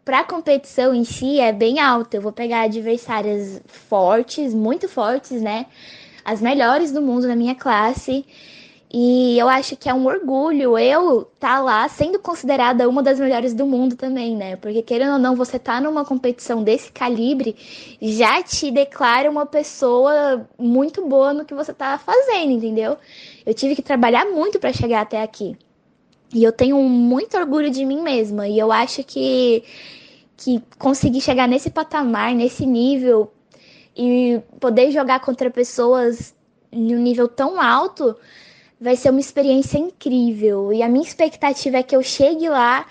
para 0.06 0.20
a 0.20 0.24
competição 0.24 0.93
em 0.93 1.03
si 1.03 1.39
é 1.39 1.51
bem 1.51 1.80
alta. 1.80 2.18
Eu 2.18 2.22
vou 2.22 2.32
pegar 2.32 2.62
adversárias 2.62 3.60
fortes, 3.68 4.53
muito 4.53 4.88
fortes, 4.88 5.41
né? 5.41 5.66
As 6.24 6.39
melhores 6.39 6.91
do 6.91 7.01
mundo 7.01 7.28
na 7.28 7.36
minha 7.36 7.56
classe. 7.56 8.24
E 8.93 9.38
eu 9.38 9.49
acho 9.49 9.76
que 9.76 9.89
é 9.89 9.93
um 9.93 10.06
orgulho 10.06 10.78
eu 10.78 11.24
estar 11.24 11.58
tá 11.58 11.60
lá 11.60 11.89
sendo 11.89 12.20
considerada 12.20 12.88
uma 12.88 13.01
das 13.03 13.20
melhores 13.20 13.53
do 13.53 13.66
mundo 13.66 13.95
também, 13.95 14.36
né? 14.38 14.56
Porque 14.58 14.82
querendo 14.84 15.14
ou 15.14 15.20
não, 15.20 15.36
você 15.36 15.58
tá 15.58 15.82
numa 15.82 16.06
competição 16.06 16.64
desse 16.64 16.91
calibre 16.91 17.56
já 17.99 18.41
te 18.43 18.72
declara 18.72 19.30
uma 19.30 19.45
pessoa 19.45 20.47
muito 20.58 21.06
boa 21.08 21.34
no 21.34 21.45
que 21.45 21.53
você 21.53 21.74
tá 21.74 21.97
fazendo, 21.97 22.51
entendeu? 22.51 22.95
Eu 23.45 23.53
tive 23.53 23.76
que 23.76 23.82
trabalhar 23.82 24.26
muito 24.26 24.60
para 24.60 24.72
chegar 24.72 25.01
até 25.01 25.22
aqui. 25.22 25.58
E 26.36 26.44
eu 26.44 26.52
tenho 26.52 26.78
muito 26.82 27.38
orgulho 27.38 27.72
de 27.72 27.86
mim 27.86 28.02
mesma. 28.02 28.46
E 28.46 28.60
eu 28.60 28.70
acho 28.70 29.06
que, 29.06 29.64
que 30.36 30.62
conseguir 30.78 31.22
chegar 31.22 31.48
nesse 31.48 31.70
patamar, 31.70 32.36
nesse 32.36 32.66
nível, 32.66 33.32
e 33.96 34.42
poder 34.60 34.92
jogar 34.92 35.22
contra 35.22 35.50
pessoas 35.50 36.36
em 36.74 36.94
um 36.94 37.00
nível 37.00 37.30
tão 37.30 37.62
alto, 37.62 38.14
vai 38.82 38.98
ser 38.98 39.12
uma 39.12 39.22
experiência 39.22 39.78
incrível. 39.78 40.74
E 40.74 40.84
a 40.84 40.90
minha 40.90 41.06
expectativa 41.06 41.78
é 41.78 41.84
que 41.84 41.96
eu 41.96 42.04
chegue 42.04 42.50
lá 42.50 42.86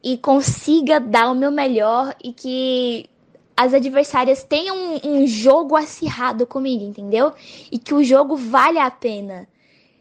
e 0.00 0.16
consiga 0.16 1.00
dar 1.00 1.32
o 1.32 1.34
meu 1.34 1.50
melhor 1.50 2.14
e 2.22 2.32
que 2.32 3.10
as 3.56 3.74
adversárias 3.74 4.44
tenham 4.44 4.76
um, 4.76 5.00
um 5.04 5.26
jogo 5.26 5.74
acirrado 5.74 6.46
comigo, 6.46 6.84
entendeu? 6.84 7.32
E 7.72 7.76
que 7.76 7.92
o 7.92 8.04
jogo 8.04 8.36
vale 8.36 8.78
a 8.78 8.88
pena. 8.88 9.48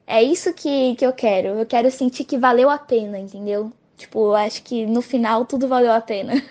É 0.08 0.24
isso 0.24 0.54
que, 0.54 0.96
que 0.96 1.06
eu 1.06 1.12
quero. 1.12 1.50
Eu 1.50 1.66
quero 1.66 1.92
sentir 1.92 2.24
que 2.24 2.38
valeu 2.38 2.70
a 2.70 2.78
pena, 2.78 3.20
entendeu? 3.20 3.74
Tipo, 3.98 4.28
eu 4.28 4.36
acho 4.36 4.64
que 4.64 4.86
no 4.86 5.02
final 5.02 5.44
tudo 5.46 5.68
valeu 5.68 5.92
a 5.92 6.00
pena. 6.00 6.42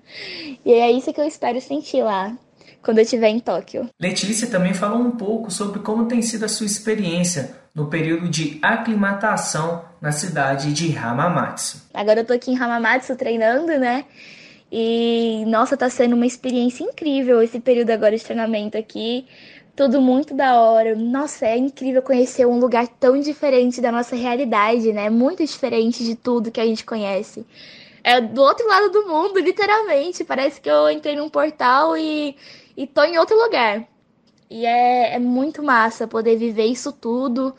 e 0.66 0.72
é 0.72 0.90
isso 0.90 1.12
que 1.12 1.20
eu 1.20 1.26
espero 1.26 1.60
sentir 1.60 2.02
lá, 2.02 2.36
quando 2.82 2.98
eu 2.98 3.04
estiver 3.04 3.28
em 3.28 3.38
Tóquio. 3.38 3.88
Letícia 4.00 4.48
também 4.48 4.74
falou 4.74 4.98
um 4.98 5.12
pouco 5.12 5.50
sobre 5.50 5.78
como 5.78 6.06
tem 6.06 6.22
sido 6.22 6.44
a 6.44 6.48
sua 6.48 6.66
experiência 6.66 7.56
no 7.72 7.86
período 7.86 8.28
de 8.28 8.58
aclimatação 8.62 9.84
na 10.00 10.10
cidade 10.10 10.72
de 10.72 10.96
Hamamatsu. 10.96 11.82
Agora 11.92 12.20
eu 12.20 12.24
tô 12.24 12.32
aqui 12.32 12.50
em 12.50 12.58
Hamamatsu 12.58 13.14
treinando, 13.16 13.78
né? 13.78 14.06
E 14.72 15.44
nossa, 15.46 15.76
tá 15.76 15.88
sendo 15.88 16.16
uma 16.16 16.26
experiência 16.26 16.82
incrível 16.82 17.42
esse 17.42 17.60
período 17.60 17.90
agora 17.90 18.16
de 18.16 18.24
treinamento 18.24 18.76
aqui 18.76 19.26
tudo 19.76 20.00
muito 20.00 20.34
da 20.34 20.60
hora. 20.60 20.94
Nossa, 20.94 21.46
é 21.46 21.56
incrível 21.56 22.02
conhecer 22.02 22.46
um 22.46 22.58
lugar 22.58 22.86
tão 22.86 23.18
diferente 23.18 23.80
da 23.80 23.90
nossa 23.90 24.14
realidade, 24.16 24.92
né? 24.92 25.10
Muito 25.10 25.44
diferente 25.44 26.04
de 26.04 26.14
tudo 26.14 26.50
que 26.50 26.60
a 26.60 26.66
gente 26.66 26.84
conhece. 26.84 27.44
É 28.02 28.20
do 28.20 28.42
outro 28.42 28.66
lado 28.68 28.90
do 28.90 29.06
mundo, 29.06 29.38
literalmente. 29.40 30.24
Parece 30.24 30.60
que 30.60 30.70
eu 30.70 30.90
entrei 30.90 31.16
num 31.16 31.28
portal 31.28 31.96
e, 31.96 32.36
e 32.76 32.86
tô 32.86 33.02
em 33.02 33.18
outro 33.18 33.36
lugar. 33.36 33.84
E 34.50 34.64
é, 34.66 35.14
é 35.14 35.18
muito 35.18 35.62
massa 35.62 36.06
poder 36.06 36.36
viver 36.36 36.66
isso 36.66 36.92
tudo. 36.92 37.54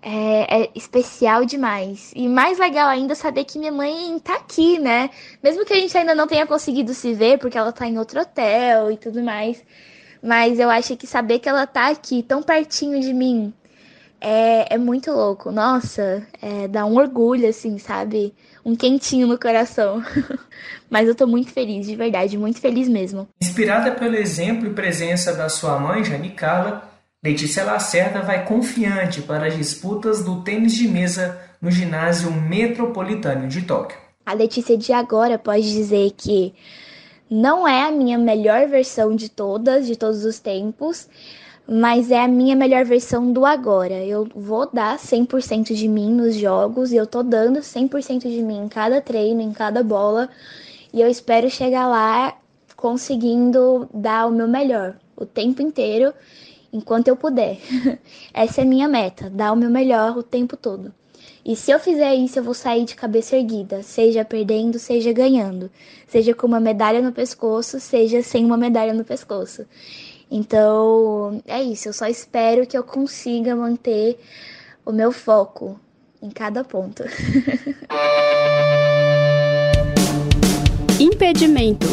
É, 0.00 0.62
é, 0.62 0.70
especial 0.74 1.44
demais. 1.44 2.12
E 2.14 2.28
mais 2.28 2.58
legal 2.58 2.88
ainda 2.88 3.14
saber 3.14 3.44
que 3.44 3.58
minha 3.58 3.72
mãe 3.72 4.18
tá 4.20 4.36
aqui, 4.36 4.78
né? 4.78 5.10
Mesmo 5.42 5.64
que 5.64 5.72
a 5.72 5.76
gente 5.76 5.98
ainda 5.98 6.14
não 6.14 6.28
tenha 6.28 6.46
conseguido 6.46 6.94
se 6.94 7.12
ver, 7.12 7.38
porque 7.38 7.58
ela 7.58 7.72
tá 7.72 7.86
em 7.88 7.98
outro 7.98 8.20
hotel 8.20 8.90
e 8.92 8.96
tudo 8.96 9.22
mais. 9.22 9.62
Mas 10.22 10.58
eu 10.58 10.70
acho 10.70 10.96
que 10.96 11.06
saber 11.06 11.38
que 11.38 11.48
ela 11.48 11.66
tá 11.66 11.88
aqui, 11.88 12.22
tão 12.22 12.42
pertinho 12.42 13.00
de 13.00 13.12
mim, 13.12 13.52
é, 14.20 14.74
é 14.74 14.78
muito 14.78 15.10
louco. 15.12 15.50
Nossa, 15.50 16.26
é, 16.40 16.66
dá 16.68 16.84
um 16.84 16.96
orgulho, 16.96 17.48
assim, 17.48 17.78
sabe? 17.78 18.34
Um 18.64 18.74
quentinho 18.74 19.26
no 19.26 19.38
coração. 19.38 20.02
Mas 20.90 21.06
eu 21.08 21.14
tô 21.14 21.26
muito 21.26 21.50
feliz, 21.52 21.86
de 21.86 21.94
verdade, 21.94 22.36
muito 22.38 22.60
feliz 22.60 22.88
mesmo. 22.88 23.28
Inspirada 23.40 23.92
pelo 23.92 24.16
exemplo 24.16 24.66
e 24.66 24.74
presença 24.74 25.32
da 25.34 25.48
sua 25.48 25.78
mãe, 25.78 26.04
Jane 26.04 26.30
Carla, 26.30 26.90
Letícia 27.22 27.64
Lacerda 27.64 28.20
vai 28.20 28.44
confiante 28.44 29.22
para 29.22 29.46
as 29.46 29.56
disputas 29.56 30.24
do 30.24 30.42
tênis 30.42 30.74
de 30.74 30.86
mesa 30.86 31.40
no 31.60 31.70
ginásio 31.70 32.30
metropolitano 32.30 33.48
de 33.48 33.62
Tóquio. 33.62 33.98
A 34.24 34.32
Letícia 34.32 34.76
de 34.76 34.92
agora 34.92 35.38
pode 35.38 35.72
dizer 35.72 36.12
que 36.16 36.54
não 37.28 37.66
é 37.66 37.82
a 37.82 37.90
minha 37.90 38.16
melhor 38.18 38.68
versão 38.68 39.14
de 39.14 39.28
todas, 39.28 39.86
de 39.86 39.96
todos 39.96 40.24
os 40.24 40.38
tempos, 40.38 41.08
mas 41.68 42.10
é 42.10 42.22
a 42.22 42.28
minha 42.28 42.54
melhor 42.54 42.84
versão 42.84 43.32
do 43.32 43.44
agora. 43.44 44.04
Eu 44.04 44.28
vou 44.34 44.70
dar 44.72 44.98
100% 44.98 45.74
de 45.74 45.88
mim 45.88 46.12
nos 46.12 46.36
jogos 46.36 46.92
e 46.92 46.96
eu 46.96 47.06
tô 47.06 47.22
dando 47.22 47.60
100% 47.60 48.20
de 48.20 48.42
mim 48.42 48.58
em 48.64 48.68
cada 48.68 49.00
treino, 49.00 49.40
em 49.40 49.52
cada 49.52 49.82
bola, 49.82 50.28
e 50.92 51.00
eu 51.00 51.08
espero 51.08 51.50
chegar 51.50 51.88
lá 51.88 52.36
conseguindo 52.76 53.88
dar 53.92 54.26
o 54.26 54.30
meu 54.30 54.46
melhor 54.46 54.96
o 55.16 55.24
tempo 55.24 55.62
inteiro, 55.62 56.12
enquanto 56.72 57.08
eu 57.08 57.16
puder. 57.16 57.58
Essa 58.32 58.60
é 58.60 58.64
a 58.64 58.66
minha 58.66 58.86
meta, 58.86 59.30
dar 59.30 59.52
o 59.52 59.56
meu 59.56 59.70
melhor 59.70 60.16
o 60.16 60.22
tempo 60.22 60.56
todo. 60.56 60.92
E 61.46 61.54
se 61.54 61.70
eu 61.70 61.78
fizer 61.78 62.12
isso, 62.16 62.40
eu 62.40 62.42
vou 62.42 62.54
sair 62.54 62.84
de 62.84 62.96
cabeça 62.96 63.36
erguida, 63.36 63.80
seja 63.80 64.24
perdendo, 64.24 64.80
seja 64.80 65.12
ganhando, 65.12 65.70
seja 66.08 66.34
com 66.34 66.44
uma 66.44 66.58
medalha 66.58 67.00
no 67.00 67.12
pescoço, 67.12 67.78
seja 67.78 68.20
sem 68.20 68.44
uma 68.44 68.56
medalha 68.56 68.92
no 68.92 69.04
pescoço. 69.04 69.64
Então, 70.28 71.40
é 71.46 71.62
isso, 71.62 71.88
eu 71.88 71.92
só 71.92 72.08
espero 72.08 72.66
que 72.66 72.76
eu 72.76 72.82
consiga 72.82 73.54
manter 73.54 74.18
o 74.84 74.90
meu 74.90 75.12
foco 75.12 75.78
em 76.20 76.30
cada 76.30 76.64
ponto. 76.64 77.04
Impedimento. 80.98 81.86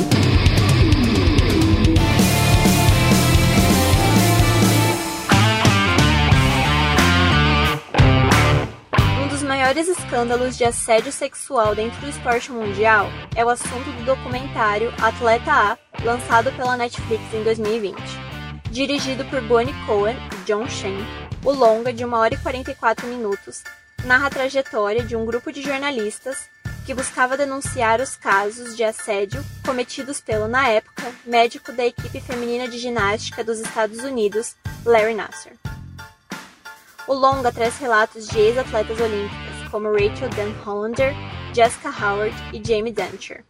Maiores 9.74 9.88
escândalos 9.88 10.56
de 10.56 10.64
assédio 10.64 11.12
sexual 11.12 11.74
dentro 11.74 12.00
do 12.00 12.08
esporte 12.08 12.52
mundial 12.52 13.08
é 13.36 13.44
o 13.44 13.50
assunto 13.50 13.92
do 13.98 14.06
documentário 14.06 14.94
Atleta 15.02 15.52
A, 15.52 15.78
lançado 16.04 16.52
pela 16.52 16.78
Netflix 16.78 17.24
em 17.34 17.44
2020. 17.44 17.98
Dirigido 18.70 19.26
por 19.26 19.42
Bonnie 19.42 19.74
Cohen 19.88 20.16
e 20.16 20.46
John 20.46 20.70
Shen, 20.70 21.00
o 21.44 21.52
longa, 21.52 21.92
de 21.92 22.06
1 22.06 22.14
hora 22.14 22.36
e 22.36 22.38
44 22.38 23.08
minutos, 23.08 23.64
narra 24.06 24.28
a 24.28 24.30
trajetória 24.30 25.04
de 25.04 25.16
um 25.16 25.26
grupo 25.26 25.52
de 25.52 25.64
jornalistas 25.64 26.48
que 26.86 26.94
buscava 26.94 27.36
denunciar 27.36 28.00
os 28.00 28.16
casos 28.16 28.78
de 28.78 28.84
assédio 28.84 29.44
cometidos 29.66 30.22
pelo, 30.22 30.48
na 30.48 30.68
época, 30.68 31.12
médico 31.26 31.72
da 31.72 31.84
equipe 31.84 32.22
feminina 32.22 32.68
de 32.68 32.78
ginástica 32.78 33.44
dos 33.44 33.60
Estados 33.60 34.04
Unidos, 34.04 34.56
Larry 34.86 35.16
Nassar. 35.16 35.54
O 37.08 37.14
longa 37.14 37.52
traz 37.52 37.80
relatos 37.80 38.28
de 38.28 38.38
ex-atletas 38.38 39.00
olímpicas 39.00 39.53
como 39.74 39.92
Rachel 39.92 40.30
Dan 40.30 40.54
Hollander, 40.64 41.16
Jessica 41.52 41.90
Howard 41.90 42.36
e 42.54 42.62
Jamie 42.64 42.94
Dancher. 42.94 43.44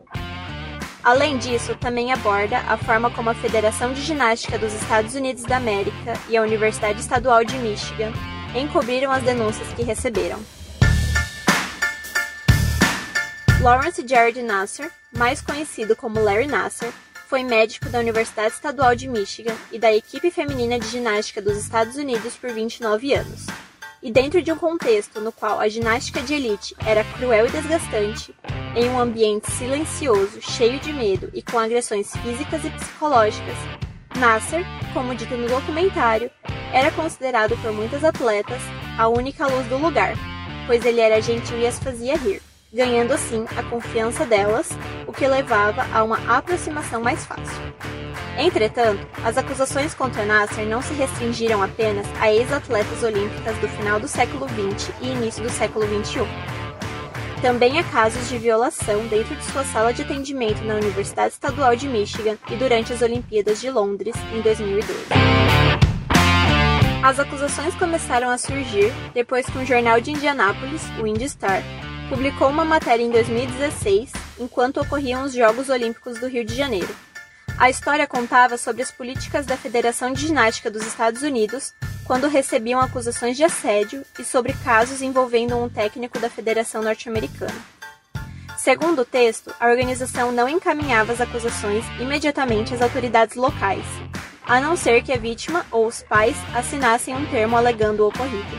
Além 1.03 1.37
disso, 1.37 1.75
também 1.75 2.13
aborda 2.13 2.59
a 2.59 2.77
forma 2.77 3.11
como 3.11 3.29
a 3.29 3.35
Federação 3.35 3.91
de 3.91 4.01
Ginástica 4.01 4.57
dos 4.57 4.73
Estados 4.73 5.15
Unidos 5.15 5.43
da 5.43 5.57
América 5.57 6.13
e 6.29 6.37
a 6.37 6.41
Universidade 6.41 7.01
Estadual 7.01 7.43
de 7.43 7.57
Michigan 7.57 8.13
encobriram 8.55 9.11
as 9.11 9.21
denúncias 9.21 9.67
que 9.73 9.83
receberam. 9.83 10.39
Lawrence 13.61 14.01
Jared 14.07 14.41
Nasser, 14.41 14.89
mais 15.11 15.41
conhecido 15.41 15.93
como 15.93 16.21
Larry 16.21 16.47
Nasser, 16.47 16.89
foi 17.27 17.43
médico 17.43 17.89
da 17.89 17.99
Universidade 17.99 18.53
Estadual 18.53 18.95
de 18.95 19.09
Michigan 19.09 19.55
e 19.73 19.77
da 19.77 19.93
equipe 19.93 20.31
feminina 20.31 20.79
de 20.79 20.87
ginástica 20.87 21.41
dos 21.41 21.57
Estados 21.57 21.97
Unidos 21.97 22.37
por 22.37 22.49
29 22.49 23.13
anos. 23.13 23.45
E 24.03 24.11
dentro 24.11 24.41
de 24.41 24.51
um 24.51 24.57
contexto 24.57 25.21
no 25.21 25.31
qual 25.31 25.61
a 25.61 25.69
ginástica 25.69 26.21
de 26.21 26.33
elite 26.33 26.75
era 26.85 27.05
cruel 27.05 27.47
e 27.47 27.49
desgastante, 27.49 28.35
em 28.75 28.89
um 28.89 28.99
ambiente 28.99 29.49
silencioso, 29.49 30.41
cheio 30.41 30.77
de 30.77 30.91
medo 30.91 31.29
e 31.33 31.41
com 31.41 31.57
agressões 31.57 32.11
físicas 32.17 32.65
e 32.65 32.69
psicológicas, 32.69 33.55
Nasser, 34.19 34.65
como 34.93 35.15
dito 35.15 35.37
no 35.37 35.47
documentário, 35.47 36.29
era 36.73 36.91
considerado 36.91 37.55
por 37.61 37.71
muitas 37.71 38.03
atletas 38.03 38.61
a 38.99 39.07
única 39.07 39.47
luz 39.47 39.65
do 39.67 39.77
lugar, 39.77 40.15
pois 40.67 40.85
ele 40.85 40.99
era 40.99 41.21
gentil 41.21 41.57
e 41.59 41.65
as 41.65 41.79
fazia 41.79 42.17
rir, 42.17 42.41
ganhando 42.73 43.13
assim 43.13 43.45
a 43.55 43.63
confiança 43.63 44.25
delas, 44.25 44.69
o 45.05 45.13
que 45.13 45.27
levava 45.27 45.85
a 45.93 46.03
uma 46.03 46.17
aproximação 46.27 47.01
mais 47.01 47.23
fácil. 47.25 47.61
Entretanto, 48.37 49.05
as 49.23 49.37
acusações 49.37 49.93
contra 49.93 50.25
Nasser 50.25 50.65
não 50.65 50.81
se 50.81 50.93
restringiram 50.93 51.61
apenas 51.61 52.07
a 52.19 52.33
ex-atletas 52.33 53.03
olímpicas 53.03 53.55
do 53.59 53.67
final 53.67 53.99
do 53.99 54.07
século 54.07 54.47
XX 54.49 54.91
e 55.01 55.09
início 55.09 55.43
do 55.43 55.51
século 55.51 55.85
XXI. 55.85 56.21
Também 57.43 57.77
há 57.77 57.83
casos 57.83 58.27
de 58.29 58.37
violação 58.37 59.05
dentro 59.07 59.35
de 59.35 59.43
sua 59.45 59.63
sala 59.65 59.93
de 59.93 60.01
atendimento 60.01 60.63
na 60.63 60.75
Universidade 60.75 61.33
Estadual 61.33 61.75
de 61.75 61.87
Michigan 61.87 62.37
e 62.49 62.55
durante 62.55 62.93
as 62.93 63.01
Olimpíadas 63.01 63.61
de 63.61 63.69
Londres, 63.69 64.15
em 64.33 64.41
2012. 64.41 64.93
As 67.03 67.19
acusações 67.19 67.75
começaram 67.75 68.29
a 68.29 68.37
surgir 68.37 68.91
depois 69.13 69.45
que 69.45 69.57
um 69.57 69.65
jornal 69.65 69.99
de 69.99 70.11
Indianápolis, 70.11 70.81
o 71.01 71.05
Indy 71.05 71.27
Star, 71.27 71.61
publicou 72.09 72.49
uma 72.49 72.65
matéria 72.65 73.03
em 73.03 73.09
2016, 73.09 74.11
enquanto 74.39 74.81
ocorriam 74.81 75.23
os 75.23 75.33
Jogos 75.33 75.69
Olímpicos 75.69 76.19
do 76.19 76.27
Rio 76.27 76.45
de 76.45 76.55
Janeiro, 76.55 76.93
a 77.57 77.69
história 77.69 78.07
contava 78.07 78.57
sobre 78.57 78.81
as 78.81 78.91
políticas 78.91 79.45
da 79.45 79.55
Federação 79.55 80.11
de 80.11 80.27
Ginástica 80.27 80.71
dos 80.71 80.85
Estados 80.85 81.21
Unidos 81.21 81.73
quando 82.03 82.27
recebiam 82.27 82.81
acusações 82.81 83.37
de 83.37 83.43
assédio 83.43 84.03
e 84.19 84.23
sobre 84.23 84.53
casos 84.63 85.01
envolvendo 85.01 85.57
um 85.57 85.69
técnico 85.69 86.19
da 86.19 86.29
Federação 86.29 86.81
Norte-Americana. 86.81 87.55
Segundo 88.57 89.03
o 89.03 89.05
texto, 89.05 89.53
a 89.59 89.67
organização 89.67 90.31
não 90.31 90.49
encaminhava 90.49 91.13
as 91.13 91.21
acusações 91.21 91.85
imediatamente 91.99 92.73
às 92.73 92.81
autoridades 92.81 93.35
locais, 93.35 93.85
a 94.45 94.59
não 94.59 94.75
ser 94.75 95.03
que 95.03 95.13
a 95.13 95.17
vítima 95.17 95.65
ou 95.71 95.85
os 95.85 96.01
pais 96.01 96.35
assinassem 96.53 97.15
um 97.15 97.25
termo 97.27 97.55
alegando 97.55 98.03
o 98.03 98.07
ocorrido. 98.07 98.57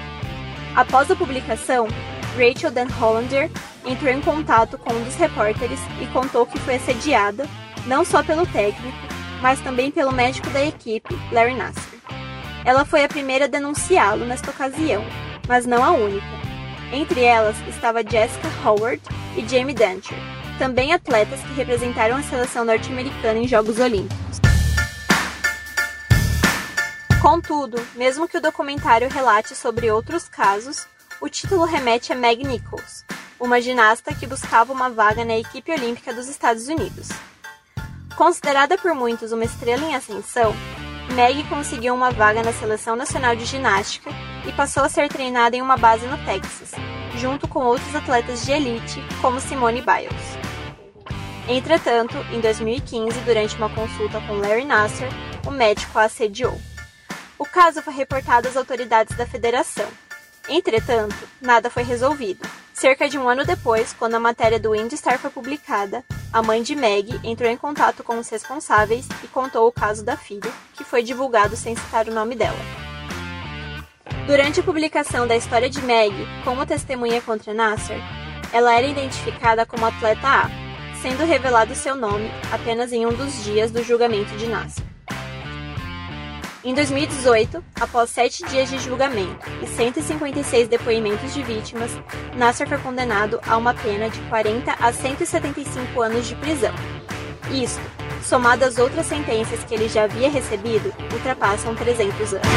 Após 0.74 1.10
a 1.10 1.16
publicação, 1.16 1.88
Rachel 2.36 2.70
Dan 2.70 2.88
Hollander 3.00 3.50
entrou 3.86 4.12
em 4.12 4.20
contato 4.20 4.76
com 4.78 4.92
um 4.92 5.04
dos 5.04 5.14
repórteres 5.14 5.78
e 6.00 6.06
contou 6.08 6.44
que 6.46 6.58
foi 6.60 6.76
assediada 6.76 7.48
não 7.86 8.04
só 8.04 8.22
pelo 8.22 8.46
técnico, 8.46 8.96
mas 9.40 9.60
também 9.60 9.90
pelo 9.90 10.12
médico 10.12 10.48
da 10.50 10.64
equipe, 10.64 11.14
Larry 11.30 11.54
Nasser. 11.54 11.82
Ela 12.64 12.84
foi 12.84 13.04
a 13.04 13.08
primeira 13.08 13.44
a 13.44 13.48
denunciá-lo 13.48 14.24
nesta 14.24 14.50
ocasião, 14.50 15.04
mas 15.46 15.66
não 15.66 15.84
a 15.84 15.90
única. 15.90 16.26
Entre 16.92 17.22
elas 17.22 17.56
estava 17.68 18.02
Jessica 18.02 18.48
Howard 18.64 19.02
e 19.36 19.46
Jamie 19.46 19.74
Dancher, 19.74 20.16
também 20.58 20.92
atletas 20.92 21.40
que 21.40 21.52
representaram 21.54 22.16
a 22.16 22.22
seleção 22.22 22.64
norte-americana 22.64 23.38
em 23.38 23.48
Jogos 23.48 23.78
Olímpicos. 23.78 24.40
Contudo, 27.20 27.80
mesmo 27.94 28.28
que 28.28 28.36
o 28.36 28.40
documentário 28.40 29.08
relate 29.08 29.54
sobre 29.54 29.90
outros 29.90 30.28
casos, 30.28 30.86
o 31.24 31.28
título 31.30 31.64
remete 31.64 32.12
a 32.12 32.14
Meg 32.14 32.46
Nichols, 32.46 33.02
uma 33.40 33.58
ginasta 33.58 34.14
que 34.14 34.26
buscava 34.26 34.74
uma 34.74 34.90
vaga 34.90 35.24
na 35.24 35.38
equipe 35.38 35.72
olímpica 35.72 36.12
dos 36.12 36.28
Estados 36.28 36.68
Unidos. 36.68 37.08
Considerada 38.14 38.76
por 38.76 38.94
muitos 38.94 39.32
uma 39.32 39.46
estrela 39.46 39.82
em 39.86 39.94
ascensão, 39.94 40.54
Meg 41.14 41.42
conseguiu 41.44 41.94
uma 41.94 42.10
vaga 42.10 42.42
na 42.42 42.52
Seleção 42.52 42.94
Nacional 42.94 43.34
de 43.34 43.46
Ginástica 43.46 44.10
e 44.46 44.52
passou 44.52 44.82
a 44.82 44.88
ser 44.90 45.08
treinada 45.08 45.56
em 45.56 45.62
uma 45.62 45.78
base 45.78 46.06
no 46.06 46.22
Texas, 46.26 46.72
junto 47.16 47.48
com 47.48 47.60
outros 47.60 47.94
atletas 47.96 48.44
de 48.44 48.52
elite, 48.52 49.00
como 49.22 49.40
Simone 49.40 49.80
Biles. 49.80 50.36
Entretanto, 51.48 52.18
em 52.34 52.40
2015, 52.42 53.18
durante 53.20 53.56
uma 53.56 53.70
consulta 53.70 54.20
com 54.26 54.34
Larry 54.34 54.66
Nasser, 54.66 55.08
o 55.46 55.50
médico 55.50 55.98
a 55.98 56.02
assediou. 56.02 56.60
O 57.38 57.46
caso 57.46 57.80
foi 57.80 57.94
reportado 57.94 58.46
às 58.46 58.58
autoridades 58.58 59.16
da 59.16 59.24
federação. 59.24 59.88
Entretanto, 60.48 61.16
nada 61.40 61.70
foi 61.70 61.82
resolvido. 61.82 62.46
Cerca 62.72 63.08
de 63.08 63.16
um 63.16 63.28
ano 63.28 63.44
depois, 63.44 63.92
quando 63.92 64.14
a 64.14 64.20
matéria 64.20 64.58
do 64.58 64.74
IndyStar 64.74 65.18
foi 65.18 65.30
publicada, 65.30 66.04
a 66.32 66.42
mãe 66.42 66.62
de 66.62 66.74
Meg 66.74 67.20
entrou 67.22 67.48
em 67.48 67.56
contato 67.56 68.02
com 68.02 68.18
os 68.18 68.28
responsáveis 68.28 69.06
e 69.22 69.28
contou 69.28 69.66
o 69.68 69.72
caso 69.72 70.04
da 70.04 70.16
filha, 70.16 70.50
que 70.74 70.84
foi 70.84 71.02
divulgado 71.02 71.56
sem 71.56 71.76
citar 71.76 72.08
o 72.08 72.12
nome 72.12 72.34
dela. 72.34 72.58
Durante 74.26 74.60
a 74.60 74.62
publicação 74.62 75.26
da 75.26 75.36
história 75.36 75.70
de 75.70 75.80
Meg 75.82 76.14
como 76.42 76.66
testemunha 76.66 77.20
contra 77.22 77.54
Nasser, 77.54 77.98
ela 78.52 78.74
era 78.74 78.86
identificada 78.86 79.64
como 79.64 79.86
atleta 79.86 80.26
A, 80.26 80.50
sendo 81.00 81.24
revelado 81.24 81.74
seu 81.74 81.94
nome 81.94 82.30
apenas 82.52 82.92
em 82.92 83.06
um 83.06 83.12
dos 83.12 83.44
dias 83.44 83.70
do 83.70 83.82
julgamento 83.82 84.34
de 84.36 84.46
Nasser. 84.46 84.93
Em 86.64 86.72
2018, 86.72 87.62
após 87.78 88.08
sete 88.08 88.42
dias 88.46 88.70
de 88.70 88.78
julgamento 88.78 89.46
e 89.62 89.66
156 89.66 90.66
depoimentos 90.66 91.34
de 91.34 91.42
vítimas, 91.42 91.90
Nasser 92.38 92.66
foi 92.66 92.78
condenado 92.78 93.38
a 93.46 93.58
uma 93.58 93.74
pena 93.74 94.08
de 94.08 94.18
40 94.30 94.72
a 94.72 94.90
175 94.90 96.00
anos 96.00 96.26
de 96.26 96.34
prisão. 96.36 96.72
Isto, 97.52 97.82
somado 98.22 98.64
às 98.64 98.78
outras 98.78 99.04
sentenças 99.04 99.62
que 99.64 99.74
ele 99.74 99.90
já 99.90 100.04
havia 100.04 100.30
recebido, 100.30 100.90
ultrapassam 101.12 101.74
300 101.74 102.32
anos. 102.32 102.48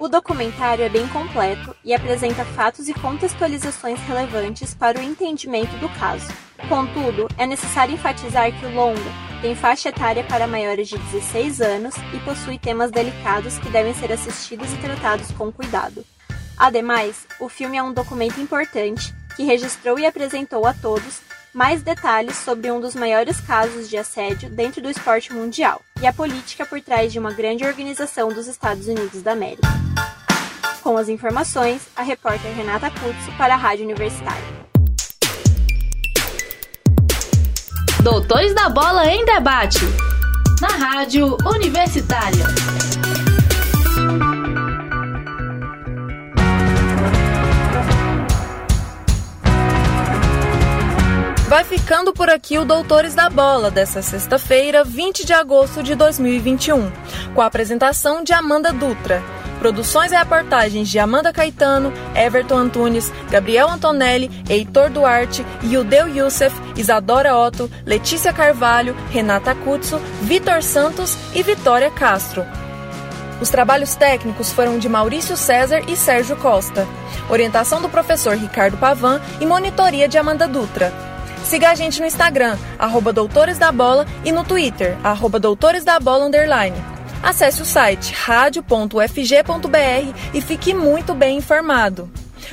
O 0.00 0.08
documentário 0.08 0.84
é 0.84 0.88
bem 0.88 1.06
completo 1.06 1.76
e 1.84 1.94
apresenta 1.94 2.44
fatos 2.44 2.88
e 2.88 2.94
contextualizações 2.94 4.00
relevantes 4.00 4.74
para 4.74 4.98
o 4.98 5.02
entendimento 5.02 5.76
do 5.76 5.88
caso. 6.00 6.26
Contudo, 6.68 7.28
é 7.36 7.46
necessário 7.46 7.94
enfatizar 7.94 8.52
que 8.52 8.66
o 8.66 8.74
longa 8.74 9.30
tem 9.40 9.54
faixa 9.54 9.88
etária 9.88 10.22
para 10.22 10.46
maiores 10.46 10.88
de 10.88 10.98
16 10.98 11.60
anos 11.60 11.94
e 12.14 12.18
possui 12.20 12.58
temas 12.58 12.90
delicados 12.90 13.58
que 13.58 13.70
devem 13.70 13.94
ser 13.94 14.12
assistidos 14.12 14.72
e 14.72 14.76
tratados 14.76 15.30
com 15.32 15.50
cuidado. 15.50 16.04
Ademais, 16.58 17.26
o 17.40 17.48
filme 17.48 17.78
é 17.78 17.82
um 17.82 17.92
documento 17.92 18.38
importante 18.38 19.14
que 19.34 19.44
registrou 19.44 19.98
e 19.98 20.04
apresentou 20.04 20.66
a 20.66 20.74
todos 20.74 21.20
mais 21.54 21.82
detalhes 21.82 22.36
sobre 22.36 22.70
um 22.70 22.80
dos 22.80 22.94
maiores 22.94 23.40
casos 23.40 23.88
de 23.88 23.96
assédio 23.96 24.50
dentro 24.50 24.82
do 24.82 24.90
esporte 24.90 25.32
mundial 25.32 25.80
e 26.00 26.06
a 26.06 26.12
política 26.12 26.66
por 26.66 26.80
trás 26.80 27.12
de 27.12 27.18
uma 27.18 27.32
grande 27.32 27.64
organização 27.64 28.28
dos 28.28 28.46
Estados 28.46 28.86
Unidos 28.86 29.22
da 29.22 29.32
América. 29.32 29.68
Com 30.82 30.96
as 30.96 31.08
informações, 31.08 31.88
a 31.96 32.02
repórter 32.02 32.54
Renata 32.54 32.90
Kutsu 32.90 33.36
para 33.36 33.54
a 33.54 33.56
Rádio 33.56 33.84
Universitária. 33.84 34.59
Doutores 38.02 38.54
da 38.54 38.70
Bola 38.70 39.06
em 39.10 39.26
Debate, 39.26 39.80
na 40.58 40.68
Rádio 40.68 41.36
Universitária. 41.44 42.46
Vai 51.46 51.62
ficando 51.64 52.14
por 52.14 52.30
aqui 52.30 52.58
o 52.58 52.64
Doutores 52.64 53.14
da 53.14 53.28
Bola 53.28 53.70
dessa 53.70 54.00
sexta-feira, 54.00 54.82
20 54.82 55.26
de 55.26 55.34
agosto 55.34 55.82
de 55.82 55.94
2021, 55.94 56.90
com 57.34 57.42
a 57.42 57.46
apresentação 57.46 58.24
de 58.24 58.32
Amanda 58.32 58.72
Dutra. 58.72 59.22
Produções 59.60 60.10
e 60.10 60.16
reportagens 60.16 60.88
de 60.88 60.98
Amanda 60.98 61.34
Caetano, 61.34 61.92
Everton 62.14 62.56
Antunes, 62.56 63.12
Gabriel 63.30 63.68
Antonelli, 63.68 64.30
Heitor 64.48 64.88
Duarte, 64.88 65.44
Yudeu 65.62 66.08
Youssef, 66.08 66.56
Isadora 66.76 67.36
Otto, 67.36 67.70
Letícia 67.84 68.32
Carvalho, 68.32 68.96
Renata 69.10 69.54
Cutso, 69.54 70.00
Vitor 70.22 70.62
Santos 70.62 71.14
e 71.34 71.42
Vitória 71.42 71.90
Castro. 71.90 72.42
Os 73.38 73.50
trabalhos 73.50 73.94
técnicos 73.94 74.50
foram 74.50 74.78
de 74.78 74.88
Maurício 74.88 75.36
César 75.36 75.82
e 75.86 75.94
Sérgio 75.94 76.36
Costa. 76.36 76.88
Orientação 77.28 77.82
do 77.82 77.88
professor 77.88 78.34
Ricardo 78.36 78.78
Pavan 78.78 79.20
e 79.42 79.46
monitoria 79.46 80.08
de 80.08 80.16
Amanda 80.16 80.48
Dutra. 80.48 80.90
Siga 81.44 81.68
a 81.70 81.74
gente 81.74 82.00
no 82.00 82.06
Instagram, 82.06 82.56
arroba 82.78 83.12
Doutores 83.12 83.58
da 83.58 83.70
Bola, 83.70 84.06
e 84.24 84.32
no 84.32 84.42
Twitter, 84.42 84.96
arroba 85.04 85.38
Doutores 85.38 85.84
da 85.84 86.00
Bola 86.00 86.24
Underline. 86.24 86.99
Acesse 87.22 87.62
o 87.62 87.64
site 87.64 88.12
radio.fg.br 88.12 88.94
e 90.32 90.40
fique 90.40 90.72
muito 90.74 91.14
bem 91.14 91.38
informado. 91.38 92.10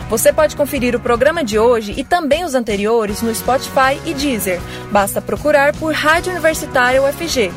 Você 0.09 0.31
pode 0.31 0.55
conferir 0.55 0.95
o 0.95 0.99
programa 0.99 1.43
de 1.43 1.57
hoje 1.57 1.93
e 1.97 2.03
também 2.03 2.43
os 2.43 2.53
anteriores 2.53 3.21
no 3.21 3.33
Spotify 3.33 3.99
e 4.05 4.13
Deezer. 4.13 4.59
Basta 4.91 5.21
procurar 5.21 5.75
por 5.75 5.93
Rádio 5.93 6.31
Universitária 6.31 7.01
UFG. 7.01 7.51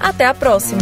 Até 0.00 0.26
a 0.26 0.34
próxima! 0.34 0.80